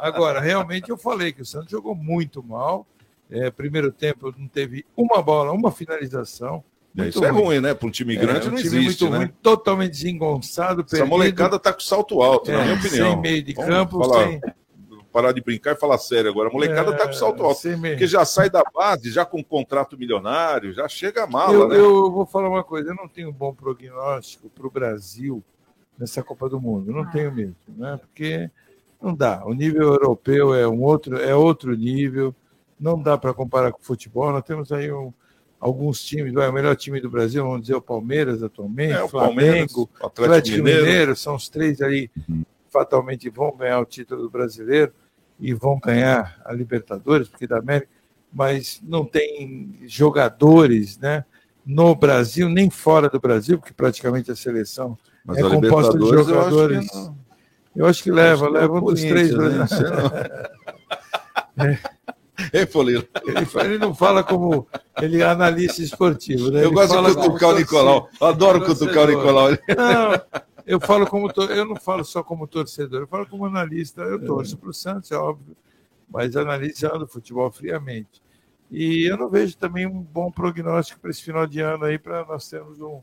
Agora, 0.00 0.40
realmente 0.40 0.90
eu 0.90 0.96
falei 0.96 1.32
que 1.32 1.42
o 1.42 1.46
Santos 1.46 1.70
jogou 1.70 1.94
muito 1.94 2.42
mal. 2.42 2.86
É, 3.30 3.50
primeiro 3.50 3.90
tempo 3.90 4.32
não 4.38 4.46
teve 4.46 4.84
uma 4.96 5.22
bola, 5.22 5.52
uma 5.52 5.72
finalização. 5.72 6.62
É, 6.96 7.08
isso 7.08 7.24
é 7.24 7.28
ruim, 7.30 7.60
né? 7.60 7.74
Para 7.74 7.88
um 7.88 7.90
time 7.90 8.14
grande 8.16 8.46
é, 8.46 8.48
um 8.50 8.52
não 8.52 8.56
time 8.62 8.76
existe, 8.78 9.02
muito 9.04 9.10
né? 9.12 9.18
ruim, 9.24 9.32
totalmente 9.42 9.90
desengonçado, 9.90 10.82
Essa 10.82 10.90
perdido. 10.90 11.08
molecada 11.08 11.58
tá 11.58 11.72
com 11.72 11.80
salto 11.80 12.22
alto, 12.22 12.52
na 12.52 12.60
É, 12.60 12.64
minha 12.64 12.76
opinião. 12.76 13.12
sem 13.12 13.20
meio 13.20 13.42
de 13.42 13.52
Vamos 13.52 13.70
campo, 13.70 13.98
falar- 13.98 14.24
sem- 14.28 14.40
Parar 15.12 15.30
de 15.30 15.40
brincar 15.40 15.76
e 15.76 15.78
falar 15.78 15.96
sério 15.98 16.28
agora. 16.28 16.48
A 16.48 16.52
molecada 16.52 16.92
tá 16.92 17.06
com 17.06 17.12
salto 17.12 17.40
alto. 17.44 17.60
Porque 17.62 18.04
já 18.04 18.24
sai 18.24 18.50
da 18.50 18.64
base, 18.74 19.12
já 19.12 19.24
com 19.24 19.38
um 19.38 19.44
contrato 19.44 19.96
milionário, 19.96 20.72
já 20.72 20.88
chega 20.88 21.22
a 21.22 21.26
mala, 21.28 21.52
eu, 21.54 21.68
né? 21.68 21.76
eu 21.78 22.10
vou 22.10 22.26
falar 22.26 22.48
uma 22.48 22.64
coisa, 22.64 22.90
eu 22.90 22.96
não 22.96 23.06
tenho 23.06 23.28
um 23.28 23.32
bom 23.32 23.54
prognóstico 23.54 24.50
para 24.50 24.66
o 24.66 24.70
Brasil 24.72 25.40
nessa 25.96 26.20
Copa 26.20 26.48
do 26.48 26.60
Mundo, 26.60 26.90
não 26.90 27.08
tenho 27.12 27.32
mesmo, 27.32 27.54
né? 27.68 27.96
Porque 27.96 28.50
não 29.00 29.14
dá. 29.14 29.44
O 29.46 29.54
nível 29.54 29.82
europeu 29.92 30.52
é 30.52 30.66
um 30.66 30.82
outro, 30.82 31.16
é 31.16 31.32
outro 31.32 31.76
nível, 31.76 32.34
não 32.80 33.00
dá 33.00 33.16
para 33.16 33.32
comparar 33.32 33.70
com 33.70 33.78
o 33.80 33.84
futebol. 33.84 34.32
Nós 34.32 34.42
temos 34.42 34.72
aí 34.72 34.90
um- 34.92 35.14
alguns 35.64 36.04
times, 36.04 36.34
vai, 36.34 36.46
o 36.46 36.52
melhor 36.52 36.76
time 36.76 37.00
do 37.00 37.08
Brasil, 37.08 37.42
vamos 37.42 37.62
dizer 37.62 37.74
o 37.74 37.80
Palmeiras 37.80 38.42
atualmente, 38.42 38.92
É, 38.92 39.02
o 39.02 39.08
Flamengo, 39.08 39.88
o 39.98 40.06
Atlético 40.06 40.62
Mineiro. 40.62 41.16
são 41.16 41.36
os 41.36 41.48
três 41.48 41.78
que 41.78 42.10
fatalmente 42.70 43.30
vão 43.30 43.56
ganhar 43.56 43.80
o 43.80 43.86
título 43.86 44.24
do 44.24 44.30
brasileiro 44.30 44.92
e 45.40 45.54
vão 45.54 45.80
ganhar 45.80 46.38
a 46.44 46.52
Libertadores, 46.52 47.30
porque 47.30 47.46
da 47.46 47.60
América, 47.60 47.88
mas 48.30 48.78
não 48.84 49.06
tem 49.06 49.78
jogadores, 49.86 50.98
né? 50.98 51.24
No 51.64 51.94
Brasil, 51.94 52.46
nem 52.50 52.68
fora 52.68 53.08
do 53.08 53.18
Brasil, 53.18 53.58
porque 53.58 53.72
praticamente 53.72 54.30
a 54.30 54.36
seleção 54.36 54.98
Mas 55.24 55.38
é 55.38 55.40
a 55.40 55.48
composta 55.48 55.98
de 55.98 56.04
Libertadores, 56.04 56.28
eu 56.28 56.40
acho 56.40 56.50
que 56.50 56.74
jogadores. 56.90 57.10
Eu 57.74 57.86
acho 57.86 58.02
que 58.02 58.10
leva, 58.10 58.44
Acho 58.44 58.52
que 58.52 58.60
leva 58.60 58.76
é 58.76 58.80
um 58.80 58.84
dos 58.84 59.00
três 59.00 59.34
Corinthians, 59.34 59.70
né? 61.56 61.78
Ei, 62.52 62.66
Folino. 62.66 63.04
Ele, 63.24 63.64
ele 63.64 63.78
não 63.78 63.94
fala 63.94 64.22
como 64.24 64.66
ele 65.00 65.22
é 65.22 65.24
analista 65.24 65.82
esportivo, 65.82 66.50
né? 66.50 66.60
Eu 66.60 66.66
Ele 66.66 66.74
gosto 66.74 67.02
de 67.02 67.14
cutucar 67.14 67.50
o 67.50 67.58
Nicolau. 67.58 68.08
Adoro 68.20 68.64
cutucar 68.64 69.04
o 69.04 69.08
Nicolau. 69.08 69.50
Não, 69.50 70.42
eu 70.66 70.80
falo 70.80 71.06
como 71.06 71.30
eu 71.50 71.64
não 71.64 71.76
falo 71.76 72.04
só 72.04 72.22
como 72.22 72.46
torcedor, 72.46 73.02
eu 73.02 73.06
falo 73.06 73.26
como 73.26 73.44
analista. 73.44 74.02
Eu 74.02 74.24
torço 74.24 74.56
para 74.56 74.70
o 74.70 74.74
Santos, 74.74 75.10
é 75.12 75.16
óbvio, 75.16 75.56
mas 76.08 76.36
analisando 76.36 77.04
o 77.04 77.08
futebol 77.08 77.50
friamente. 77.50 78.22
E 78.70 79.08
eu 79.08 79.16
não 79.16 79.28
vejo 79.28 79.56
também 79.56 79.86
um 79.86 80.00
bom 80.00 80.30
prognóstico 80.30 81.00
para 81.00 81.10
esse 81.10 81.22
final 81.22 81.46
de 81.46 81.60
ano 81.60 81.84
aí, 81.84 81.98
para 81.98 82.24
nós 82.24 82.48
termos 82.48 82.80
um 82.80 83.00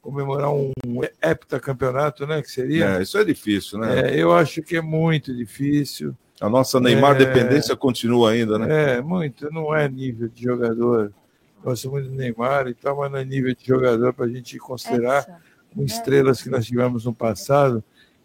comemorar 0.00 0.52
um 0.52 0.72
heptacampeonato, 1.22 2.26
né? 2.26 2.42
Que 2.42 2.50
seria. 2.50 2.96
É, 2.98 3.02
isso 3.02 3.16
é 3.16 3.24
difícil, 3.24 3.78
né? 3.78 4.10
É, 4.10 4.20
eu 4.20 4.32
acho 4.32 4.60
que 4.60 4.76
é 4.76 4.82
muito 4.82 5.32
difícil. 5.34 6.14
A 6.42 6.50
nossa 6.50 6.80
Neymar 6.80 7.14
É, 7.14 7.24
dependência 7.24 7.76
continua 7.76 8.32
ainda, 8.32 8.58
né? 8.58 8.96
É, 8.96 9.00
muito. 9.00 9.48
Não 9.52 9.74
é 9.74 9.88
nível 9.88 10.28
de 10.28 10.42
jogador. 10.42 11.12
Gosto 11.62 11.88
muito 11.88 12.08
do 12.08 12.14
Neymar 12.16 12.66
e 12.66 12.74
tal, 12.74 12.96
mas 12.96 13.12
não 13.12 13.18
é 13.18 13.24
nível 13.24 13.54
de 13.54 13.64
jogador 13.64 14.12
para 14.12 14.24
a 14.24 14.28
gente 14.28 14.58
considerar 14.58 15.24
com 15.72 15.84
estrelas 15.84 16.42
que 16.42 16.50
nós 16.50 16.66
tivemos 16.66 17.04
no 17.04 17.14
passado. 17.14 17.82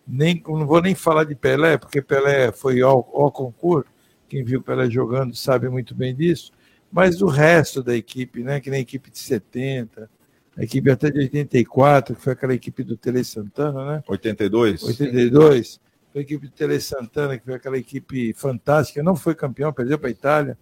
Nem, 0.08 0.42
não 0.48 0.66
vou 0.66 0.82
nem 0.82 0.96
falar 0.96 1.26
de 1.26 1.36
Pelé, 1.36 1.78
porque 1.78 2.02
Pelé 2.02 2.52
foi 2.52 2.82
ao, 2.82 3.08
ao 3.14 3.32
concurso. 3.32 3.88
Quem 4.28 4.44
viu 4.44 4.64
Pelé 4.64 4.90
jogando 4.90 5.36
sabe 5.36 5.70
muito 5.70 5.94
bem 5.94 6.16
disso. 6.16 6.52
Mas 6.92 7.22
o 7.22 7.28
resto 7.28 7.84
da 7.84 7.96
equipe, 7.96 8.44
né? 8.44 8.60
Que 8.60 8.72
nem 8.72 8.80
a 8.80 8.82
equipe 8.82 9.12
de 9.12 9.20
70, 9.20 10.10
a 10.58 10.64
equipe 10.64 10.90
até 10.90 11.12
de 11.12 11.20
84, 11.20 12.16
que 12.16 12.22
foi 12.22 12.34
aquela 12.34 12.54
equipe 12.54 12.84
do 12.84 12.98
Tele 12.98 13.24
Santana, 13.24 13.86
né? 13.86 14.04
82. 14.08 14.84
82. 14.84 15.80
A 16.16 16.20
equipe 16.20 16.48
do 16.48 16.54
Tele 16.54 16.80
Santana, 16.80 17.38
que 17.38 17.46
foi 17.46 17.54
aquela 17.54 17.78
equipe 17.78 18.34
fantástica. 18.34 19.04
Não 19.04 19.16
foi 19.16 19.36
campeão, 19.36 19.72
perdeu 19.72 20.00
para 20.00 20.08
a 20.08 20.12
Itália, 20.12 20.58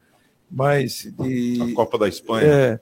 mas 0.50 1.12
de. 1.18 1.62
A 1.62 1.76
Copa 1.76 1.98
da 1.98 2.08
Espanha. 2.08 2.48
É, 2.48 2.80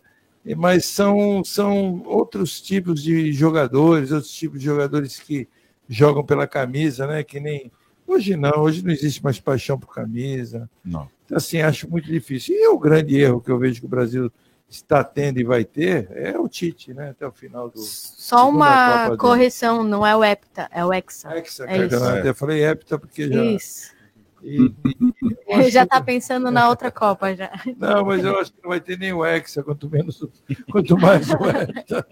mas 0.55 0.85
são, 0.85 1.43
são 1.43 2.03
outros 2.05 2.61
tipos 2.61 3.01
de 3.01 3.31
jogadores, 3.31 4.11
outros 4.11 4.33
tipos 4.33 4.59
de 4.59 4.65
jogadores 4.65 5.19
que 5.19 5.47
jogam 5.87 6.25
pela 6.25 6.47
camisa, 6.47 7.05
né? 7.07 7.23
Que 7.23 7.39
nem. 7.39 7.71
Hoje 8.05 8.35
não, 8.35 8.61
hoje 8.61 8.83
não 8.83 8.91
existe 8.91 9.23
mais 9.23 9.39
paixão 9.39 9.79
por 9.79 9.93
camisa. 9.93 10.69
Não. 10.83 11.09
Então, 11.25 11.37
assim, 11.37 11.61
acho 11.61 11.89
muito 11.89 12.07
difícil. 12.07 12.55
E 12.55 12.67
o 12.67 12.77
grande 12.77 13.17
erro 13.17 13.41
que 13.41 13.49
eu 13.49 13.57
vejo 13.57 13.79
que 13.79 13.85
o 13.85 13.89
Brasil 13.89 14.31
está 14.75 15.03
tendo 15.03 15.39
e 15.39 15.43
vai 15.43 15.63
ter 15.63 16.09
é 16.11 16.37
o 16.37 16.47
Tite, 16.47 16.93
né? 16.93 17.11
Até 17.11 17.27
o 17.27 17.31
final 17.31 17.69
do. 17.69 17.79
Só 17.79 18.49
uma 18.49 19.15
correção, 19.17 19.83
não 19.83 20.05
é 20.05 20.15
o 20.15 20.23
Hepta, 20.23 20.67
é 20.71 20.83
o 20.83 20.91
Hexa. 20.93 21.37
Hexa, 21.37 21.65
é 21.67 21.85
isso. 21.85 21.95
Eu 21.95 22.05
até 22.05 22.33
falei 22.33 22.63
hepta 22.65 22.97
porque 22.97 23.27
já. 23.31 23.43
Isso. 23.43 23.93
E- 24.41 24.73
Ele 25.47 25.69
já 25.69 25.83
está 25.83 26.01
pensando 26.01 26.49
na 26.51 26.67
outra 26.69 26.91
Copa 26.91 27.35
já. 27.35 27.51
Não, 27.77 28.03
mas 28.05 28.23
eu 28.23 28.37
acho 28.39 28.51
que 28.51 28.61
não 28.61 28.69
vai 28.69 28.81
ter 28.81 28.97
nem 28.97 29.13
o 29.13 29.25
Hexa, 29.25 29.63
quanto 29.63 29.89
menos, 29.89 30.25
quanto 30.71 30.97
mais 30.97 31.29
o 31.29 31.45
Hepta. 31.47 32.05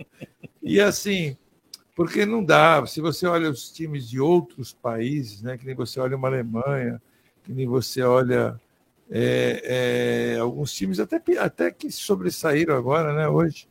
E 0.62 0.80
assim, 0.80 1.36
porque 1.96 2.26
não 2.26 2.44
dá. 2.44 2.86
Se 2.86 3.02
você 3.02 3.26
olha 3.26 3.50
os 3.50 3.72
times 3.72 4.08
de 4.10 4.20
outros 4.20 4.72
países, 4.74 5.42
né, 5.42 5.58
que 5.58 5.66
nem 5.66 5.76
você 5.76 6.00
olha 6.00 6.16
uma 6.16 6.28
Alemanha, 6.28 7.02
que 7.44 7.52
nem 7.52 7.68
você 7.68 8.02
olha 8.02 8.60
é, 9.12 10.36
é, 10.36 10.40
alguns 10.40 10.72
times 10.74 11.00
até, 11.00 11.22
até 11.38 11.70
que 11.70 11.92
sobressaíram 11.92 12.76
agora, 12.76 13.14
né, 13.14 13.28
hoje. 13.28 13.68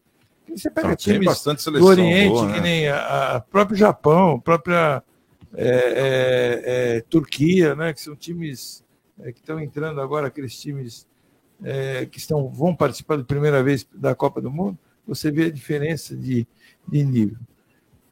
Você 0.49 0.68
pega 0.68 0.88
tem 0.88 0.97
times 0.97 1.26
bastante 1.26 1.62
seleção 1.62 1.86
do 1.86 1.91
Oriente, 1.91 2.28
boa, 2.28 2.47
né? 2.49 2.55
que 2.55 2.61
nem 2.61 2.88
a, 2.88 3.36
a 3.36 3.41
próprio 3.41 3.76
Japão, 3.76 4.34
a 4.34 4.41
própria 4.41 5.03
é, 5.55 5.68
é, 5.68 6.62
é, 6.97 7.01
Turquia, 7.03 7.74
né, 7.74 7.93
que 7.93 8.01
são 8.01 8.16
times 8.16 8.84
é, 9.20 9.32
que 9.32 9.38
estão 9.38 9.61
entrando 9.61 10.01
agora, 10.01 10.26
aqueles 10.26 10.59
times 10.59 11.07
é, 11.62 12.05
que 12.07 12.18
estão, 12.18 12.49
vão 12.49 12.74
participar 12.74 13.16
da 13.16 13.24
primeira 13.24 13.62
vez 13.62 13.86
da 13.95 14.14
Copa 14.14 14.41
do 14.41 14.51
Mundo, 14.51 14.76
você 15.07 15.30
vê 15.30 15.47
a 15.47 15.51
diferença 15.51 16.16
de, 16.16 16.47
de 16.86 17.05
nível. 17.05 17.38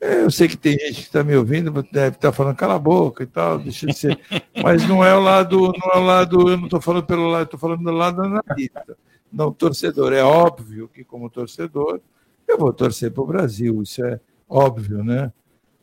É, 0.00 0.22
eu 0.22 0.30
sei 0.30 0.46
que 0.46 0.56
tem 0.56 0.78
gente 0.78 0.94
que 0.94 1.00
está 1.00 1.24
me 1.24 1.34
ouvindo, 1.34 1.72
deve 1.90 2.16
estar 2.16 2.32
falando 2.32 2.56
cala 2.56 2.76
a 2.76 2.78
boca 2.78 3.24
e 3.24 3.26
tal, 3.26 3.58
deixa 3.58 3.86
de 3.86 3.94
ser. 3.94 4.18
Mas 4.62 4.86
não 4.88 5.04
é 5.04 5.14
o 5.14 5.20
lado, 5.20 5.58
não 5.58 5.92
é 5.92 5.98
o 5.98 6.04
lado, 6.04 6.50
eu 6.50 6.56
não 6.56 6.64
estou 6.64 6.80
falando 6.80 7.04
pelo 7.04 7.28
lado, 7.28 7.44
estou 7.44 7.58
falando 7.58 7.82
do 7.82 7.90
lado 7.90 8.22
analista, 8.22 8.96
não 9.32 9.52
torcedor. 9.52 10.12
É 10.12 10.22
óbvio 10.22 10.88
que, 10.88 11.02
como 11.02 11.28
torcedor, 11.28 12.00
eu 12.46 12.56
vou 12.56 12.72
torcer 12.72 13.10
para 13.10 13.22
o 13.22 13.26
Brasil, 13.26 13.82
isso 13.82 14.04
é 14.04 14.20
óbvio, 14.48 15.02
né? 15.02 15.32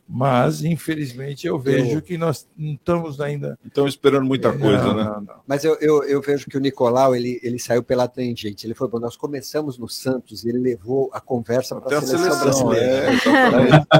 Mas, 0.08 0.62
infelizmente, 0.62 1.48
eu 1.48 1.58
vejo 1.58 2.00
que 2.00 2.16
nós 2.16 2.46
não 2.56 2.74
estamos 2.74 3.20
ainda. 3.20 3.58
Estão 3.66 3.88
esperando 3.88 4.24
muita 4.24 4.52
coisa, 4.52 4.84
Não, 4.84 4.94
né? 4.94 5.04
não, 5.04 5.20
não. 5.22 5.34
Mas 5.46 5.64
eu, 5.64 5.76
eu, 5.80 6.04
eu 6.04 6.22
vejo 6.22 6.46
que 6.46 6.56
o 6.56 6.60
Nicolau 6.60 7.16
ele, 7.16 7.40
ele 7.42 7.58
saiu 7.58 7.82
pela 7.82 8.06
tangente. 8.06 8.66
Ele 8.66 8.74
foi, 8.74 8.86
bom, 8.88 9.00
nós 9.00 9.16
começamos 9.16 9.76
no 9.76 9.88
Santos 9.88 10.44
e 10.44 10.48
ele 10.48 10.58
levou 10.58 11.10
a 11.12 11.20
conversa 11.20 11.80
para 11.80 11.96
a 11.96 11.98
a 11.98 12.02
seleção, 12.02 12.38
seleção, 12.38 12.68
brasileira. 12.68 13.10
é. 13.10 13.96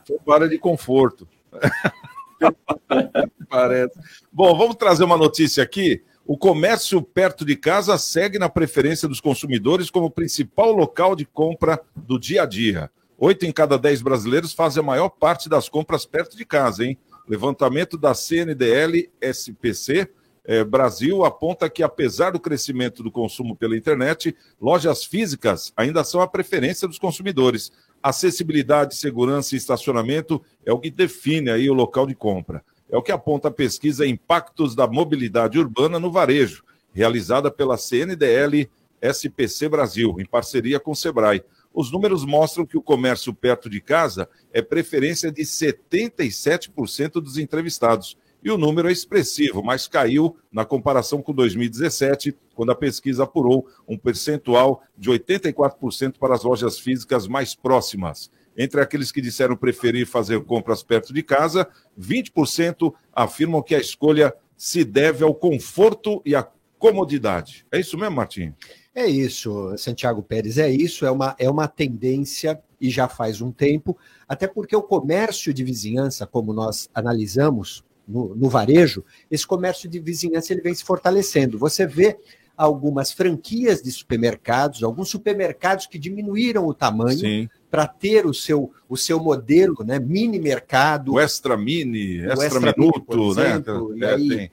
Foi 0.06 0.18
para 0.24 0.34
área 0.34 0.48
de 0.48 0.58
conforto. 0.58 1.28
Parece. 3.48 3.98
Bom, 4.32 4.56
vamos 4.56 4.76
trazer 4.76 5.04
uma 5.04 5.16
notícia 5.16 5.62
aqui. 5.62 6.02
O 6.26 6.36
comércio 6.36 7.02
perto 7.02 7.44
de 7.44 7.56
casa 7.56 7.98
segue 7.98 8.38
na 8.38 8.48
preferência 8.48 9.08
dos 9.08 9.20
consumidores 9.20 9.90
como 9.90 10.10
principal 10.10 10.72
local 10.72 11.16
de 11.16 11.24
compra 11.24 11.80
do 11.94 12.18
dia 12.18 12.42
a 12.42 12.46
dia. 12.46 12.90
Oito 13.22 13.44
em 13.44 13.52
cada 13.52 13.78
dez 13.78 14.00
brasileiros 14.00 14.54
fazem 14.54 14.82
a 14.82 14.86
maior 14.86 15.10
parte 15.10 15.46
das 15.46 15.68
compras 15.68 16.06
perto 16.06 16.34
de 16.38 16.44
casa, 16.46 16.86
hein? 16.86 16.96
Levantamento 17.28 17.98
da 17.98 18.14
CNDL 18.14 19.10
SPC 19.20 20.08
eh, 20.42 20.64
Brasil 20.64 21.22
aponta 21.22 21.68
que, 21.68 21.82
apesar 21.82 22.30
do 22.30 22.40
crescimento 22.40 23.02
do 23.02 23.10
consumo 23.10 23.54
pela 23.54 23.76
internet, 23.76 24.34
lojas 24.58 25.04
físicas 25.04 25.70
ainda 25.76 26.02
são 26.02 26.22
a 26.22 26.26
preferência 26.26 26.88
dos 26.88 26.98
consumidores. 26.98 27.70
Acessibilidade, 28.02 28.96
segurança 28.96 29.54
e 29.54 29.58
estacionamento 29.58 30.42
é 30.64 30.72
o 30.72 30.78
que 30.80 30.90
define 30.90 31.50
aí 31.50 31.68
o 31.68 31.74
local 31.74 32.06
de 32.06 32.14
compra. 32.14 32.64
É 32.88 32.96
o 32.96 33.02
que 33.02 33.12
aponta 33.12 33.48
a 33.48 33.52
pesquisa 33.52 34.06
Impactos 34.06 34.74
da 34.74 34.86
Mobilidade 34.86 35.58
Urbana 35.58 36.00
no 36.00 36.10
Varejo, 36.10 36.64
realizada 36.94 37.50
pela 37.50 37.76
CNDL 37.76 38.66
SPC 39.02 39.68
Brasil, 39.68 40.16
em 40.18 40.24
parceria 40.24 40.80
com 40.80 40.92
o 40.92 40.96
Sebrae. 40.96 41.44
Os 41.72 41.90
números 41.92 42.24
mostram 42.24 42.66
que 42.66 42.76
o 42.76 42.82
comércio 42.82 43.32
perto 43.32 43.70
de 43.70 43.80
casa 43.80 44.28
é 44.52 44.60
preferência 44.60 45.30
de 45.30 45.42
77% 45.42 47.12
dos 47.14 47.38
entrevistados. 47.38 48.16
E 48.42 48.50
o 48.50 48.56
número 48.56 48.88
é 48.88 48.92
expressivo, 48.92 49.62
mas 49.62 49.86
caiu 49.86 50.36
na 50.50 50.64
comparação 50.64 51.20
com 51.20 51.32
2017, 51.32 52.34
quando 52.54 52.72
a 52.72 52.74
pesquisa 52.74 53.24
apurou 53.24 53.66
um 53.86 53.98
percentual 53.98 54.82
de 54.96 55.10
84% 55.10 56.18
para 56.18 56.34
as 56.34 56.42
lojas 56.42 56.78
físicas 56.78 57.28
mais 57.28 57.54
próximas. 57.54 58.30
Entre 58.56 58.80
aqueles 58.80 59.12
que 59.12 59.20
disseram 59.20 59.56
preferir 59.56 60.06
fazer 60.06 60.42
compras 60.44 60.82
perto 60.82 61.12
de 61.12 61.22
casa, 61.22 61.68
20% 61.98 62.92
afirmam 63.12 63.62
que 63.62 63.74
a 63.74 63.78
escolha 63.78 64.34
se 64.56 64.84
deve 64.84 65.22
ao 65.22 65.34
conforto 65.34 66.20
e 66.24 66.34
à 66.34 66.46
comodidade. 66.78 67.66
É 67.70 67.78
isso 67.78 67.96
mesmo, 67.96 68.16
Martim? 68.16 68.54
É 68.94 69.06
isso, 69.06 69.76
Santiago 69.78 70.22
Pérez, 70.22 70.58
é 70.58 70.68
isso, 70.68 71.06
é 71.06 71.10
uma, 71.10 71.36
é 71.38 71.48
uma 71.48 71.68
tendência 71.68 72.60
e 72.80 72.90
já 72.90 73.06
faz 73.06 73.40
um 73.40 73.52
tempo, 73.52 73.96
até 74.26 74.48
porque 74.48 74.74
o 74.74 74.82
comércio 74.82 75.54
de 75.54 75.62
vizinhança, 75.62 76.26
como 76.26 76.52
nós 76.52 76.90
analisamos 76.92 77.84
no, 78.06 78.34
no 78.34 78.48
varejo, 78.48 79.04
esse 79.30 79.46
comércio 79.46 79.88
de 79.88 80.00
vizinhança 80.00 80.52
ele 80.52 80.62
vem 80.62 80.74
se 80.74 80.82
fortalecendo. 80.82 81.56
Você 81.58 81.86
vê 81.86 82.18
algumas 82.56 83.12
franquias 83.12 83.80
de 83.80 83.90
supermercados, 83.92 84.82
alguns 84.82 85.08
supermercados 85.08 85.86
que 85.86 85.98
diminuíram 85.98 86.66
o 86.66 86.74
tamanho 86.74 87.48
para 87.70 87.86
ter 87.86 88.26
o 88.26 88.34
seu, 88.34 88.72
o 88.88 88.96
seu 88.96 89.20
modelo, 89.20 89.84
né, 89.84 89.98
mini 89.98 90.38
mercado. 90.38 91.14
O 91.14 91.20
extra 91.20 91.56
mini, 91.56 92.18
extra, 92.18 92.46
extra 92.46 92.74
minuto, 92.76 93.34
né? 93.34 93.58
né? 93.58 93.64
E 93.96 94.04
aí, 94.04 94.32
é, 94.40 94.50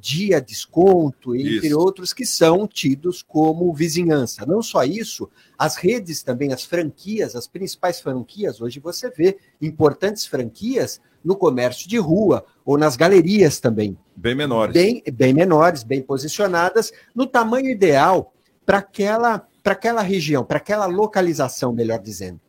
dia 0.00 0.40
desconto, 0.40 1.34
entre 1.34 1.68
isso. 1.68 1.78
outros, 1.78 2.12
que 2.14 2.24
são 2.24 2.66
tidos 2.66 3.22
como 3.22 3.72
vizinhança. 3.74 4.46
Não 4.46 4.62
só 4.62 4.82
isso, 4.82 5.28
as 5.58 5.76
redes 5.76 6.22
também, 6.22 6.52
as 6.52 6.64
franquias, 6.64 7.36
as 7.36 7.46
principais 7.46 8.00
franquias, 8.00 8.62
hoje 8.62 8.80
você 8.80 9.10
vê 9.10 9.36
importantes 9.60 10.26
franquias 10.26 11.00
no 11.22 11.36
comércio 11.36 11.86
de 11.88 11.98
rua 11.98 12.46
ou 12.64 12.78
nas 12.78 12.96
galerias 12.96 13.60
também. 13.60 13.98
Bem 14.16 14.34
menores. 14.34 14.72
Bem, 14.72 15.02
bem 15.12 15.34
menores, 15.34 15.82
bem 15.82 16.00
posicionadas, 16.00 16.90
no 17.14 17.26
tamanho 17.26 17.68
ideal 17.68 18.32
para 18.64 18.78
aquela, 18.78 19.46
aquela 19.64 20.00
região, 20.00 20.44
para 20.44 20.58
aquela 20.58 20.86
localização, 20.86 21.72
melhor 21.72 21.98
dizendo. 21.98 22.40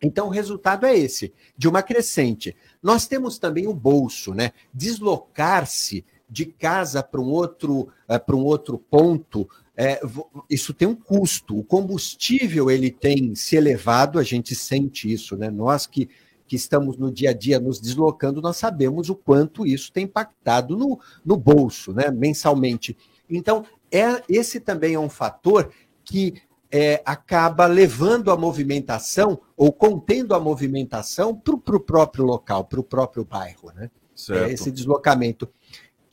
Então, 0.00 0.26
o 0.26 0.30
resultado 0.30 0.84
é 0.84 0.96
esse, 0.96 1.32
de 1.56 1.68
uma 1.68 1.82
crescente. 1.82 2.56
Nós 2.82 3.06
temos 3.06 3.38
também 3.38 3.68
o 3.68 3.74
bolso, 3.74 4.34
né? 4.34 4.52
Deslocar-se 4.74 6.04
de 6.32 6.46
casa 6.46 7.02
para 7.02 7.20
um 7.20 7.28
outro 7.28 7.88
uh, 8.08 8.24
para 8.24 8.34
um 8.34 8.42
outro 8.42 8.78
ponto 8.78 9.48
é, 9.74 10.02
isso 10.50 10.74
tem 10.74 10.86
um 10.86 10.94
custo. 10.94 11.58
O 11.58 11.64
combustível 11.64 12.70
ele 12.70 12.90
tem 12.90 13.34
se 13.34 13.56
elevado 13.56 14.18
a 14.18 14.22
gente 14.22 14.54
sente 14.54 15.12
isso 15.12 15.36
né? 15.36 15.50
Nós 15.50 15.86
que 15.86 16.08
que 16.46 16.56
estamos 16.56 16.98
no 16.98 17.10
dia 17.10 17.30
a 17.30 17.32
dia 17.32 17.58
nos 17.58 17.80
deslocando 17.80 18.42
nós 18.42 18.56
sabemos 18.56 19.08
o 19.08 19.14
quanto 19.14 19.66
isso 19.66 19.90
tem 19.92 20.04
impactado 20.04 20.76
no, 20.76 20.98
no 21.24 21.36
bolso 21.36 21.92
né? 21.92 22.10
Mensalmente. 22.10 22.96
Então 23.28 23.64
é 23.90 24.22
esse 24.28 24.58
também 24.60 24.94
é 24.94 24.98
um 24.98 25.10
fator 25.10 25.70
que 26.04 26.34
é, 26.70 27.02
acaba 27.04 27.66
levando 27.66 28.30
a 28.30 28.36
movimentação 28.36 29.38
ou 29.54 29.70
contendo 29.70 30.34
a 30.34 30.40
movimentação 30.40 31.34
para 31.34 31.54
o 31.54 31.80
próprio 31.80 32.24
local, 32.24 32.64
para 32.64 32.80
o 32.80 32.84
próprio 32.84 33.26
bairro, 33.26 33.70
né? 33.74 33.90
É 34.30 34.52
esse 34.52 34.70
deslocamento. 34.70 35.48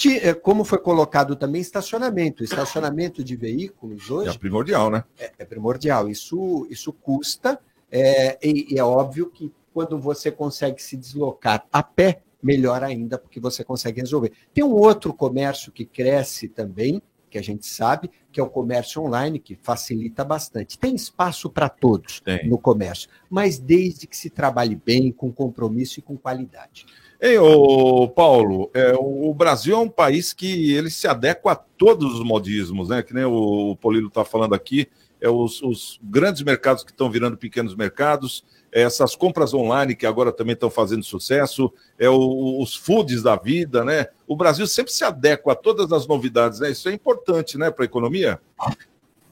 É, 0.07 0.33
como 0.33 0.63
foi 0.63 0.77
colocado 0.77 1.35
também, 1.35 1.61
estacionamento. 1.61 2.43
Estacionamento 2.43 3.23
de 3.23 3.35
veículos 3.35 4.09
hoje. 4.09 4.29
É 4.29 4.37
primordial, 4.37 4.89
né? 4.89 5.03
É, 5.17 5.31
é 5.39 5.45
primordial. 5.45 6.07
Isso, 6.07 6.65
isso 6.69 6.93
custa, 6.93 7.59
é, 7.91 8.37
e, 8.41 8.73
e 8.73 8.79
é 8.79 8.83
óbvio 8.83 9.29
que 9.29 9.51
quando 9.73 9.99
você 9.99 10.31
consegue 10.31 10.81
se 10.81 10.95
deslocar 10.95 11.65
a 11.71 11.83
pé, 11.83 12.21
melhor 12.41 12.83
ainda, 12.83 13.17
porque 13.17 13.39
você 13.39 13.63
consegue 13.63 13.99
resolver. 14.01 14.31
Tem 14.53 14.63
um 14.63 14.71
outro 14.71 15.13
comércio 15.13 15.71
que 15.71 15.85
cresce 15.85 16.47
também, 16.47 17.01
que 17.29 17.37
a 17.37 17.43
gente 17.43 17.65
sabe, 17.65 18.09
que 18.31 18.39
é 18.39 18.43
o 18.43 18.49
comércio 18.49 19.01
online, 19.01 19.39
que 19.39 19.55
facilita 19.55 20.23
bastante. 20.23 20.79
Tem 20.79 20.95
espaço 20.95 21.49
para 21.49 21.69
todos 21.69 22.21
Tem. 22.21 22.47
no 22.49 22.57
comércio, 22.57 23.09
mas 23.29 23.59
desde 23.59 24.07
que 24.07 24.17
se 24.17 24.29
trabalhe 24.29 24.75
bem, 24.75 25.11
com 25.11 25.31
compromisso 25.31 25.99
e 25.99 26.01
com 26.01 26.17
qualidade. 26.17 26.85
Ei, 27.21 27.37
ô, 27.37 28.07
Paulo, 28.07 28.71
é, 28.73 28.93
o 28.97 29.33
Brasil 29.33 29.75
é 29.75 29.79
um 29.79 29.89
país 29.89 30.31
que 30.31 30.71
ele 30.73 30.89
se 30.89 31.05
adequa 31.05 31.51
a 31.51 31.55
todos 31.55 32.13
os 32.13 32.23
modismos, 32.23 32.87
né? 32.87 33.03
Que 33.03 33.13
nem 33.13 33.25
o, 33.25 33.75
Polilo 33.75 34.07
está 34.07 34.23
falando 34.23 34.55
aqui, 34.55 34.87
é 35.19 35.29
os, 35.29 35.61
os, 35.61 35.99
grandes 36.01 36.41
mercados 36.43 36.81
que 36.81 36.91
estão 36.91 37.11
virando 37.11 37.35
pequenos 37.35 37.75
mercados, 37.75 38.45
é 38.71 38.83
essas 38.83 39.17
compras 39.17 39.53
online 39.53 39.97
que 39.97 40.05
agora 40.05 40.31
também 40.31 40.53
estão 40.53 40.69
fazendo 40.69 41.03
sucesso, 41.03 41.73
é 41.97 42.09
o, 42.09 42.61
os 42.61 42.73
foods 42.73 43.21
da 43.21 43.35
vida, 43.35 43.83
né? 43.83 44.07
O 44.25 44.37
Brasil 44.37 44.65
sempre 44.65 44.93
se 44.93 45.03
adequa 45.03 45.51
a 45.51 45.55
todas 45.55 45.91
as 45.91 46.07
novidades, 46.07 46.61
né? 46.61 46.71
Isso 46.71 46.87
é 46.87 46.93
importante, 46.93 47.57
né, 47.57 47.69
para 47.69 47.83
a 47.83 47.85
economia. 47.85 48.39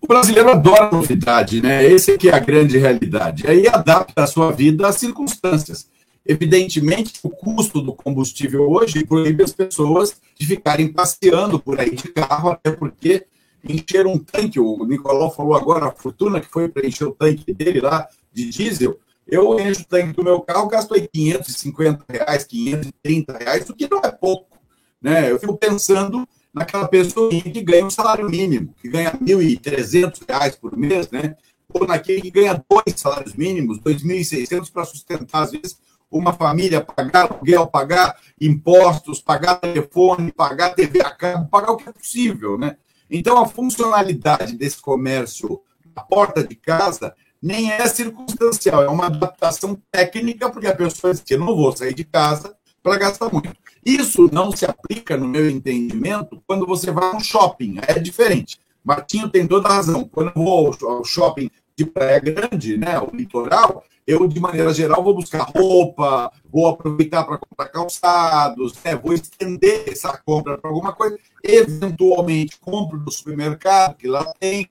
O 0.01 0.07
brasileiro 0.07 0.49
adora 0.49 0.91
novidade, 0.91 1.61
né? 1.61 1.85
Esse 1.85 2.11
aqui 2.11 2.27
é 2.27 2.33
a 2.33 2.39
grande 2.39 2.77
realidade. 2.77 3.47
Aí 3.47 3.65
adapta 3.65 4.23
a 4.23 4.27
sua 4.27 4.51
vida 4.51 4.85
às 4.85 4.97
circunstâncias. 4.97 5.89
Evidentemente, 6.27 7.13
o 7.23 7.29
custo 7.29 7.81
do 7.81 7.93
combustível 7.93 8.69
hoje 8.69 9.05
proíbe 9.05 9.43
as 9.43 9.53
pessoas 9.53 10.19
de 10.37 10.45
ficarem 10.45 10.91
passeando 10.91 11.57
por 11.57 11.79
aí 11.79 11.95
de 11.95 12.09
carro, 12.09 12.49
até 12.49 12.69
porque 12.71 13.25
encher 13.63 14.05
um 14.05 14.19
tanque, 14.19 14.59
o 14.59 14.85
Nicolau 14.85 15.33
falou 15.33 15.55
agora 15.55 15.87
a 15.87 15.91
fortuna 15.91 16.41
que 16.41 16.49
foi 16.49 16.67
para 16.67 16.85
encher 16.85 17.07
o 17.07 17.13
tanque 17.13 17.53
dele 17.53 17.79
lá 17.79 18.07
de 18.33 18.49
diesel, 18.49 18.99
eu 19.25 19.57
encho 19.59 19.81
o 19.81 19.85
tanque 19.85 20.13
do 20.13 20.23
meu 20.23 20.41
carro, 20.41 20.67
gasto 20.67 20.93
aí 20.93 21.07
550 21.07 22.05
reais, 22.09 22.43
530 22.43 23.37
reais, 23.37 23.69
o 23.69 23.73
que 23.73 23.89
não 23.89 23.99
é 23.99 24.11
pouco. 24.11 24.57
Né? 25.01 25.31
Eu 25.31 25.39
fico 25.39 25.57
pensando 25.57 26.27
naquela 26.53 26.87
pessoa 26.87 27.29
que 27.29 27.61
ganha 27.61 27.85
um 27.85 27.89
salário 27.89 28.29
mínimo, 28.29 28.73
que 28.81 28.89
ganha 28.89 29.11
1.300 29.11 30.23
reais 30.27 30.55
por 30.55 30.77
mês, 30.77 31.09
né? 31.09 31.35
ou 31.73 31.85
naquele 31.85 32.21
que 32.21 32.31
ganha 32.31 32.63
dois 32.69 32.99
salários 32.99 33.33
mínimos, 33.33 33.79
2.600 33.79 34.71
para 34.71 34.85
sustentar, 34.85 35.43
às 35.43 35.51
vezes, 35.51 35.77
uma 36.09 36.33
família 36.33 36.81
pagar 36.81 37.29
aluguel, 37.31 37.67
pagar 37.67 38.17
impostos, 38.39 39.21
pagar 39.21 39.55
telefone, 39.55 40.31
pagar 40.31 40.75
TV 40.75 41.01
a 41.01 41.11
cabo, 41.11 41.49
pagar 41.49 41.71
o 41.71 41.77
que 41.77 41.89
é 41.89 41.91
possível, 41.91 42.57
né? 42.57 42.77
Então, 43.09 43.37
a 43.37 43.47
funcionalidade 43.47 44.57
desse 44.57 44.81
comércio 44.81 45.61
na 45.95 46.03
porta 46.03 46.43
de 46.43 46.55
casa 46.55 47.13
nem 47.41 47.71
é 47.71 47.87
circunstancial, 47.87 48.83
é 48.83 48.89
uma 48.89 49.05
adaptação 49.05 49.77
técnica, 49.91 50.49
porque 50.49 50.67
a 50.67 50.75
pessoa 50.75 51.13
diz 51.13 51.21
que 51.21 51.37
não 51.37 51.55
vou 51.55 51.75
sair 51.75 51.93
de 51.93 52.03
casa 52.03 52.55
para 52.81 52.97
gastar 52.97 53.31
muito. 53.31 53.53
Isso 53.85 54.29
não 54.31 54.51
se 54.51 54.65
aplica, 54.65 55.15
no 55.15 55.27
meu 55.27 55.49
entendimento, 55.49 56.41
quando 56.47 56.65
você 56.65 56.91
vai 56.91 57.11
a 57.11 57.15
um 57.15 57.19
shopping, 57.19 57.77
é 57.87 57.99
diferente. 57.99 58.59
Martinho 58.83 59.29
tem 59.29 59.45
toda 59.45 59.67
a 59.67 59.73
razão. 59.73 60.05
Quando 60.05 60.31
eu 60.35 60.43
vou 60.43 60.75
ao 60.81 61.03
shopping 61.03 61.49
de 61.75 61.85
Praia 61.85 62.19
Grande, 62.19 62.77
né, 62.77 62.97
o 62.99 63.15
litoral, 63.15 63.83
eu, 64.07 64.25
de 64.25 64.39
maneira 64.39 64.73
geral, 64.73 65.03
vou 65.03 65.13
buscar 65.13 65.43
roupa, 65.53 66.31
vou 66.49 66.65
aproveitar 66.67 67.25
para 67.25 67.37
comprar 67.37 67.67
calçados, 67.67 68.73
né? 68.81 68.95
vou 68.95 69.13
estender 69.13 69.83
essa 69.85 70.17
compra 70.25 70.57
para 70.57 70.69
alguma 70.69 70.93
coisa. 70.93 71.19
Eventualmente, 71.43 72.57
compro 72.57 72.97
no 72.97 73.11
supermercado, 73.11 73.97
que 73.97 74.07
lá 74.07 74.23
tem, 74.39 74.69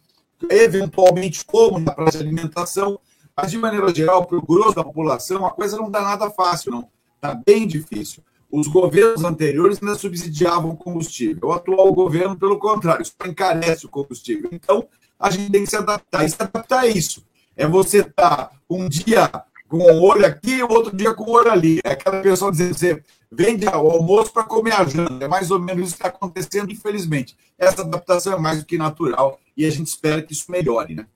eventualmente, 0.48 1.44
como 1.44 1.78
na 1.78 1.92
praça 1.92 2.16
de 2.16 2.24
alimentação, 2.24 2.98
mas, 3.36 3.50
de 3.50 3.58
maneira 3.58 3.94
geral, 3.94 4.24
para 4.24 4.38
o 4.38 4.42
grosso 4.42 4.74
da 4.74 4.82
população, 4.82 5.44
a 5.44 5.50
coisa 5.50 5.76
não 5.76 5.90
dá 5.90 6.00
nada 6.00 6.30
fácil, 6.30 6.72
não. 6.72 6.88
Está 7.16 7.34
bem 7.34 7.66
difícil. 7.66 8.22
Os 8.50 8.66
governos 8.66 9.22
anteriores 9.22 9.78
ainda 9.82 9.96
subsidiavam 9.96 10.70
o 10.70 10.76
combustível. 10.76 11.48
O 11.48 11.52
atual 11.52 11.92
governo, 11.92 12.38
pelo 12.38 12.58
contrário, 12.58 13.04
só 13.04 13.28
encarece 13.28 13.84
o 13.84 13.90
combustível. 13.90 14.48
Então, 14.50 14.88
a 15.20 15.28
gente 15.28 15.52
tem 15.52 15.64
que 15.64 15.68
se 15.68 15.76
adaptar. 15.76 16.24
E 16.24 16.30
se 16.30 16.36
adaptar 16.40 16.80
a 16.80 16.86
isso 16.86 17.22
é 17.56 17.66
você 17.66 18.00
estar 18.00 18.36
tá 18.36 18.50
um 18.68 18.88
dia 18.88 19.30
com 19.68 19.78
o 19.78 20.02
olho 20.02 20.26
aqui, 20.26 20.62
outro 20.62 20.96
dia 20.96 21.14
com 21.14 21.24
o 21.24 21.32
olho 21.32 21.50
ali. 21.50 21.80
É 21.84 21.90
aquela 21.92 22.20
pessoa 22.20 22.50
dizendo, 22.50 22.74
você 22.74 23.02
vende 23.30 23.66
o 23.66 23.70
almoço 23.70 24.32
para 24.32 24.44
comer 24.44 24.72
a 24.72 24.84
janta. 24.84 25.24
É 25.24 25.28
mais 25.28 25.50
ou 25.50 25.58
menos 25.58 25.88
isso 25.88 25.96
que 25.96 26.06
está 26.06 26.08
acontecendo, 26.08 26.70
infelizmente. 26.70 27.36
Essa 27.58 27.82
adaptação 27.82 28.34
é 28.34 28.38
mais 28.38 28.60
do 28.60 28.66
que 28.66 28.78
natural 28.78 29.40
e 29.56 29.64
a 29.64 29.70
gente 29.70 29.88
espera 29.88 30.22
que 30.22 30.32
isso 30.32 30.50
melhore, 30.50 30.94
né? 30.94 31.06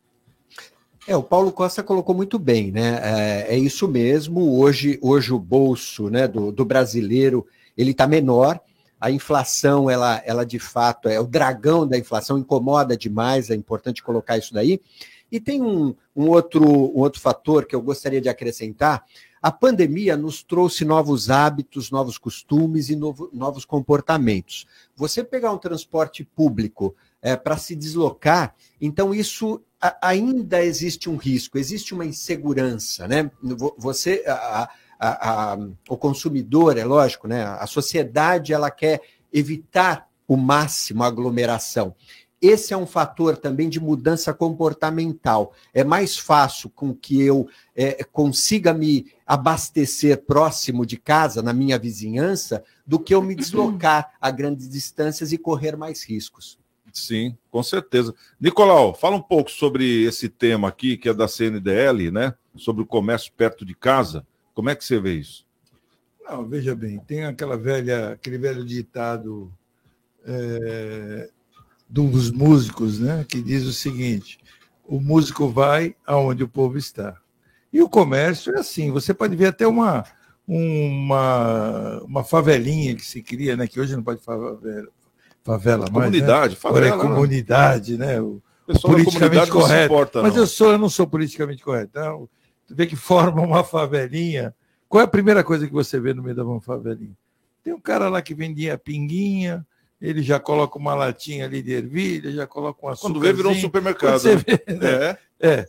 É, 1.07 1.17
o 1.17 1.23
Paulo 1.23 1.51
Costa 1.51 1.83
colocou 1.83 2.15
muito 2.15 2.39
bem, 2.39 2.71
né? 2.71 3.01
É, 3.03 3.55
é 3.55 3.59
isso 3.59 3.89
mesmo. 3.89 4.59
Hoje, 4.59 4.99
hoje 5.03 5.33
o 5.33 5.39
bolso 5.39 6.09
né, 6.11 6.29
do, 6.29 6.53
do 6.53 6.65
brasileiro 6.65 7.47
ele 7.77 7.93
está 7.93 8.07
menor. 8.07 8.61
A 9.01 9.11
inflação, 9.11 9.89
ela, 9.89 10.23
ela 10.27 10.45
de 10.45 10.59
fato 10.59 11.09
é 11.09 11.19
o 11.19 11.27
dragão 11.27 11.87
da 11.87 11.97
inflação, 11.97 12.39
incomoda 12.39 12.97
demais. 12.97 13.51
É 13.51 13.55
importante 13.55 14.03
colocar 14.03 14.37
isso 14.37 14.53
daí. 14.53 14.81
E 15.31 15.41
tem 15.41 15.63
um, 15.63 15.95
um, 16.15 16.29
outro, 16.29 16.63
um 16.65 17.01
outro 17.01 17.21
fator 17.21 17.67
que 17.67 17.75
eu 17.75 17.83
gostaria 17.83 18.21
de 18.21 18.29
acrescentar. 18.29 19.05
A 19.43 19.51
pandemia 19.51 20.17
nos 20.17 20.43
trouxe 20.43 20.85
novos 20.85 21.31
hábitos, 21.31 21.91
novos 21.91 22.19
costumes 22.19 22.91
e 22.91 22.97
novo, 22.97 23.31
novos 23.33 23.65
comportamentos. 23.65 24.67
Você 24.95 25.25
pegar 25.25 25.53
um 25.53 25.59
transporte 25.59 26.25
público 26.25 26.95
é, 27.23 27.37
para 27.37 27.57
se 27.57 27.75
deslocar, 27.75 28.55
então 28.81 29.15
isso 29.15 29.63
a, 29.81 30.09
ainda 30.09 30.63
existe 30.63 31.09
um 31.09 31.17
risco, 31.17 31.57
existe 31.57 31.95
uma 31.95 32.05
insegurança, 32.05 33.09
né? 33.09 33.31
Você, 33.79 34.23
a, 34.27 34.69
a, 35.01 35.59
o 35.89 35.97
consumidor, 35.97 36.77
é 36.77 36.85
lógico, 36.85 37.27
né? 37.27 37.45
A 37.45 37.67
sociedade 37.67 38.53
ela 38.53 38.71
quer 38.71 39.01
evitar 39.33 40.07
o 40.29 40.37
máximo 40.37 41.03
a 41.03 41.07
aglomeração. 41.07 41.95
Esse 42.41 42.73
é 42.73 42.77
um 42.77 42.87
fator 42.87 43.37
também 43.37 43.69
de 43.69 43.79
mudança 43.79 44.33
comportamental. 44.33 45.53
É 45.75 45.85
mais 45.85 46.17
fácil 46.17 46.71
com 46.71 46.95
que 46.95 47.21
eu 47.21 47.49
é, 47.77 48.03
consiga 48.05 48.73
me 48.73 49.13
abastecer 49.27 50.23
próximo 50.23 50.87
de 50.87 50.97
casa, 50.97 51.43
na 51.43 51.53
minha 51.53 51.79
vizinhança, 51.79 52.65
do 52.87 52.99
que 52.99 53.15
eu 53.15 53.21
me 53.21 53.35
deslocar 53.35 54.13
a 54.21 54.31
grandes 54.31 54.69
distâncias 54.69 55.33
e 55.33 55.39
correr 55.39 55.77
mais 55.77 56.03
riscos. 56.03 56.59
Sim, 56.93 57.37
com 57.51 57.63
certeza. 57.63 58.15
Nicolau, 58.41 58.95
fala 58.95 59.17
um 59.17 59.23
pouco 59.23 59.51
sobre 59.51 60.05
esse 60.05 60.29
tema 60.29 60.69
aqui, 60.69 60.97
que 60.97 61.09
é 61.09 61.15
da 61.15 61.29
CNDL, 61.29 62.11
né? 62.11 62.35
Sobre 62.57 62.83
o 62.83 62.87
comércio 62.87 63.33
perto 63.37 63.65
de 63.65 63.75
casa. 63.75 64.27
Como 64.55 64.71
é 64.71 64.75
que 64.75 64.85
você 64.85 64.99
vê 64.99 65.15
isso? 65.15 65.47
Não, 66.25 66.47
veja 66.49 66.75
bem, 66.75 66.99
tem 66.99 67.25
aquela 67.25 67.57
velha, 67.57 68.13
aquele 68.13 68.39
velho 68.39 68.65
ditado 68.65 69.53
é, 70.25 71.31
dos 71.91 72.31
músicos, 72.31 73.01
né? 73.01 73.25
Que 73.29 73.43
diz 73.43 73.65
o 73.67 73.73
seguinte: 73.73 74.39
o 74.85 75.01
músico 75.01 75.49
vai 75.49 75.97
aonde 76.07 76.45
o 76.45 76.49
povo 76.49 76.79
está. 76.79 77.17
E 77.73 77.83
o 77.83 77.89
comércio 77.89 78.55
é 78.55 78.61
assim, 78.61 78.91
você 78.91 79.13
pode 79.13 79.37
ver 79.37 79.47
até 79.47 79.67
uma, 79.67 80.05
uma, 80.47 82.01
uma 82.03 82.25
favelinha 82.25 82.95
que 82.95 83.05
se 83.05 83.23
cria, 83.23 83.57
né? 83.57 83.67
Que 83.67 83.81
hoje 83.81 83.95
não 83.95 84.03
pode 84.03 84.23
favela, 84.23 84.89
favela 85.45 85.87
mais. 85.91 86.07
Comunidade, 86.07 86.55
né? 86.55 86.61
favela. 86.61 86.87
Agora 86.87 87.05
é 87.05 87.09
comunidade, 87.09 87.99
né? 87.99 88.21
O, 88.21 88.43
O 88.67 88.73
pessoal 88.73 88.99
se 88.99 89.51
correto. 89.51 89.93
importa, 89.93 90.23
Mas 90.23 90.37
eu 90.37 90.47
sou, 90.47 90.73
eu 90.73 90.79
não 90.79 90.89
sou 90.89 91.07
politicamente 91.07 91.63
correto. 91.63 91.91
Então, 91.91 92.29
tu 92.67 92.75
vê 92.75 92.87
que 92.87 92.97
forma 92.97 93.43
uma 93.43 93.65
favelinha. 93.65 94.55
Qual 94.89 95.01
é 95.01 95.05
a 95.05 95.09
primeira 95.09 95.45
coisa 95.45 95.67
que 95.67 95.73
você 95.73 96.01
vê 96.01 96.13
no 96.15 96.23
meio 96.23 96.35
da 96.35 96.45
uma 96.45 96.61
favelinha? 96.61 97.17
Tem 97.63 97.73
um 97.73 97.81
cara 97.81 98.09
lá 98.09 98.21
que 98.23 98.35
vendia 98.35 98.77
pinguinha, 98.79 99.65
ele 100.01 100.23
já 100.23 100.41
coloca 100.41 100.79
uma 100.79 100.95
latinha 100.95 101.45
ali 101.45 101.63
de 101.63 101.73
ervilha, 101.73 102.33
já 102.33 102.47
coloca 102.47 102.85
um 102.85 102.89
açúcar. 102.89 103.09
Quando 103.13 103.21
vê, 103.21 103.33
virou 103.33 103.53
um 103.53 103.61
supermercado, 103.61 104.19
Você 104.21 104.37
né? 104.37 104.43
vê, 104.47 104.75
né? 104.75 105.19
É, 105.39 105.69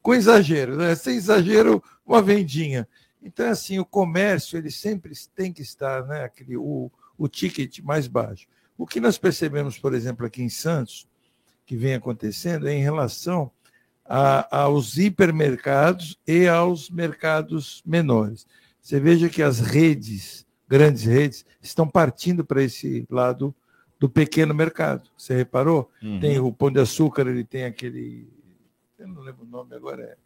com 0.00 0.14
exagero, 0.14 0.76
né? 0.76 0.94
Sem 0.94 1.16
exagero, 1.16 1.82
uma 2.06 2.22
vendinha. 2.22 2.86
Então, 3.22 3.48
assim, 3.48 3.78
o 3.78 3.84
comércio, 3.84 4.56
ele 4.58 4.70
sempre 4.70 5.12
tem 5.34 5.52
que 5.52 5.62
estar, 5.62 6.04
né? 6.06 6.24
Aquele, 6.24 6.56
o, 6.56 6.90
o 7.16 7.28
ticket 7.28 7.80
mais 7.80 8.06
baixo. 8.06 8.46
O 8.76 8.86
que 8.86 9.00
nós 9.00 9.16
percebemos, 9.18 9.78
por 9.78 9.94
exemplo, 9.94 10.26
aqui 10.26 10.42
em 10.42 10.48
Santos, 10.48 11.06
que 11.64 11.76
vem 11.76 11.94
acontecendo, 11.94 12.66
é 12.68 12.72
em 12.74 12.82
relação 12.82 13.50
a- 14.04 14.48
aos 14.62 14.96
hipermercados 14.98 16.18
e 16.26 16.48
aos 16.48 16.90
mercados 16.90 17.82
menores. 17.86 18.46
Você 18.80 18.98
veja 18.98 19.28
que 19.28 19.42
as 19.42 19.60
redes, 19.60 20.44
grandes 20.68 21.04
redes, 21.04 21.46
estão 21.62 21.86
partindo 21.86 22.44
para 22.44 22.62
esse 22.62 23.06
lado 23.08 23.54
do 24.02 24.08
pequeno 24.08 24.52
mercado. 24.52 25.08
Você 25.16 25.32
reparou? 25.32 25.88
Uhum. 26.02 26.18
Tem 26.18 26.36
o 26.40 26.50
Pão 26.52 26.72
de 26.72 26.80
Açúcar, 26.80 27.24
ele 27.28 27.44
tem 27.44 27.62
aquele. 27.64 28.26
Eu 28.98 29.06
não 29.06 29.22
lembro 29.22 29.44
o 29.44 29.46
nome 29.46 29.76
agora. 29.76 30.18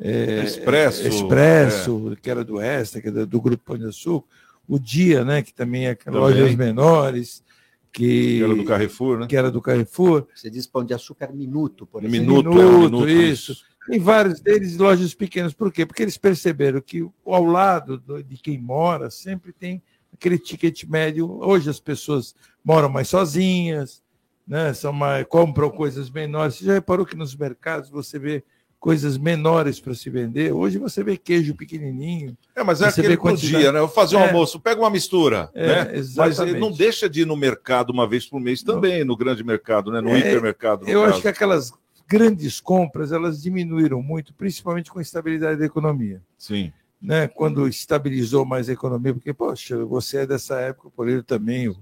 É, 0.00 0.10
é- 0.10 0.44
Expresso, 0.44 1.06
Expresso, 1.06 2.16
que 2.20 2.28
era 2.28 2.42
do 2.44 2.60
Extra, 2.60 3.00
que 3.00 3.06
era 3.06 3.24
do 3.24 3.40
Grupo 3.40 3.62
Pão 3.64 3.78
de 3.78 3.86
Açúcar. 3.86 4.26
O 4.66 4.80
Dia, 4.80 5.24
né, 5.24 5.42
que 5.42 5.54
também 5.54 5.86
é 5.86 5.94
Também. 5.94 6.18
lojas 6.20 6.52
menores. 6.56 7.44
Que, 7.92 8.38
Que 8.38 8.42
era 8.44 8.54
do 8.54 8.64
Carrefour, 8.64 9.18
né? 9.20 9.26
Que 9.28 9.36
era 9.36 9.50
do 9.50 9.62
Carrefour. 9.62 10.26
Você 10.34 10.50
diz 10.50 10.66
pão 10.66 10.84
de 10.84 10.92
açúcar 10.92 11.32
minuto, 11.32 11.86
por 11.86 12.02
Minuto, 12.02 12.50
exemplo. 12.50 12.54
Minuto, 12.54 12.60
é 12.60 12.66
um 12.66 12.80
minuto, 12.82 13.08
isso. 13.08 13.52
isso. 13.52 13.64
Tem 13.88 13.98
vários 13.98 14.40
deles 14.40 14.76
lojas 14.76 15.14
pequenas. 15.14 15.54
Por 15.54 15.72
quê? 15.72 15.86
Porque 15.86 16.02
eles 16.02 16.18
perceberam 16.18 16.80
que 16.82 17.08
ao 17.24 17.44
lado 17.44 17.96
do- 17.98 18.22
de 18.22 18.36
quem 18.36 18.58
mora 18.58 19.08
sempre 19.08 19.52
tem 19.52 19.82
aquele 20.18 20.38
ticket 20.38 20.84
médio. 20.84 21.38
Hoje 21.40 21.70
as 21.70 21.80
pessoas 21.80 22.34
moram 22.64 22.88
mais 22.88 23.08
sozinhas, 23.08 24.02
né? 24.46 24.74
São 24.74 24.92
mais, 24.92 25.24
compram 25.26 25.70
coisas 25.70 26.10
menores. 26.10 26.56
Você 26.56 26.64
já 26.64 26.74
reparou 26.74 27.06
que 27.06 27.16
nos 27.16 27.34
mercados 27.34 27.88
você 27.88 28.18
vê 28.18 28.42
coisas 28.80 29.16
menores 29.16 29.80
para 29.80 29.94
se 29.94 30.08
vender? 30.10 30.52
Hoje 30.52 30.78
você 30.78 31.02
vê 31.02 31.16
queijo 31.16 31.54
pequenininho. 31.54 32.36
É, 32.54 32.62
mas 32.62 32.80
é 32.80 32.88
aquele 32.88 33.16
dia, 33.36 33.72
né? 33.72 33.78
Eu 33.78 33.86
vou 33.86 33.94
fazer 33.94 34.16
um 34.16 34.20
É. 34.20 34.26
almoço, 34.28 34.60
pega 34.60 34.80
uma 34.80 34.90
mistura, 34.90 35.50
É, 35.54 35.66
né? 35.66 35.84
Mas 35.86 35.94
exatamente. 36.10 36.50
ele 36.54 36.60
não 36.60 36.70
deixa 36.72 37.08
de 37.08 37.22
ir 37.22 37.26
no 37.26 37.36
mercado 37.36 37.90
uma 37.90 38.06
vez 38.06 38.26
por 38.26 38.40
mês 38.40 38.62
também, 38.62 39.04
no 39.04 39.16
grande 39.16 39.42
mercado, 39.44 39.90
né? 39.90 40.00
No 40.00 40.10
É, 40.10 40.18
hipermercado. 40.18 40.84
no 40.84 40.90
Eu 40.90 41.00
caso. 41.02 41.12
acho 41.14 41.22
que 41.22 41.28
aquelas 41.28 41.72
grandes 42.08 42.60
compras 42.60 43.12
elas 43.12 43.42
diminuíram 43.42 44.00
muito, 44.02 44.32
principalmente 44.34 44.90
com 44.90 44.98
a 44.98 45.02
estabilidade 45.02 45.58
da 45.60 45.66
economia. 45.66 46.22
Sim. 46.38 46.72
Né? 47.00 47.28
Quando 47.28 47.68
estabilizou 47.68 48.44
mais 48.44 48.68
a 48.68 48.72
economia, 48.72 49.14
porque, 49.14 49.32
poxa, 49.32 49.84
você 49.84 50.18
é 50.18 50.26
dessa 50.26 50.58
época, 50.60 50.88
o 50.88 50.90
Paulo 50.90 51.22
também, 51.22 51.68
o, 51.68 51.76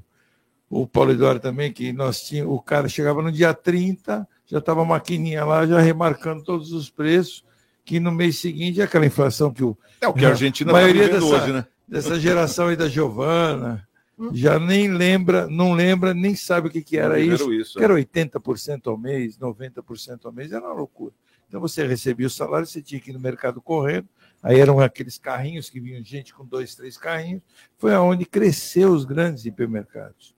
o 0.68 0.86
Paulo 0.86 1.12
Eduardo 1.12 1.40
também, 1.40 1.72
que 1.72 1.92
nós 1.92 2.22
tínhamos, 2.22 2.54
o 2.54 2.60
cara 2.60 2.88
chegava 2.88 3.22
no 3.22 3.32
dia 3.32 3.54
30, 3.54 4.28
já 4.46 4.58
estava 4.58 4.82
a 4.82 4.84
maquininha 4.84 5.44
lá, 5.44 5.66
já 5.66 5.80
remarcando 5.80 6.44
todos 6.44 6.72
os 6.72 6.90
preços, 6.90 7.44
que 7.84 7.98
no 7.98 8.12
mês 8.12 8.38
seguinte 8.38 8.82
aquela 8.82 9.06
inflação 9.06 9.52
que 9.52 9.64
o. 9.64 9.76
É 10.00 10.08
o 10.08 10.12
que 10.12 10.26
a 10.26 10.30
Argentina 10.30 10.70
a 10.70 10.74
tá 10.74 10.80
maioria 10.80 11.04
vivendo 11.04 11.20
dessa, 11.20 11.42
hoje, 11.42 11.52
né? 11.52 11.66
dessa 11.88 12.20
geração 12.20 12.68
aí 12.68 12.76
da 12.76 12.88
Giovana 12.88 13.86
já 14.32 14.58
nem 14.58 14.88
lembra, 14.88 15.46
não 15.46 15.74
lembra, 15.74 16.14
nem 16.14 16.34
sabe 16.34 16.68
o 16.68 16.70
que, 16.70 16.82
que 16.82 16.96
era 16.96 17.20
isso. 17.20 17.52
isso, 17.52 17.78
é. 17.78 17.84
era 17.84 17.94
80% 17.94 18.86
ao 18.86 18.96
mês, 18.96 19.38
90% 19.38 20.24
ao 20.24 20.32
mês, 20.32 20.52
era 20.52 20.64
uma 20.64 20.74
loucura. 20.74 21.12
Então 21.48 21.60
você 21.60 21.86
recebia 21.86 22.26
o 22.26 22.30
salário, 22.30 22.66
você 22.66 22.80
tinha 22.80 23.00
que 23.00 23.10
ir 23.10 23.12
no 23.12 23.20
mercado 23.20 23.60
correndo, 23.60 24.08
aí 24.43 24.61
eram 24.61 24.80
aqueles 24.80 25.18
carrinhos 25.18 25.68
que 25.68 25.80
vinham 25.80 26.03
gente 26.05 26.34
com 26.34 26.45
dois, 26.45 26.74
três 26.74 26.97
carrinhos. 26.97 27.43
Foi 27.78 27.95
aonde 27.95 28.24
cresceu 28.24 28.93
os 28.93 29.05
grandes 29.05 29.45
hipermercados, 29.45 30.34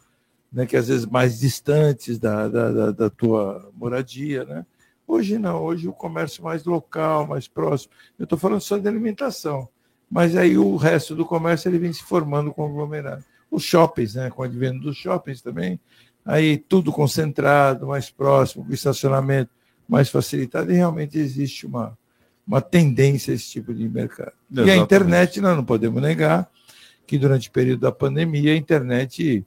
né? 0.52 0.66
que 0.66 0.76
às 0.76 0.88
vezes 0.88 1.06
mais 1.06 1.38
distantes 1.38 2.18
da, 2.18 2.48
da, 2.48 2.72
da, 2.72 2.90
da 2.92 3.10
tua 3.10 3.70
moradia. 3.74 4.44
Né? 4.44 4.66
Hoje 5.06 5.38
não, 5.38 5.62
hoje 5.62 5.88
o 5.88 5.92
comércio 5.92 6.42
mais 6.42 6.64
local, 6.64 7.26
mais 7.26 7.48
próximo. 7.48 7.92
Eu 8.18 8.24
estou 8.24 8.38
falando 8.38 8.60
só 8.60 8.78
de 8.78 8.88
alimentação, 8.88 9.68
mas 10.10 10.36
aí 10.36 10.56
o 10.56 10.76
resto 10.76 11.14
do 11.14 11.24
comércio 11.24 11.68
ele 11.68 11.78
vem 11.78 11.92
se 11.92 12.02
formando 12.02 12.52
conglomerado. 12.52 13.24
Os 13.50 13.62
shoppings, 13.62 14.14
né? 14.14 14.30
com 14.30 14.42
o 14.42 14.44
advento 14.44 14.80
dos 14.80 14.96
shoppings 14.96 15.40
também, 15.40 15.80
aí 16.24 16.58
tudo 16.58 16.92
concentrado, 16.92 17.86
mais 17.86 18.10
próximo, 18.10 18.64
com 18.64 18.72
estacionamento 18.72 19.50
mais 19.88 20.10
facilitado, 20.10 20.70
e 20.70 20.74
realmente 20.74 21.18
existe 21.18 21.66
uma, 21.66 21.96
uma 22.48 22.62
tendência 22.62 23.30
a 23.32 23.34
esse 23.36 23.50
tipo 23.50 23.74
de 23.74 23.86
mercado. 23.86 24.32
E 24.50 24.58
a 24.58 24.62
Exatamente. 24.62 24.82
internet, 24.82 25.40
nós 25.42 25.54
não 25.56 25.64
podemos 25.64 26.00
negar 26.00 26.50
que 27.06 27.18
durante 27.18 27.48
o 27.50 27.52
período 27.52 27.80
da 27.80 27.92
pandemia 27.92 28.52
a 28.54 28.56
internet 28.56 29.44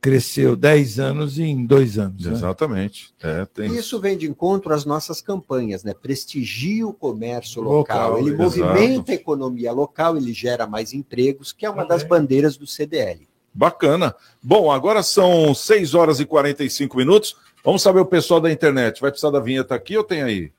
cresceu 0.00 0.56
10 0.56 0.98
anos 0.98 1.38
em 1.38 1.64
dois 1.64 1.98
anos. 1.98 2.24
né? 2.24 2.32
Exatamente. 2.32 3.12
É, 3.22 3.44
tem... 3.44 3.70
E 3.70 3.78
Isso 3.78 4.00
vem 4.00 4.16
de 4.16 4.26
encontro 4.28 4.72
às 4.72 4.84
nossas 4.84 5.20
campanhas, 5.20 5.84
né? 5.84 5.92
Prestigia 5.94 6.86
o 6.86 6.92
comércio 6.92 7.60
local, 7.62 8.12
Local, 8.12 8.18
ele 8.18 8.30
exato. 8.42 8.42
movimenta 8.42 9.12
a 9.12 9.14
economia 9.14 9.70
local, 9.72 10.16
ele 10.16 10.32
gera 10.32 10.66
mais 10.66 10.92
empregos, 10.92 11.52
que 11.52 11.66
é 11.66 11.70
uma 11.70 11.84
das 11.84 12.02
bandeiras 12.02 12.56
do 12.56 12.66
CDL. 12.66 13.28
Bacana. 13.52 14.14
Bom, 14.42 14.70
agora 14.70 15.02
são 15.02 15.54
6 15.54 15.94
horas 15.94 16.18
e 16.18 16.24
45 16.24 16.96
minutos. 16.96 17.36
Vamos 17.64 17.82
saber 17.82 18.00
o 18.00 18.06
pessoal 18.06 18.40
da 18.40 18.50
internet. 18.50 19.00
Vai 19.00 19.10
precisar 19.10 19.30
da 19.30 19.40
vinheta 19.40 19.74
aqui 19.74 19.96
ou 19.98 20.04
tem 20.04 20.22
aí? 20.22 20.52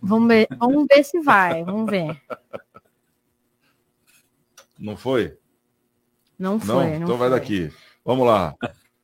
Vamos 0.00 0.28
ver, 0.28 0.46
vamos 0.58 0.86
ver 0.88 1.04
se 1.04 1.20
vai, 1.20 1.62
vamos 1.64 1.90
ver. 1.90 2.18
Não 4.78 4.96
foi? 4.96 5.36
Não 6.38 6.58
foi, 6.60 6.74
Não? 6.74 6.84
não, 6.84 6.94
então 7.04 7.18
vai 7.18 7.28
foi. 7.28 7.38
daqui. 7.40 7.70
Vamos 8.04 8.26
lá. 8.26 8.54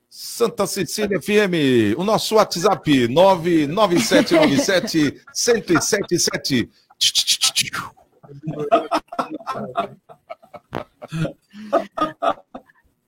Santa 0.08 0.66
Cecília 0.66 1.20
FM, 1.20 1.98
o 1.98 2.04
nosso 2.04 2.36
WhatsApp 2.36 3.08
99797 3.08 5.20
1077. 5.34 6.70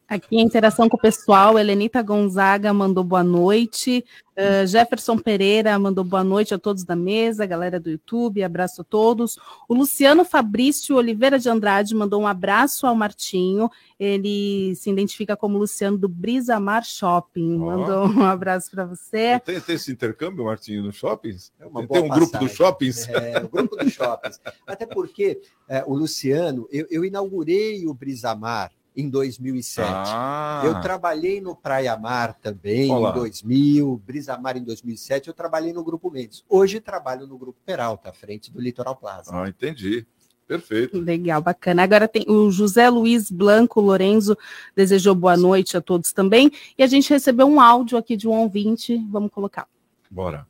Aqui 0.09 0.39
a 0.39 0.43
interação 0.43 0.89
com 0.89 0.97
o 0.97 1.01
pessoal, 1.01 1.59
Helenita 1.59 2.01
Gonzaga 2.01 2.73
mandou 2.73 3.03
boa 3.03 3.25
noite, 3.25 4.05
eh, 4.37 4.65
Jefferson 4.65 5.19
Pereira 5.19 5.77
mandou 5.81 6.05
boa 6.05 6.23
noite 6.23 6.55
a 6.55 6.59
todos 6.59 6.85
da 6.85 6.95
mesa, 6.95 7.45
galera 7.45 7.81
do 7.81 7.91
YouTube, 7.91 8.41
abraço 8.41 8.83
a 8.83 8.85
todos. 8.85 9.37
O 9.69 9.75
Luciano 9.75 10.25
Fabrício 10.25 10.95
Oliveira 10.95 11.41
de 11.41 11.49
Andrade 11.49 11.93
mandou 11.93 12.23
um 12.23 12.27
abraço 12.27 12.87
ao 12.87 12.95
Martinho, 12.95 13.69
ele 13.99 14.77
se 14.77 14.89
identifica 14.91 15.37
como 15.37 15.59
Luciano 15.59 15.99
do 15.99 16.09
Brisamar 16.09 16.85
Shopping, 16.85 17.61
Ó. 17.61 17.65
mandou 17.65 18.07
um 18.07 18.25
abraço 18.25 18.71
para 18.71 18.85
você. 18.85 19.41
Tem, 19.41 19.61
tem 19.61 19.75
esse 19.75 19.91
intercâmbio, 19.91 20.45
Martinho, 20.45 20.85
nos 20.85 20.95
shoppings? 20.95 21.51
uma 21.61 21.81
tem 21.81 21.89
boa 21.89 22.03
um 22.03 22.09
grupo 22.09 22.31
passagem. 22.31 22.47
dos 22.47 22.57
shoppings? 22.57 23.09
É, 23.09 23.39
o 23.43 23.49
grupo 23.49 23.75
dos 23.75 23.93
shoppings. 23.93 24.41
Até 24.65 24.87
porque 24.87 25.41
é, 25.69 25.83
o 25.85 25.97
Luciano, 25.97 26.69
eu, 26.71 26.87
eu 26.91 27.05
inaugurei 27.05 27.85
o 27.89 27.93
Brisamar 27.93 28.71
em 28.97 29.11
2007. 29.11 29.89
Ah. 29.91 30.63
Eu 30.65 30.81
trabalhei 30.81 31.41
no 31.41 31.55
Praia 31.55 31.97
Mar 31.97 32.35
também 32.35 32.91
Olá. 32.91 33.11
em 33.11 33.15
2000, 33.15 34.03
Brisamar 34.05 34.57
em 34.57 34.65
2007. 34.65 35.29
Eu 35.29 35.35
trabalhei 35.35 35.73
no 35.73 35.85
Grupo 35.85 36.11
Mendes. 36.11 36.43
Hoje 36.49 36.81
trabalho 36.81 37.27
no 37.27 37.37
Grupo 37.37 37.59
Peralta, 37.65 38.09
à 38.09 38.13
frente 38.13 38.51
do 38.51 38.61
Litoral 38.61 38.97
Plaza. 38.97 39.31
Ah, 39.33 39.49
entendi. 39.49 40.07
Perfeito. 40.47 40.99
Legal, 40.99 41.43
bacana. 41.43 41.83
Agora 41.83 42.07
tem 42.07 42.25
o 42.29 42.51
José 42.51 42.89
Luiz 42.89 43.31
Blanco 43.31 43.81
Lorenzo 43.81 44.39
desejou 44.77 45.15
boa 45.15 45.37
noite 45.37 45.77
a 45.77 45.81
todos 45.81 46.13
também. 46.13 46.51
E 46.79 46.83
a 46.83 46.87
gente 46.87 47.11
recebeu 47.11 47.47
um 47.47 47.61
áudio 47.61 47.99
aqui 47.99 48.17
de 48.17 48.29
um 48.29 48.33
ouvinte. 48.33 48.97
Vamos 49.11 49.31
colocar. 49.31 49.67
Bora. 50.09 50.47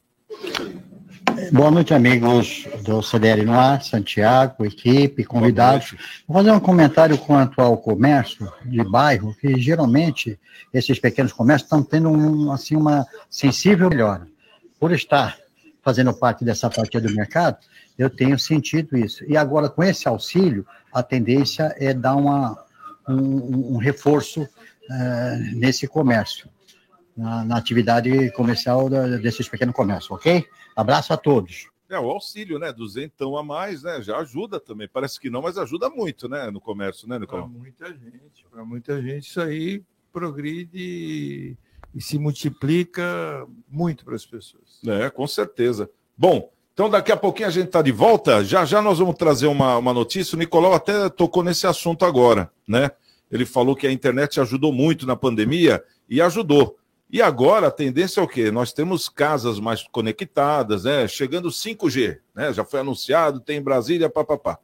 Boa 1.53 1.70
noite, 1.70 1.93
amigos 1.93 2.66
do 2.82 3.03
CDL 3.03 3.45
no 3.45 3.53
ar, 3.53 3.82
Santiago, 3.82 4.64
equipe, 4.64 5.22
convidados. 5.22 5.95
Vou 6.26 6.39
fazer 6.39 6.51
um 6.51 6.59
comentário 6.59 7.18
quanto 7.18 7.61
ao 7.61 7.76
comércio 7.76 8.51
de 8.64 8.82
bairro, 8.82 9.34
que 9.39 9.61
geralmente 9.61 10.41
esses 10.72 10.99
pequenos 10.99 11.34
comércios 11.34 11.66
estão 11.66 11.82
tendo 11.82 12.09
um, 12.09 12.51
assim, 12.51 12.74
uma 12.74 13.07
sensível 13.28 13.91
melhora. 13.91 14.26
Por 14.80 14.93
estar 14.93 15.37
fazendo 15.82 16.14
parte 16.14 16.43
dessa 16.43 16.70
fatia 16.70 17.03
do 17.03 17.14
mercado, 17.14 17.59
eu 17.99 18.09
tenho 18.09 18.39
sentido 18.39 18.97
isso. 18.97 19.22
E 19.28 19.37
agora, 19.37 19.68
com 19.68 19.84
esse 19.84 20.09
auxílio, 20.09 20.66
a 20.91 21.03
tendência 21.03 21.74
é 21.78 21.93
dar 21.93 22.16
uma, 22.16 22.59
um, 23.07 23.74
um 23.74 23.76
reforço 23.76 24.41
uh, 24.43 25.57
nesse 25.57 25.87
comércio, 25.87 26.49
na, 27.17 27.45
na 27.45 27.57
atividade 27.57 28.31
comercial 28.33 28.89
da, 28.89 29.17
desses 29.17 29.49
pequenos 29.49 29.75
comércios, 29.75 30.11
ok? 30.11 30.45
Abraço 30.75 31.12
a 31.12 31.17
todos. 31.17 31.69
É, 31.89 31.99
o 31.99 32.11
auxílio, 32.11 32.59
né? 32.59 32.73
Duzentão 32.73 33.37
a 33.37 33.45
mais, 33.45 33.83
né? 33.83 34.03
Já 34.03 34.19
ajuda 34.19 34.59
também. 34.59 34.89
Parece 34.89 35.21
que 35.21 35.31
não, 35.31 35.43
mas 35.43 35.57
ajuda 35.57 35.89
muito, 35.89 36.29
né? 36.29 36.51
No 36.51 36.61
comércio, 36.61 37.09
né, 37.09 37.19
Nicolau? 37.19 37.49
Para 37.49 37.59
muita 37.59 37.87
gente. 37.89 38.47
Para 38.51 38.64
muita 38.64 39.03
gente, 39.03 39.29
isso 39.29 39.41
aí 39.41 39.83
progride 40.12 41.57
e 41.95 42.01
se 42.01 42.19
multiplica 42.19 43.47
muito 43.69 44.05
para 44.05 44.17
as 44.17 44.27
pessoas. 44.27 44.81
É, 44.87 45.09
com 45.09 45.27
certeza. 45.27 45.89
Bom, 46.17 46.51
então 46.75 46.91
daqui 46.91 47.12
a 47.12 47.17
pouquinho 47.17 47.49
a 47.49 47.53
gente 47.53 47.69
está 47.69 47.81
de 47.81 47.93
volta. 47.93 48.45
Já 48.45 48.64
já 48.64 48.83
nós 48.83 48.99
vamos 48.99 49.14
trazer 49.14 49.47
uma, 49.47 49.79
uma 49.79 49.95
notícia. 49.95 50.35
O 50.35 50.39
Nicolau 50.39 50.75
até 50.75 51.09
tocou 51.09 51.43
nesse 51.43 51.67
assunto 51.67 52.05
agora, 52.05 52.51
né? 52.67 52.91
Ele 53.31 53.47
falou 53.47 53.75
que 53.75 53.87
a 53.87 53.93
internet 53.93 54.41
ajudou 54.41 54.73
muito 54.73 55.07
na 55.07 55.17
pandemia 55.17 55.83
e 56.09 56.21
ajudou. 56.21 56.77
E 57.09 57.23
agora 57.23 57.69
a 57.69 57.71
tendência 57.71 58.21
é 58.21 58.23
o 58.23 58.29
quê? 58.29 58.51
Nós 58.51 58.73
temos 58.73 59.09
casas 59.09 59.61
mais 59.61 59.85
conectadas, 59.85 60.85
né? 60.85 61.07
Chegando 61.07 61.51
5G, 61.51 62.19
né? 62.35 62.53
Já 62.53 62.65
foi 62.65 62.81
anunciado, 62.81 63.41
tem 63.41 63.59
em 63.59 63.63
Brasília, 63.63 64.11
papapá. 64.11 64.59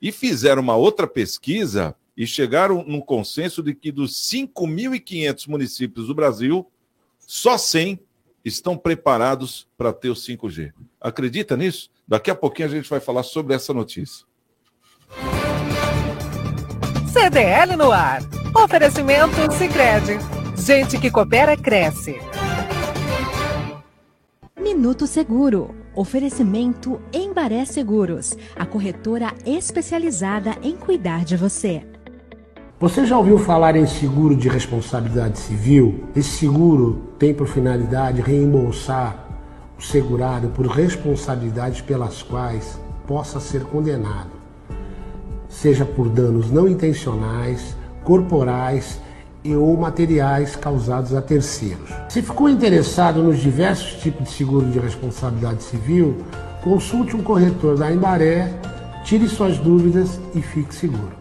E 0.00 0.12
fizeram 0.12 0.60
uma 0.60 0.76
outra 0.76 1.06
pesquisa 1.06 1.94
e 2.16 2.26
chegaram 2.26 2.84
num 2.86 3.00
consenso 3.00 3.62
de 3.62 3.74
que 3.74 3.90
dos 3.90 4.12
5.500 4.30 5.48
municípios 5.48 6.06
do 6.06 6.14
Brasil, 6.14 6.70
só 7.26 7.56
100 7.56 7.98
estão 8.44 8.76
preparados 8.76 9.66
para 9.76 9.92
ter 9.92 10.10
o 10.10 10.14
5G. 10.14 10.72
Acredita 11.00 11.56
nisso? 11.56 11.90
Daqui 12.06 12.30
a 12.30 12.34
pouquinho 12.34 12.68
a 12.68 12.70
gente 12.70 12.88
vai 12.88 13.00
falar 13.00 13.22
sobre 13.22 13.54
essa 13.54 13.74
notícia. 13.74 14.24
CDL 17.12 17.74
no 17.74 17.90
ar. 17.90 18.22
Oferecimento 18.54 19.34
Sicredi. 19.52 20.45
Gente 20.66 20.98
que 20.98 21.12
coopera 21.12 21.56
cresce. 21.56 22.16
Minuto 24.60 25.06
Seguro. 25.06 25.72
Oferecimento 25.94 27.00
Embaré 27.12 27.64
Seguros, 27.64 28.36
a 28.56 28.66
corretora 28.66 29.32
especializada 29.46 30.56
em 30.64 30.76
cuidar 30.76 31.24
de 31.24 31.36
você. 31.36 31.86
Você 32.80 33.06
já 33.06 33.16
ouviu 33.16 33.38
falar 33.38 33.76
em 33.76 33.86
seguro 33.86 34.34
de 34.34 34.48
responsabilidade 34.48 35.38
civil? 35.38 36.08
Esse 36.16 36.30
seguro 36.30 37.12
tem 37.16 37.32
por 37.32 37.46
finalidade 37.46 38.20
reembolsar 38.20 39.24
o 39.78 39.80
segurado 39.80 40.48
por 40.48 40.66
responsabilidades 40.66 41.80
pelas 41.80 42.24
quais 42.24 42.76
possa 43.06 43.38
ser 43.38 43.62
condenado, 43.66 44.32
seja 45.48 45.84
por 45.84 46.08
danos 46.08 46.50
não 46.50 46.66
intencionais, 46.66 47.76
corporais 48.02 49.05
e 49.46 49.54
ou 49.54 49.76
materiais 49.76 50.56
causados 50.56 51.14
a 51.14 51.22
terceiros. 51.22 51.88
Se 52.08 52.20
ficou 52.20 52.48
interessado 52.48 53.22
nos 53.22 53.38
diversos 53.38 54.00
tipos 54.02 54.28
de 54.28 54.34
seguro 54.34 54.66
de 54.66 54.78
responsabilidade 54.78 55.62
civil, 55.62 56.24
consulte 56.62 57.16
um 57.16 57.22
corretor 57.22 57.78
da 57.78 57.92
Embaré, 57.92 58.52
tire 59.04 59.28
suas 59.28 59.58
dúvidas 59.58 60.20
e 60.34 60.42
fique 60.42 60.74
seguro. 60.74 61.12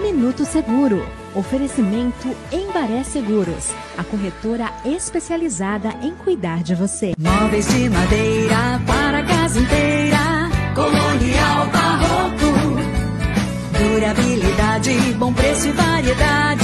Minuto 0.00 0.44
Seguro. 0.44 1.04
Oferecimento 1.34 2.28
Embaré 2.52 3.02
Seguros, 3.02 3.72
a 3.98 4.04
corretora 4.04 4.70
especializada 4.84 5.88
em 6.00 6.14
cuidar 6.14 6.62
de 6.62 6.76
você. 6.76 7.12
Móveis 7.18 7.66
de 7.66 7.88
madeira 7.88 8.80
para 8.86 9.18
a 9.18 9.24
casa 9.24 9.58
inteira, 9.58 10.16
colonial 10.76 11.66
barroco. 11.72 12.54
Durabilidade, 13.76 14.92
bom 15.18 15.32
preço 15.32 15.68
e 15.68 15.72
variedade. 15.72 16.63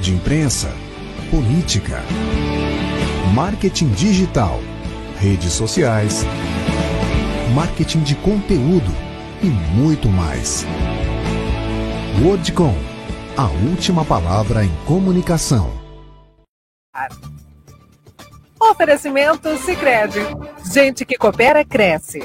de 0.00 0.14
imprensa, 0.14 0.72
política, 1.30 2.02
marketing 3.34 3.90
digital, 3.90 4.60
redes 5.18 5.52
sociais, 5.52 6.24
marketing 7.54 8.00
de 8.00 8.14
conteúdo 8.16 8.90
e 9.42 9.46
muito 9.46 10.08
mais. 10.08 10.64
Wordcom, 12.22 12.74
a 13.36 13.46
última 13.68 14.04
palavra 14.04 14.64
em 14.64 14.70
comunicação. 14.86 15.70
Oferecimento 18.60 19.56
Sicredi. 19.58 20.20
Gente 20.72 21.04
que 21.04 21.16
coopera 21.16 21.64
cresce. 21.64 22.20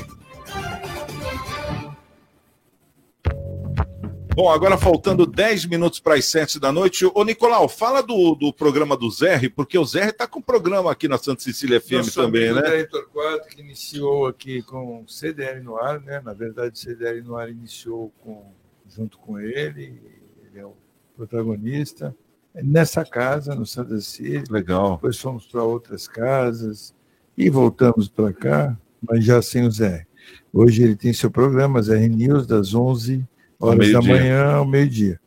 Bom, 4.36 4.50
agora 4.50 4.80
faltando 4.80 5.28
10 5.28 5.66
minutos 5.66 6.00
para 6.00 6.16
as 6.16 6.26
7 6.26 6.60
da 6.60 6.72
noite. 6.72 7.06
Ô, 7.14 7.24
Nicolau, 7.24 7.70
fala 7.70 8.02
do, 8.02 8.34
do 8.34 8.52
programa 8.52 8.98
do 8.98 9.08
Zé, 9.12 9.48
porque 9.48 9.78
o 9.78 9.86
Zé 9.86 10.10
está 10.10 10.26
com 10.26 10.42
programa 10.42 10.92
aqui 10.92 11.08
na 11.08 11.20
Santa 11.20 11.44
Cecília 11.44 11.80
FM 11.80 11.92
Nosso 11.92 12.20
também, 12.20 12.52
né? 12.52 12.64
Diretor 12.64 13.08
4, 13.10 13.50
que 13.50 13.62
iniciou 13.62 14.26
aqui 14.26 14.64
com 14.64 15.04
o 15.04 15.08
CDL 15.08 15.62
no 15.62 15.78
ar, 15.78 16.02
né? 16.02 16.20
Na 16.26 16.34
verdade, 16.34 16.74
o 16.74 16.78
CDL 16.80 17.22
no 17.22 17.36
ar 17.36 17.48
iniciou 17.48 18.12
com, 18.24 18.52
junto 18.90 19.20
com 19.20 19.40
ele, 19.40 20.02
ele 20.44 20.60
é 20.60 20.66
o 20.66 20.74
protagonista. 21.16 22.16
Nessa 22.56 23.06
casa, 23.06 23.54
no 23.54 23.68
Santa 23.68 24.00
Cecília. 24.02 24.44
Legal. 24.50 24.96
Depois 24.96 25.20
fomos 25.20 25.46
para 25.46 25.62
outras 25.62 26.08
casas 26.08 26.96
e 27.38 27.52
voltamos 27.52 28.10
para 28.10 28.34
cá, 28.34 28.76
mas 29.00 29.24
já 29.24 29.44
sem 29.44 29.68
o 29.68 29.72
Zé. 29.72 30.08
Hoje 30.52 30.82
ele 30.82 30.96
tem 30.96 31.14
seu 31.14 31.30
programa, 31.30 31.84
Zé 31.84 32.08
News, 32.08 32.48
das 32.48 32.74
11 32.74 33.28
horas 33.64 33.92
da 33.92 34.02
manhã 34.02 34.54
ao 34.56 34.66
meio-dia. 34.66 35.20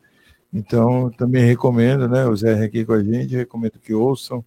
Então, 0.52 1.10
também 1.10 1.44
recomendo, 1.44 2.08
né? 2.08 2.26
O 2.26 2.36
Zé 2.36 2.64
aqui 2.64 2.84
com 2.84 2.92
a 2.92 3.02
gente, 3.02 3.36
recomendo 3.36 3.78
que 3.78 3.92
ouçam 3.92 4.44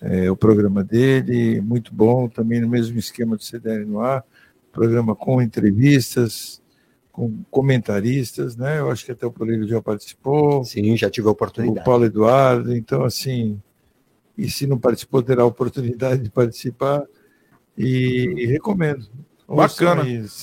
é, 0.00 0.30
o 0.30 0.36
programa 0.36 0.84
dele, 0.84 1.60
muito 1.60 1.94
bom, 1.94 2.28
também 2.28 2.60
no 2.60 2.68
mesmo 2.68 2.98
esquema 2.98 3.36
do 3.36 3.42
CDL 3.42 3.84
no 3.84 4.00
ar, 4.00 4.24
programa 4.70 5.14
com 5.14 5.40
entrevistas, 5.40 6.62
com 7.10 7.42
comentaristas, 7.50 8.56
né? 8.56 8.80
Eu 8.80 8.90
acho 8.90 9.04
que 9.04 9.12
até 9.12 9.26
o 9.26 9.32
Polírio 9.32 9.66
já 9.66 9.80
participou. 9.80 10.64
Sim, 10.64 10.96
já 10.96 11.08
tive 11.08 11.28
a 11.28 11.30
oportunidade. 11.30 11.80
O 11.80 11.84
Paulo 11.84 12.04
Eduardo, 12.04 12.76
então, 12.76 13.04
assim, 13.04 13.60
e 14.36 14.50
se 14.50 14.66
não 14.66 14.78
participou, 14.78 15.22
terá 15.22 15.42
a 15.42 15.46
oportunidade 15.46 16.22
de 16.22 16.30
participar, 16.30 17.04
e, 17.76 18.34
e 18.36 18.46
recomendo. 18.46 19.08
Bacana. 19.48 20.02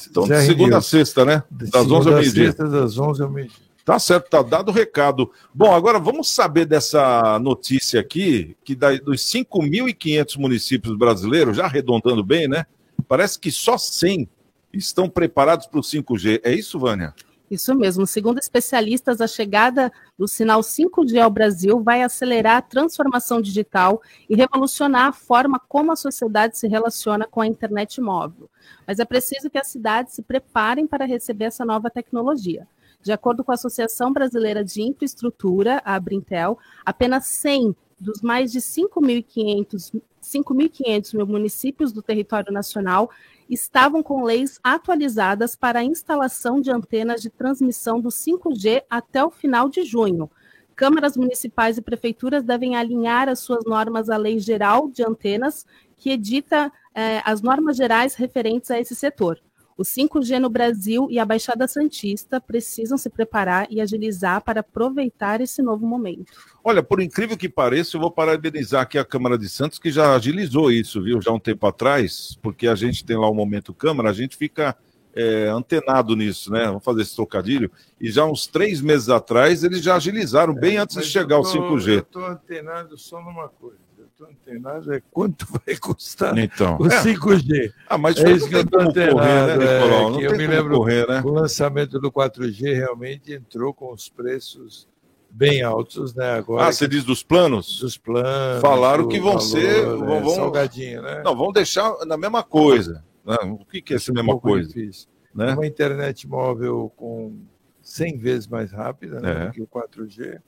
Então, 0.09 0.23
de 0.23 0.45
segunda 0.45 0.77
a 0.77 0.81
sexta, 0.81 1.25
né? 1.25 1.43
Das 1.49 1.69
11 1.69 1.87
segunda 1.87 2.09
ao 2.11 2.15
meio-dia. 2.21 2.53
das 2.53 2.97
11 2.97 3.21
ao 3.23 3.29
meio-dia. 3.29 3.57
Tá 3.83 3.97
certo, 3.97 4.29
tá 4.29 4.41
dado 4.43 4.69
o 4.69 4.71
recado. 4.71 5.31
Bom, 5.53 5.73
agora 5.73 5.99
vamos 5.99 6.29
saber 6.29 6.65
dessa 6.65 7.39
notícia 7.39 7.99
aqui, 7.99 8.55
que 8.63 8.75
da- 8.75 8.95
dos 8.97 9.21
5.500 9.21 10.37
municípios 10.37 10.95
brasileiros, 10.95 11.57
já 11.57 11.65
arredondando 11.65 12.23
bem, 12.23 12.47
né? 12.47 12.65
Parece 13.07 13.39
que 13.39 13.51
só 13.51 13.77
100 13.79 14.29
estão 14.71 15.09
preparados 15.09 15.65
para 15.65 15.79
o 15.79 15.83
5G. 15.83 16.39
É 16.43 16.53
isso, 16.53 16.77
Vânia? 16.77 17.13
Isso 17.51 17.75
mesmo. 17.75 18.07
Segundo 18.07 18.39
especialistas, 18.39 19.19
a 19.19 19.27
chegada 19.27 19.91
do 20.17 20.25
sinal 20.25 20.61
5G 20.61 21.21
ao 21.21 21.29
Brasil 21.29 21.83
vai 21.83 22.01
acelerar 22.01 22.55
a 22.55 22.61
transformação 22.61 23.41
digital 23.41 24.01
e 24.29 24.35
revolucionar 24.37 25.07
a 25.07 25.11
forma 25.11 25.59
como 25.59 25.91
a 25.91 25.97
sociedade 25.97 26.57
se 26.57 26.69
relaciona 26.69 27.27
com 27.27 27.41
a 27.41 27.47
internet 27.47 27.99
móvel. 27.99 28.49
Mas 28.87 28.99
é 28.99 29.05
preciso 29.05 29.49
que 29.49 29.57
as 29.57 29.67
cidades 29.67 30.13
se 30.13 30.21
preparem 30.21 30.87
para 30.87 31.03
receber 31.03 31.43
essa 31.45 31.65
nova 31.65 31.89
tecnologia. 31.89 32.65
De 33.01 33.11
acordo 33.11 33.43
com 33.43 33.51
a 33.51 33.55
Associação 33.55 34.13
Brasileira 34.13 34.63
de 34.63 34.81
Infraestrutura, 34.81 35.81
a 35.83 35.95
Abrintel, 35.95 36.57
apenas 36.85 37.25
100 37.25 37.75
dos 37.99 38.21
mais 38.21 38.51
de 38.51 38.59
5.500 38.59 41.15
mil 41.15 41.27
municípios 41.27 41.91
do 41.91 42.01
território 42.01 42.51
nacional 42.51 43.11
estavam 43.51 44.01
com 44.01 44.23
leis 44.23 44.59
atualizadas 44.63 45.55
para 45.55 45.79
a 45.79 45.83
instalação 45.83 46.61
de 46.61 46.71
antenas 46.71 47.21
de 47.21 47.29
transmissão 47.29 47.99
do 47.99 48.09
5G 48.09 48.83
até 48.89 49.23
o 49.23 49.29
final 49.29 49.67
de 49.67 49.83
junho. 49.83 50.31
Câmaras 50.75 51.17
municipais 51.17 51.77
e 51.77 51.81
prefeituras 51.81 52.43
devem 52.43 52.77
alinhar 52.77 53.27
as 53.27 53.39
suas 53.39 53.65
normas 53.65 54.09
à 54.09 54.15
Lei 54.15 54.39
Geral 54.39 54.89
de 54.89 55.03
Antenas, 55.03 55.65
que 55.97 56.11
edita 56.11 56.71
eh, 56.95 57.21
as 57.25 57.41
normas 57.41 57.75
gerais 57.75 58.15
referentes 58.15 58.71
a 58.71 58.79
esse 58.79 58.95
setor. 58.95 59.39
O 59.81 59.83
5G 59.83 60.37
no 60.37 60.47
Brasil 60.47 61.07
e 61.09 61.17
a 61.17 61.25
Baixada 61.25 61.67
Santista 61.67 62.39
precisam 62.39 62.99
se 62.99 63.09
preparar 63.09 63.65
e 63.71 63.81
agilizar 63.81 64.39
para 64.43 64.59
aproveitar 64.59 65.41
esse 65.41 65.63
novo 65.63 65.87
momento. 65.87 66.31
Olha, 66.63 66.83
por 66.83 67.01
incrível 67.01 67.35
que 67.35 67.49
pareça, 67.49 67.97
eu 67.97 68.01
vou 68.01 68.11
parabenizar 68.11 68.83
aqui 68.83 68.99
a 68.99 69.03
Câmara 69.03 69.39
de 69.39 69.49
Santos, 69.49 69.79
que 69.79 69.89
já 69.89 70.13
agilizou 70.13 70.71
isso, 70.71 71.01
viu, 71.01 71.19
já 71.19 71.31
um 71.31 71.39
tempo 71.39 71.65
atrás, 71.65 72.37
porque 72.43 72.67
a 72.67 72.75
gente 72.75 73.03
tem 73.03 73.17
lá 73.17 73.27
o 73.27 73.33
Momento 73.33 73.73
Câmara, 73.73 74.11
a 74.11 74.13
gente 74.13 74.37
fica 74.37 74.77
é, 75.15 75.47
antenado 75.47 76.15
nisso, 76.15 76.51
né? 76.51 76.67
Vamos 76.67 76.83
fazer 76.85 77.01
esse 77.01 77.15
trocadilho. 77.15 77.71
E 77.99 78.11
já 78.11 78.23
uns 78.23 78.45
três 78.45 78.81
meses 78.81 79.09
atrás, 79.09 79.63
eles 79.63 79.81
já 79.81 79.95
agilizaram, 79.95 80.53
bem 80.53 80.77
antes 80.77 80.95
de 80.95 81.03
chegar 81.05 81.37
tô- 81.37 81.43
5G. 81.45 81.95
Eu 81.95 81.99
estou 82.01 82.25
antenado 82.27 82.97
só 82.99 83.19
numa 83.19 83.49
coisa. 83.49 83.90
Antenado 84.25 84.93
é 84.93 85.01
quanto 85.11 85.45
vai 85.65 85.75
custar 85.77 86.37
Então, 86.37 86.77
o 86.79 86.85
é. 86.87 87.01
5G. 87.03 87.73
Ah, 87.89 87.97
mas 87.97 88.17
é 88.17 88.31
isso 88.31 88.47
que 88.47 88.55
eu 88.55 88.61
estou 88.61 88.79
como 88.79 88.93
correr, 88.93 89.09
antenado. 89.09 89.59
né, 89.59 89.65
é, 89.65 89.79
Nicolau? 89.83 90.17
Que 90.17 90.23
eu 90.25 90.37
me 90.37 90.47
lembro, 90.47 90.77
correr, 90.77 91.07
né? 91.07 91.21
o 91.25 91.29
lançamento 91.31 91.99
do 91.99 92.11
4G 92.11 92.73
realmente 92.75 93.33
entrou 93.33 93.73
com 93.73 93.91
os 93.91 94.09
preços 94.09 94.87
bem 95.29 95.61
altos, 95.63 96.13
né? 96.13 96.31
Agora 96.33 96.67
Ah, 96.67 96.71
você 96.73 96.87
diz 96.87 97.03
dos 97.05 97.23
planos? 97.23 97.79
Dos 97.79 97.97
planos. 97.97 98.61
Falaram 98.61 99.07
que 99.07 99.17
vão 99.19 99.33
valor, 99.33 99.41
ser. 99.41 99.87
né, 99.87 99.95
Vão, 99.95 100.21
vão- 100.23 100.35
salgadinho, 100.35 101.01
né? 101.01 101.21
Não, 101.23 101.35
vão 101.35 101.51
deixar 101.51 101.91
na 102.05 102.17
mesma 102.17 102.43
coisa. 102.43 103.03
né? 103.25 103.37
O 103.43 103.65
que, 103.65 103.81
que 103.81 103.93
é 103.93 103.95
essa 103.95 104.11
um 104.11 104.15
mesma 104.15 104.37
coisa? 104.37 104.67
difícil. 104.67 105.07
Né? 105.33 105.53
Uma 105.53 105.65
internet 105.65 106.27
móvel 106.27 106.91
com 106.97 107.39
100 107.81 108.17
vezes 108.17 108.47
mais 108.47 108.71
rápida 108.73 109.19
né, 109.21 109.31
É. 109.31 109.45
do 109.47 109.51
que 109.53 109.61
o 109.61 109.67
4G. 109.67 110.39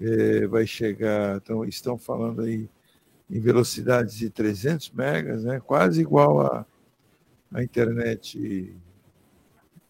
Eh, 0.00 0.46
vai 0.48 0.66
chegar, 0.66 1.36
então, 1.36 1.64
estão 1.64 1.96
falando 1.98 2.42
aí 2.42 2.68
em 3.30 3.40
velocidades 3.40 4.14
de 4.14 4.30
300 4.30 4.90
megas, 4.90 5.44
né, 5.44 5.60
quase 5.60 6.00
igual 6.00 6.40
a, 6.40 6.66
a 7.52 7.62
internet 7.62 8.74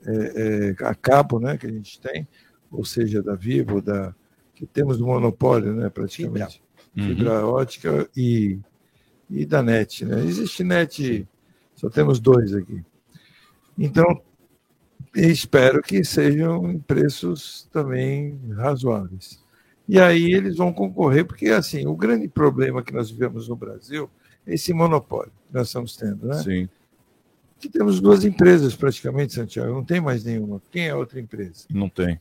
eh, 0.06 0.32
eh, 0.36 0.84
a 0.84 0.94
cabo 0.94 1.40
né, 1.40 1.56
que 1.56 1.66
a 1.66 1.70
gente 1.70 2.00
tem, 2.00 2.28
ou 2.70 2.84
seja, 2.84 3.22
da 3.22 3.34
Vivo, 3.34 3.80
da, 3.80 4.14
que 4.54 4.66
temos 4.66 4.98
no 4.98 5.06
monopólio 5.06 5.74
né, 5.74 5.88
praticamente. 5.88 6.62
Uhum. 6.96 7.08
Fibra 7.08 7.46
ótica 7.46 8.08
e, 8.16 8.58
e 9.28 9.44
da 9.44 9.62
NET. 9.62 10.04
Né? 10.04 10.24
Existe 10.24 10.62
NET, 10.62 11.26
só 11.74 11.90
temos 11.90 12.20
dois 12.20 12.54
aqui. 12.54 12.84
Então, 13.76 14.22
espero 15.14 15.82
que 15.82 16.04
sejam 16.04 16.70
em 16.70 16.78
preços 16.78 17.68
também 17.72 18.38
razoáveis. 18.54 19.43
E 19.88 20.00
aí 20.00 20.32
eles 20.32 20.56
vão 20.56 20.72
concorrer, 20.72 21.26
porque 21.26 21.48
assim, 21.48 21.86
o 21.86 21.94
grande 21.94 22.26
problema 22.26 22.82
que 22.82 22.92
nós 22.92 23.10
vivemos 23.10 23.48
no 23.48 23.56
Brasil 23.56 24.08
é 24.46 24.54
esse 24.54 24.72
monopólio 24.72 25.32
que 25.46 25.54
nós 25.54 25.66
estamos 25.66 25.96
tendo, 25.96 26.26
né? 26.26 26.42
Sim. 26.42 26.68
Que 27.58 27.68
temos 27.68 28.00
duas 28.00 28.24
empresas 28.24 28.74
praticamente, 28.74 29.34
Santiago, 29.34 29.72
não 29.72 29.84
tem 29.84 30.00
mais 30.00 30.24
nenhuma. 30.24 30.60
Quem 30.70 30.88
é 30.88 30.90
a 30.90 30.96
outra 30.96 31.20
empresa? 31.20 31.66
Não 31.70 31.88
tem. 31.88 32.20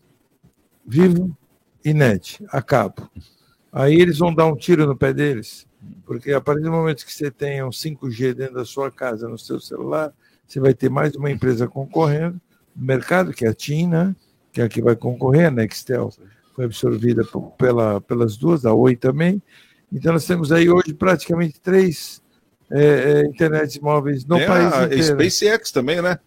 Vivo 0.86 1.36
e 1.84 1.94
NET, 1.94 2.44
a 2.50 2.62
cabo. 2.62 3.10
Aí 3.72 3.96
eles 3.96 4.20
vão 4.20 4.34
dar 4.34 4.46
um 4.46 4.56
tiro 4.56 4.86
no 4.86 4.96
pé 4.96 5.14
deles, 5.14 5.66
porque 6.06 6.32
a 6.32 6.42
partir 6.42 6.64
do 6.64 6.72
momento 6.72 7.06
que 7.06 7.14
você 7.14 7.32
tenha 7.32 7.66
um 7.66 7.72
5G 7.72 8.34
dentro 8.34 8.56
da 8.56 8.66
sua 8.66 8.92
casa, 8.92 9.28
no 9.28 9.38
seu 9.38 9.60
celular, 9.60 10.14
você 10.46 10.60
vai 10.60 10.74
ter 10.74 10.90
mais 10.90 11.16
uma 11.16 11.32
empresa 11.32 11.68
concorrendo 11.68 12.40
no 12.76 12.86
mercado, 12.86 13.34
que 13.34 13.46
é 13.46 13.50
a 13.50 13.54
TIM, 13.54 13.88
né? 13.88 14.16
que 14.52 14.62
é 14.62 14.66
a 14.66 14.70
que 14.70 14.82
vai 14.82 14.96
concorrer, 14.96 15.48
a 15.48 15.52
Nextel 15.52 16.12
foi 16.56 16.66
absorvida 16.66 17.24
pela, 17.58 18.00
pelas 18.02 18.38
duas, 18.38 18.66
a 18.66 18.74
Oi 18.74 18.96
também. 18.96 19.42
Então 19.92 20.14
nós 20.14 20.26
temos 20.26 20.52
aí 20.52 20.70
hoje 20.70 20.94
praticamente 20.94 21.60
três 21.60 22.22
é, 22.72 22.84
é, 23.22 23.26
internets 23.28 23.78
móveis 23.80 24.26
no 24.26 24.38
Tem 24.38 24.48
país 24.48 24.74
a 24.74 24.84
inteiro. 24.86 25.04
SpaceX 25.04 25.72
também, 25.72 26.02
né? 26.02 26.18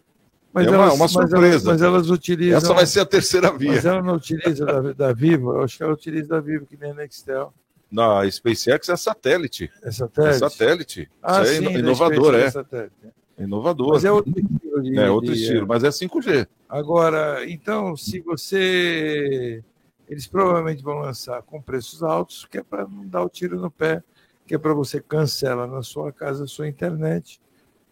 Mas 0.53 0.67
é 0.67 0.71
uma, 0.71 0.77
elas- 0.77 0.95
uma 0.95 0.99
mas 1.05 1.15
elas- 1.17 1.31
surpresa. 1.31 1.71
mas 1.71 1.83
elas 1.83 2.11
utilizam- 2.11 2.57
Essa 2.59 2.73
vai 2.75 2.87
ser 2.87 3.01
a 3.01 3.07
terceira 3.07 3.53
via. 3.53 3.73
Mas 3.73 3.85
ela 3.85 4.03
não 4.03 4.15
utiliza 4.15 4.65
da, 4.65 4.81
da 4.93 5.13
Vivo, 5.13 5.53
eu 5.53 5.63
acho 5.65 5.77
que 5.77 5.83
ela 5.83 5.93
utiliza 5.93 6.29
da 6.29 6.41
Vivo, 6.41 6.65
que 6.67 6.77
nem 6.77 6.93
a 6.93 6.95
Nextel. 6.95 7.53
Na 7.91 8.29
SpaceX 8.31 8.89
é 8.89 8.97
satélite. 8.97 9.71
É 9.83 9.91
satélite? 9.91 10.35
É 10.35 10.39
satélite. 10.39 11.11
Ah, 11.23 11.43
Isso 11.43 11.53
é 11.53 11.55
sim, 11.57 11.65
da 11.65 11.71
inovador, 11.79 12.35
é. 12.35 12.43
é 12.45 12.51
satélite. 12.51 12.93
Inovador. 13.39 13.93
Mas 13.95 14.05
é 14.05 14.11
outro 14.11 14.33
estilo 14.35 14.83
de- 14.83 14.99
É 14.99 15.11
outro 15.11 15.33
de- 15.35 15.41
estilo, 15.43 15.67
mas 15.69 15.85
é 15.85 15.91
5G. 15.91 16.47
Agora, 16.69 17.45
então, 17.49 17.97
se 17.97 18.21
você. 18.21 19.63
Eles 20.09 20.27
provavelmente 20.27 20.83
vão 20.83 20.99
lançar 21.01 21.43
com 21.43 21.61
preços 21.61 22.03
altos, 22.03 22.47
que 22.51 22.59
é 22.59 22.63
para 22.63 22.87
não 22.87 23.07
dar 23.07 23.23
o 23.23 23.29
tiro 23.29 23.61
no 23.61 23.71
pé, 23.71 24.03
que 24.47 24.55
é 24.55 24.59
para 24.59 24.73
você 24.73 25.01
cancela 25.01 25.67
na 25.67 25.83
sua 25.83 26.13
casa 26.13 26.45
a 26.45 26.47
sua 26.47 26.69
internet 26.69 27.41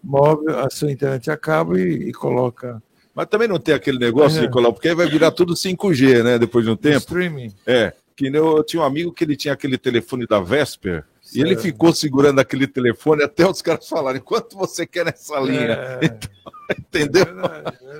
móvel, 0.05 0.59
a 0.61 0.71
sua 0.71 0.93
internet 0.93 1.31
a 1.31 1.37
cabo 1.37 1.79
e, 1.79 2.11
e 2.11 2.12
coloca 2.12 2.83
Mas 3.15 3.27
também 3.27 3.49
não 3.49 3.59
tem 3.59 3.75
aquele 3.75 3.99
negócio, 3.99 4.39
É. 4.39 4.43
Nicolau, 4.43 4.73
porque 4.73 4.89
aí 4.89 4.95
vai 4.95 5.09
virar 5.09 5.31
tudo 5.31 5.55
5G, 5.55 6.23
né? 6.23 6.39
Depois 6.39 6.65
de 6.65 6.71
um 6.71 6.77
tempo. 6.77 6.99
streaming. 6.99 7.53
É. 7.67 7.93
Que 8.15 8.27
eu, 8.29 8.59
eu 8.59 8.62
tinha 8.65 8.83
um 8.83 8.87
amigo 8.87 9.12
que 9.12 9.25
ele 9.25 9.35
tinha 9.35 9.55
aquele 9.55 9.79
telefone 9.79 10.27
da 10.27 10.39
Vesper 10.39 11.05
e 11.35 11.41
ele 11.41 11.57
ficou 11.57 11.93
segurando 11.93 12.39
aquele 12.39 12.67
telefone 12.67 13.25
até 13.25 13.49
os 13.49 13.61
caras 13.61 13.89
falarem 13.89 14.21
quanto 14.21 14.57
você 14.57 14.87
quer 14.87 15.05
nessa 15.05 15.41
linha. 15.41 15.99
É. 16.01 16.01
Então, 16.05 16.54
entendeu? 16.79 17.25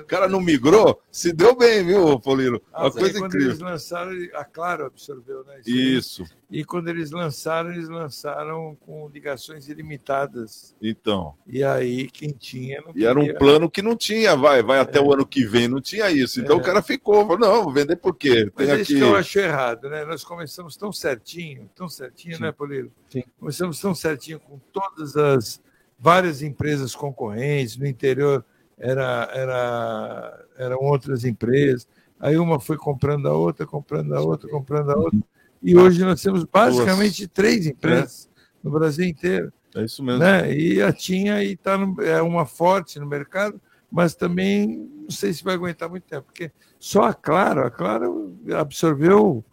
o 0.01 0.03
cara 0.05 0.27
não 0.27 0.39
migrou, 0.41 1.01
se 1.11 1.31
deu 1.33 1.55
bem, 1.55 1.85
viu, 1.85 2.19
Paulino? 2.19 2.61
Ah, 2.73 2.83
Uma 2.83 2.91
sim, 2.91 2.99
coisa 2.99 3.19
quando 3.19 3.25
incrível. 3.27 3.49
eles 3.49 3.59
lançaram, 3.59 4.11
a 4.33 4.43
Claro 4.45 4.85
absorveu, 4.85 5.43
né? 5.45 5.61
Isso. 5.65 6.23
E 6.49 6.63
quando 6.63 6.87
eles 6.89 7.11
lançaram, 7.11 7.71
eles 7.73 7.89
lançaram 7.89 8.75
com 8.81 9.09
ligações 9.09 9.67
ilimitadas. 9.67 10.75
Então. 10.81 11.33
E 11.47 11.63
aí, 11.63 12.07
quem 12.09 12.29
tinha 12.31 12.81
não 12.81 12.91
E 12.95 13.05
era 13.05 13.17
um 13.19 13.23
queria. 13.23 13.37
plano 13.39 13.69
que 13.69 13.81
não 13.81 13.95
tinha, 13.95 14.35
vai, 14.35 14.61
vai 14.61 14.79
até 14.79 14.99
o 15.01 15.11
ano 15.13 15.25
que 15.25 15.43
vem, 15.45 15.67
não 15.67 15.81
tinha 15.81 16.09
isso. 16.11 16.39
Então 16.39 16.57
É. 16.57 16.59
o 16.59 16.63
cara 16.63 16.81
ficou, 16.81 17.21
falou, 17.25 17.39
não, 17.39 17.63
vou 17.63 17.73
vender 17.73 17.95
por 17.95 18.15
quê? 18.15 18.49
Mas 18.55 18.67
Tem 18.67 18.75
é 18.77 18.81
isso 18.81 18.91
aqui. 18.93 19.01
que 19.01 19.07
eu 19.07 19.15
acho 19.15 19.39
errado, 19.39 19.89
né? 19.89 20.05
Nós 20.05 20.23
começamos 20.23 20.77
tão 20.77 20.91
certinho, 20.91 21.69
tão 21.75 21.89
certinho, 21.89 22.37
Sim. 22.37 22.43
né, 22.43 22.51
Polilo? 22.51 22.91
Sim. 23.09 23.23
Começamos 23.39 23.79
tão 23.79 23.93
certinho 23.95 24.39
com 24.39 24.59
todas 24.71 25.15
as 25.17 25.61
várias 25.97 26.41
empresas 26.41 26.93
concorrentes, 26.95 27.77
no 27.77 27.87
interior 27.87 28.45
era, 28.77 29.29
era, 29.33 30.45
eram 30.57 30.77
outras 30.81 31.23
empresas, 31.23 31.87
aí 32.19 32.37
uma 32.37 32.59
foi 32.59 32.77
comprando 32.77 33.27
a 33.27 33.33
outra, 33.33 33.65
comprando 33.65 34.13
a 34.13 34.21
outra, 34.21 34.49
comprando 34.49 34.91
a 34.91 34.97
outra, 34.97 35.19
e 35.61 35.75
hoje 35.77 36.03
nós 36.03 36.21
temos 36.21 36.43
basicamente 36.43 37.27
três 37.27 37.65
empresas 37.65 38.29
no 38.63 38.71
Brasil 38.71 39.05
inteiro. 39.05 39.51
É 39.75 39.83
isso 39.83 40.03
mesmo. 40.03 40.19
Né? 40.19 40.53
E 40.53 40.81
a 40.81 40.91
tinha 40.93 41.43
e 41.43 41.55
tá 41.57 41.77
no, 41.77 42.01
é 42.01 42.21
uma 42.21 42.45
forte 42.45 42.99
no 42.99 43.05
mercado, 43.05 43.59
mas 43.91 44.15
também 44.15 44.89
não 45.03 45.09
sei 45.09 45.33
se 45.33 45.43
vai 45.43 45.55
aguentar 45.55 45.89
muito 45.89 46.03
tempo, 46.03 46.25
porque 46.25 46.51
só 46.79 47.03
a 47.03 47.13
Claro, 47.13 47.65
a 47.65 47.71
Claro 47.71 48.35
absorveu 48.57 49.43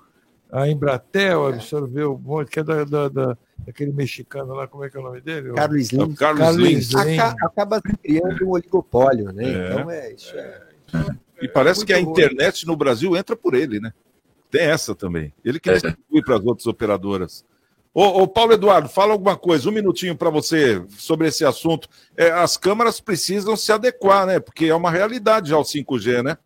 a 0.51 0.69
Embratel, 0.69 1.47
absorveu 1.47 2.15
um 2.15 2.19
monte, 2.19 2.51
que 2.51 2.61
é 2.61 2.65
da, 2.65 2.85
da, 2.85 3.09
da- 3.09 3.39
daquele 3.67 3.93
mexicano 3.93 4.55
lá, 4.55 4.67
como 4.67 4.85
é 4.85 4.91
que 4.91 4.97
é 4.97 5.01
o 5.01 5.03
nome 5.03 5.21
dele? 5.21 5.53
Carlos 5.53 5.83
Slim. 5.83 6.01
É 6.01 6.05
o 6.05 6.15
Carlos 6.15 6.57
Slim. 6.57 7.19
Aca- 7.19 7.37
Acaba 7.47 7.81
criando 7.81 8.45
um 8.47 8.51
oligopólio, 8.51 9.33
né? 9.33 9.45
É. 9.45 9.69
Então 9.73 9.91
é 9.91 10.13
isso. 10.13 10.37
É. 10.37 10.63
E 11.41 11.49
parece 11.49 11.85
que 11.85 11.93
a 11.93 12.01
internet 12.01 12.67
no 12.67 12.77
Brasil 12.77 13.17
entra 13.17 13.35
por 13.37 13.55
ele, 13.55 13.81
né? 13.81 13.93
Tem 14.51 14.63
essa 14.63 14.95
também. 14.95 15.33
Ele 15.45 15.59
que 15.59 15.71
distribui 15.73 16.23
para 16.25 16.37
as 16.37 16.45
outras 16.45 16.67
operadoras. 16.67 17.45
Ô, 17.95 18.23
ô, 18.23 18.29
Paulo 18.29 18.53
Eduardo, 18.53 18.89
fala 18.89 19.13
alguma 19.13 19.37
coisa, 19.37 19.69
um 19.69 19.73
minutinho 19.73 20.17
para 20.17 20.31
você 20.31 20.83
sobre 20.91 21.29
esse 21.29 21.45
assunto. 21.45 21.89
É, 22.17 22.31
as 22.31 22.57
câmaras 22.57 23.01
precisam 23.01 23.55
se 23.57 23.71
adequar, 23.73 24.27
né? 24.27 24.41
Porque 24.41 24.67
é 24.67 24.75
uma 24.75 24.91
realidade 24.91 25.51
já 25.51 25.59
o 25.59 25.63
5G, 25.65 26.23
né? 26.23 26.39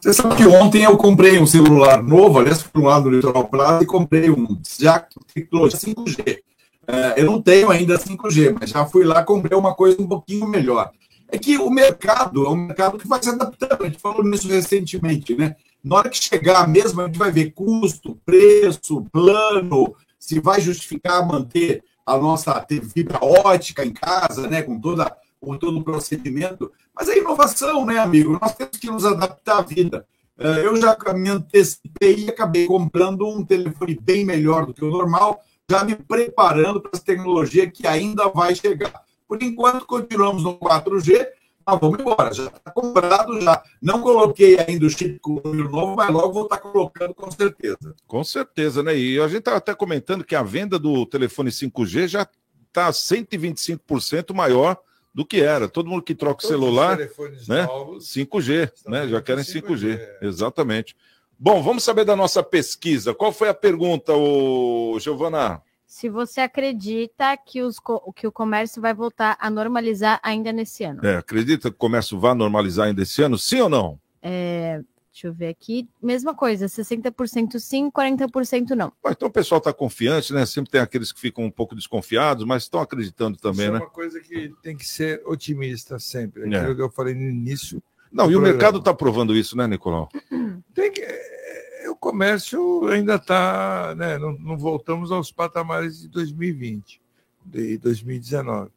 Você 0.00 0.12
sabe 0.12 0.36
que 0.36 0.46
ontem 0.46 0.84
eu 0.84 0.96
comprei 0.96 1.40
um 1.40 1.46
celular 1.46 2.00
novo, 2.00 2.38
aliás, 2.38 2.62
fui 2.62 2.84
lá 2.84 3.00
no 3.00 3.10
Litoral 3.10 3.48
Plaza 3.48 3.82
e 3.82 3.86
comprei 3.86 4.30
um 4.30 4.56
já 4.78 5.04
tecnologia 5.34 5.76
5G. 5.76 6.38
É, 6.86 7.20
eu 7.20 7.26
não 7.26 7.42
tenho 7.42 7.68
ainda 7.68 7.98
5G, 7.98 8.56
mas 8.60 8.70
já 8.70 8.86
fui 8.86 9.04
lá 9.04 9.24
comprei 9.24 9.58
uma 9.58 9.74
coisa 9.74 10.00
um 10.00 10.06
pouquinho 10.06 10.46
melhor. 10.46 10.92
é 11.32 11.36
que 11.36 11.58
o 11.58 11.68
mercado 11.68 12.46
é 12.46 12.48
um 12.48 12.54
mercado 12.54 12.96
que 12.96 13.08
vai 13.08 13.20
se 13.20 13.28
adaptando. 13.28 13.82
A 13.82 13.86
gente 13.86 13.98
falou 13.98 14.22
nisso 14.22 14.46
recentemente, 14.46 15.34
né? 15.34 15.56
Na 15.82 15.96
hora 15.96 16.08
que 16.08 16.22
chegar 16.22 16.68
mesmo, 16.68 17.00
a 17.00 17.06
gente 17.06 17.18
vai 17.18 17.32
ver 17.32 17.50
custo, 17.50 18.16
preço, 18.24 19.04
plano, 19.12 19.96
se 20.16 20.38
vai 20.38 20.60
justificar 20.60 21.26
manter 21.26 21.82
a 22.06 22.16
nossa 22.16 22.64
fibra 22.94 23.18
ótica 23.20 23.84
em 23.84 23.92
casa, 23.92 24.46
né? 24.46 24.62
Com 24.62 24.80
toda 24.80 25.12
com 25.40 25.56
todo 25.56 25.78
o 25.78 25.84
procedimento. 25.84 26.70
Mas 26.98 27.08
é 27.08 27.18
inovação, 27.18 27.86
né, 27.86 27.98
amigo? 27.98 28.36
Nós 28.40 28.54
temos 28.56 28.76
que 28.76 28.90
nos 28.90 29.04
adaptar 29.04 29.58
à 29.58 29.62
vida. 29.62 30.04
Eh, 30.36 30.62
eu 30.64 30.76
já 30.76 30.96
me 31.14 31.30
antecipei 31.30 32.24
e 32.24 32.28
acabei 32.28 32.66
comprando 32.66 33.24
um 33.28 33.44
telefone 33.44 33.96
bem 34.00 34.24
melhor 34.24 34.66
do 34.66 34.74
que 34.74 34.84
o 34.84 34.90
normal, 34.90 35.40
já 35.70 35.84
me 35.84 35.94
preparando 35.94 36.80
para 36.80 36.90
essa 36.94 37.04
tecnologia 37.04 37.70
que 37.70 37.86
ainda 37.86 38.28
vai 38.28 38.54
chegar. 38.54 39.02
Por 39.28 39.40
enquanto, 39.40 39.86
continuamos 39.86 40.42
no 40.42 40.58
4G, 40.58 41.28
mas 41.64 41.80
vamos 41.80 42.00
embora. 42.00 42.34
Já 42.34 42.46
está 42.46 42.70
comprado, 42.72 43.40
já. 43.40 43.62
Não 43.80 44.00
coloquei 44.00 44.58
ainda 44.58 44.86
o 44.86 44.90
chip 44.90 45.20
com 45.20 45.34
o 45.34 45.42
número 45.44 45.70
novo, 45.70 45.94
mas 45.94 46.10
logo 46.10 46.32
vou 46.32 46.44
estar 46.44 46.58
colocando 46.58 47.14
com 47.14 47.30
certeza. 47.30 47.94
Com 48.08 48.24
certeza, 48.24 48.82
né? 48.82 48.96
E 48.96 49.20
a 49.20 49.28
gente 49.28 49.40
estava 49.40 49.58
até 49.58 49.72
comentando 49.72 50.24
que 50.24 50.34
a 50.34 50.42
venda 50.42 50.78
do 50.80 51.06
telefone 51.06 51.50
5G 51.50 52.08
já 52.08 52.28
está 52.66 52.90
125% 52.90 54.34
maior 54.34 54.78
do 55.14 55.24
que 55.24 55.40
era. 55.40 55.68
Todo 55.68 55.88
mundo 55.88 56.02
que 56.02 56.14
troca 56.14 56.44
o 56.44 56.48
celular, 56.48 56.98
né? 56.98 57.66
5G, 57.98 58.70
né? 58.86 59.08
Já 59.08 59.20
querem 59.20 59.44
5G, 59.44 59.62
5G. 59.62 60.08
exatamente. 60.22 60.96
Bom, 61.38 61.62
vamos 61.62 61.84
saber 61.84 62.04
da 62.04 62.16
nossa 62.16 62.42
pesquisa. 62.42 63.14
Qual 63.14 63.32
foi 63.32 63.48
a 63.48 63.54
pergunta, 63.54 64.12
o 64.12 64.98
Giovana? 64.98 65.62
Se 65.86 66.08
você 66.08 66.40
acredita 66.40 67.36
que, 67.36 67.62
os, 67.62 67.76
que 68.14 68.26
o 68.26 68.32
comércio 68.32 68.82
vai 68.82 68.92
voltar 68.92 69.38
a 69.40 69.48
normalizar 69.48 70.20
ainda 70.22 70.52
nesse 70.52 70.84
ano. 70.84 71.04
É, 71.06 71.16
acredita 71.16 71.70
que 71.70 71.76
o 71.76 71.78
comércio 71.78 72.18
vai 72.18 72.34
normalizar 72.34 72.88
ainda 72.88 73.02
esse 73.02 73.22
ano? 73.22 73.38
Sim 73.38 73.62
ou 73.62 73.68
não? 73.68 74.00
É, 74.20 74.82
deixa 75.18 75.26
eu 75.26 75.32
ver 75.32 75.48
aqui. 75.48 75.88
Mesma 76.00 76.34
coisa, 76.34 76.66
60% 76.66 77.58
sim, 77.58 77.90
40% 77.90 78.70
não. 78.70 78.92
então 79.08 79.28
o 79.28 79.32
pessoal 79.32 79.58
está 79.58 79.72
confiante, 79.72 80.32
né? 80.32 80.46
Sempre 80.46 80.70
tem 80.70 80.80
aqueles 80.80 81.10
que 81.10 81.18
ficam 81.20 81.44
um 81.44 81.50
pouco 81.50 81.74
desconfiados, 81.74 82.44
mas 82.44 82.62
estão 82.62 82.80
acreditando 82.80 83.36
também, 83.36 83.66
Isso 83.66 83.72
né? 83.72 83.78
É 83.78 83.82
uma 83.82 83.90
coisa 83.90 84.20
que 84.20 84.52
tem 84.62 84.76
que 84.76 84.86
ser 84.86 85.20
otimista 85.26 85.98
sempre. 85.98 86.42
Aquilo 86.42 86.72
É. 86.72 86.74
que 86.74 86.82
eu 86.82 86.90
falei 86.90 87.14
no 87.14 87.22
início. 87.22 87.82
Não, 88.12 88.24
e 88.24 88.28
o 88.28 88.30
programa. 88.38 88.48
mercado 88.48 88.78
está 88.78 88.94
provando 88.94 89.36
isso, 89.36 89.56
né, 89.56 89.66
Nicolau? 89.66 90.08
Tem 90.72 90.92
que, 90.92 91.02
é, 91.02 91.90
o 91.90 91.96
comércio 91.96 92.86
ainda 92.88 93.16
está, 93.16 93.94
né, 93.96 94.16
não, 94.18 94.32
não 94.38 94.56
voltamos 94.56 95.10
aos 95.10 95.30
patamares 95.32 96.02
de 96.02 96.08
2020, 96.08 97.02
de 97.44 97.76
2019, 97.78 98.70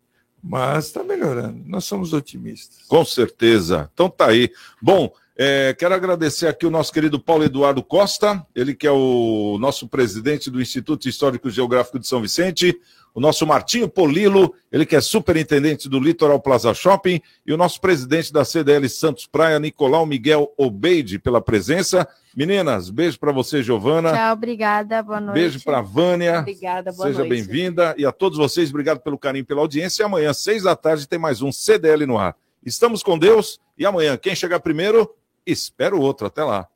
mas 0.44 0.88
está 0.88 1.04
melhorando. 1.04 1.64
Nós 1.66 1.86
somos 1.86 2.12
otimistas. 2.14 2.82
Com 2.88 3.06
certeza. 3.06 3.89
Então 3.94 4.10
tá 4.10 4.28
aí. 4.28 4.52
Bom, 4.82 5.14
é, 5.38 5.74
quero 5.74 5.94
agradecer 5.94 6.48
aqui 6.48 6.66
o 6.66 6.72
nosso 6.72 6.92
querido 6.92 7.20
Paulo 7.20 7.44
Eduardo 7.44 7.82
Costa, 7.82 8.46
ele 8.54 8.76
que 8.76 8.86
é 8.86 8.92
o 8.92 9.58
nosso 9.60 9.88
presidente 9.88 10.50
do 10.52 10.62
Instituto 10.62 11.08
Histórico 11.08 11.48
e 11.48 11.52
Geográfico 11.52 11.98
de 11.98 12.08
São 12.08 12.22
Vicente, 12.22 12.80
o 13.14 13.20
nosso 13.20 13.46
Martinho 13.46 13.90
Polilo, 13.90 14.54
ele 14.72 14.86
que 14.86 14.96
é 14.96 15.02
superintendente 15.02 15.90
do 15.90 16.00
Litoral 16.00 16.40
Plaza 16.40 16.74
Shopping, 16.74 17.22
e 17.46 17.54
o 17.54 17.58
nosso 17.58 17.80
presidente 17.82 18.32
da 18.32 18.46
CDL 18.46 18.88
Santos 18.88 19.26
Praia, 19.26 19.60
Nicolau 19.60 20.06
Miguel 20.06 20.54
Obeide, 20.58 21.20
pela 21.20 21.42
presença. 21.42 22.08
Meninas, 22.36 22.90
beijo 22.90 23.20
para 23.20 23.34
você, 23.34 23.62
Giovana. 23.62 24.14
Tchau, 24.14 24.34
obrigada, 24.34 25.04
boa 25.04 25.20
noite. 25.20 25.34
Beijo 25.34 25.62
para 25.62 25.82
Vânia. 25.82 26.40
Obrigada, 26.40 26.94
boa 26.94 27.08
Seja 27.08 27.20
noite. 27.20 27.30
bem-vinda. 27.30 27.94
E 27.98 28.06
a 28.06 28.12
todos 28.12 28.38
vocês, 28.38 28.70
obrigado 28.70 29.00
pelo 29.00 29.18
carinho, 29.18 29.46
pela 29.46 29.60
audiência. 29.60 30.04
E 30.04 30.06
amanhã, 30.06 30.32
seis 30.32 30.64
da 30.64 30.76
tarde, 30.76 31.08
tem 31.08 31.20
mais 31.20 31.42
um 31.42 31.52
CDL 31.52 32.06
no 32.06 32.18
ar. 32.18 32.36
Estamos 32.66 33.04
com 33.04 33.20
Deus. 33.20 33.60
E 33.78 33.86
amanhã, 33.86 34.16
quem 34.16 34.36
chegar 34.36 34.62
primeiro, 34.62 35.10
espera 35.46 35.96
o 35.96 36.02
outro. 36.02 36.28
Até 36.28 36.44
lá. 36.44 36.68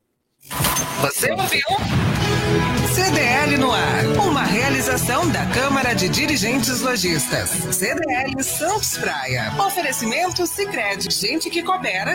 Você 1.00 1.32
ouviu? 1.32 1.66
CDL 2.94 3.58
no 3.58 3.72
ar. 3.72 4.06
Uma 4.26 4.42
realização 4.42 5.28
da 5.30 5.44
Câmara 5.46 5.94
de 5.94 6.08
Dirigentes 6.08 6.80
Lojistas. 6.80 7.50
CDL 7.50 8.42
Santos 8.42 8.96
Praia. 8.96 9.52
Oferecimento 9.58 10.46
Sicredi. 10.46 11.10
Gente 11.10 11.50
que 11.50 11.62
coopera 11.62 12.14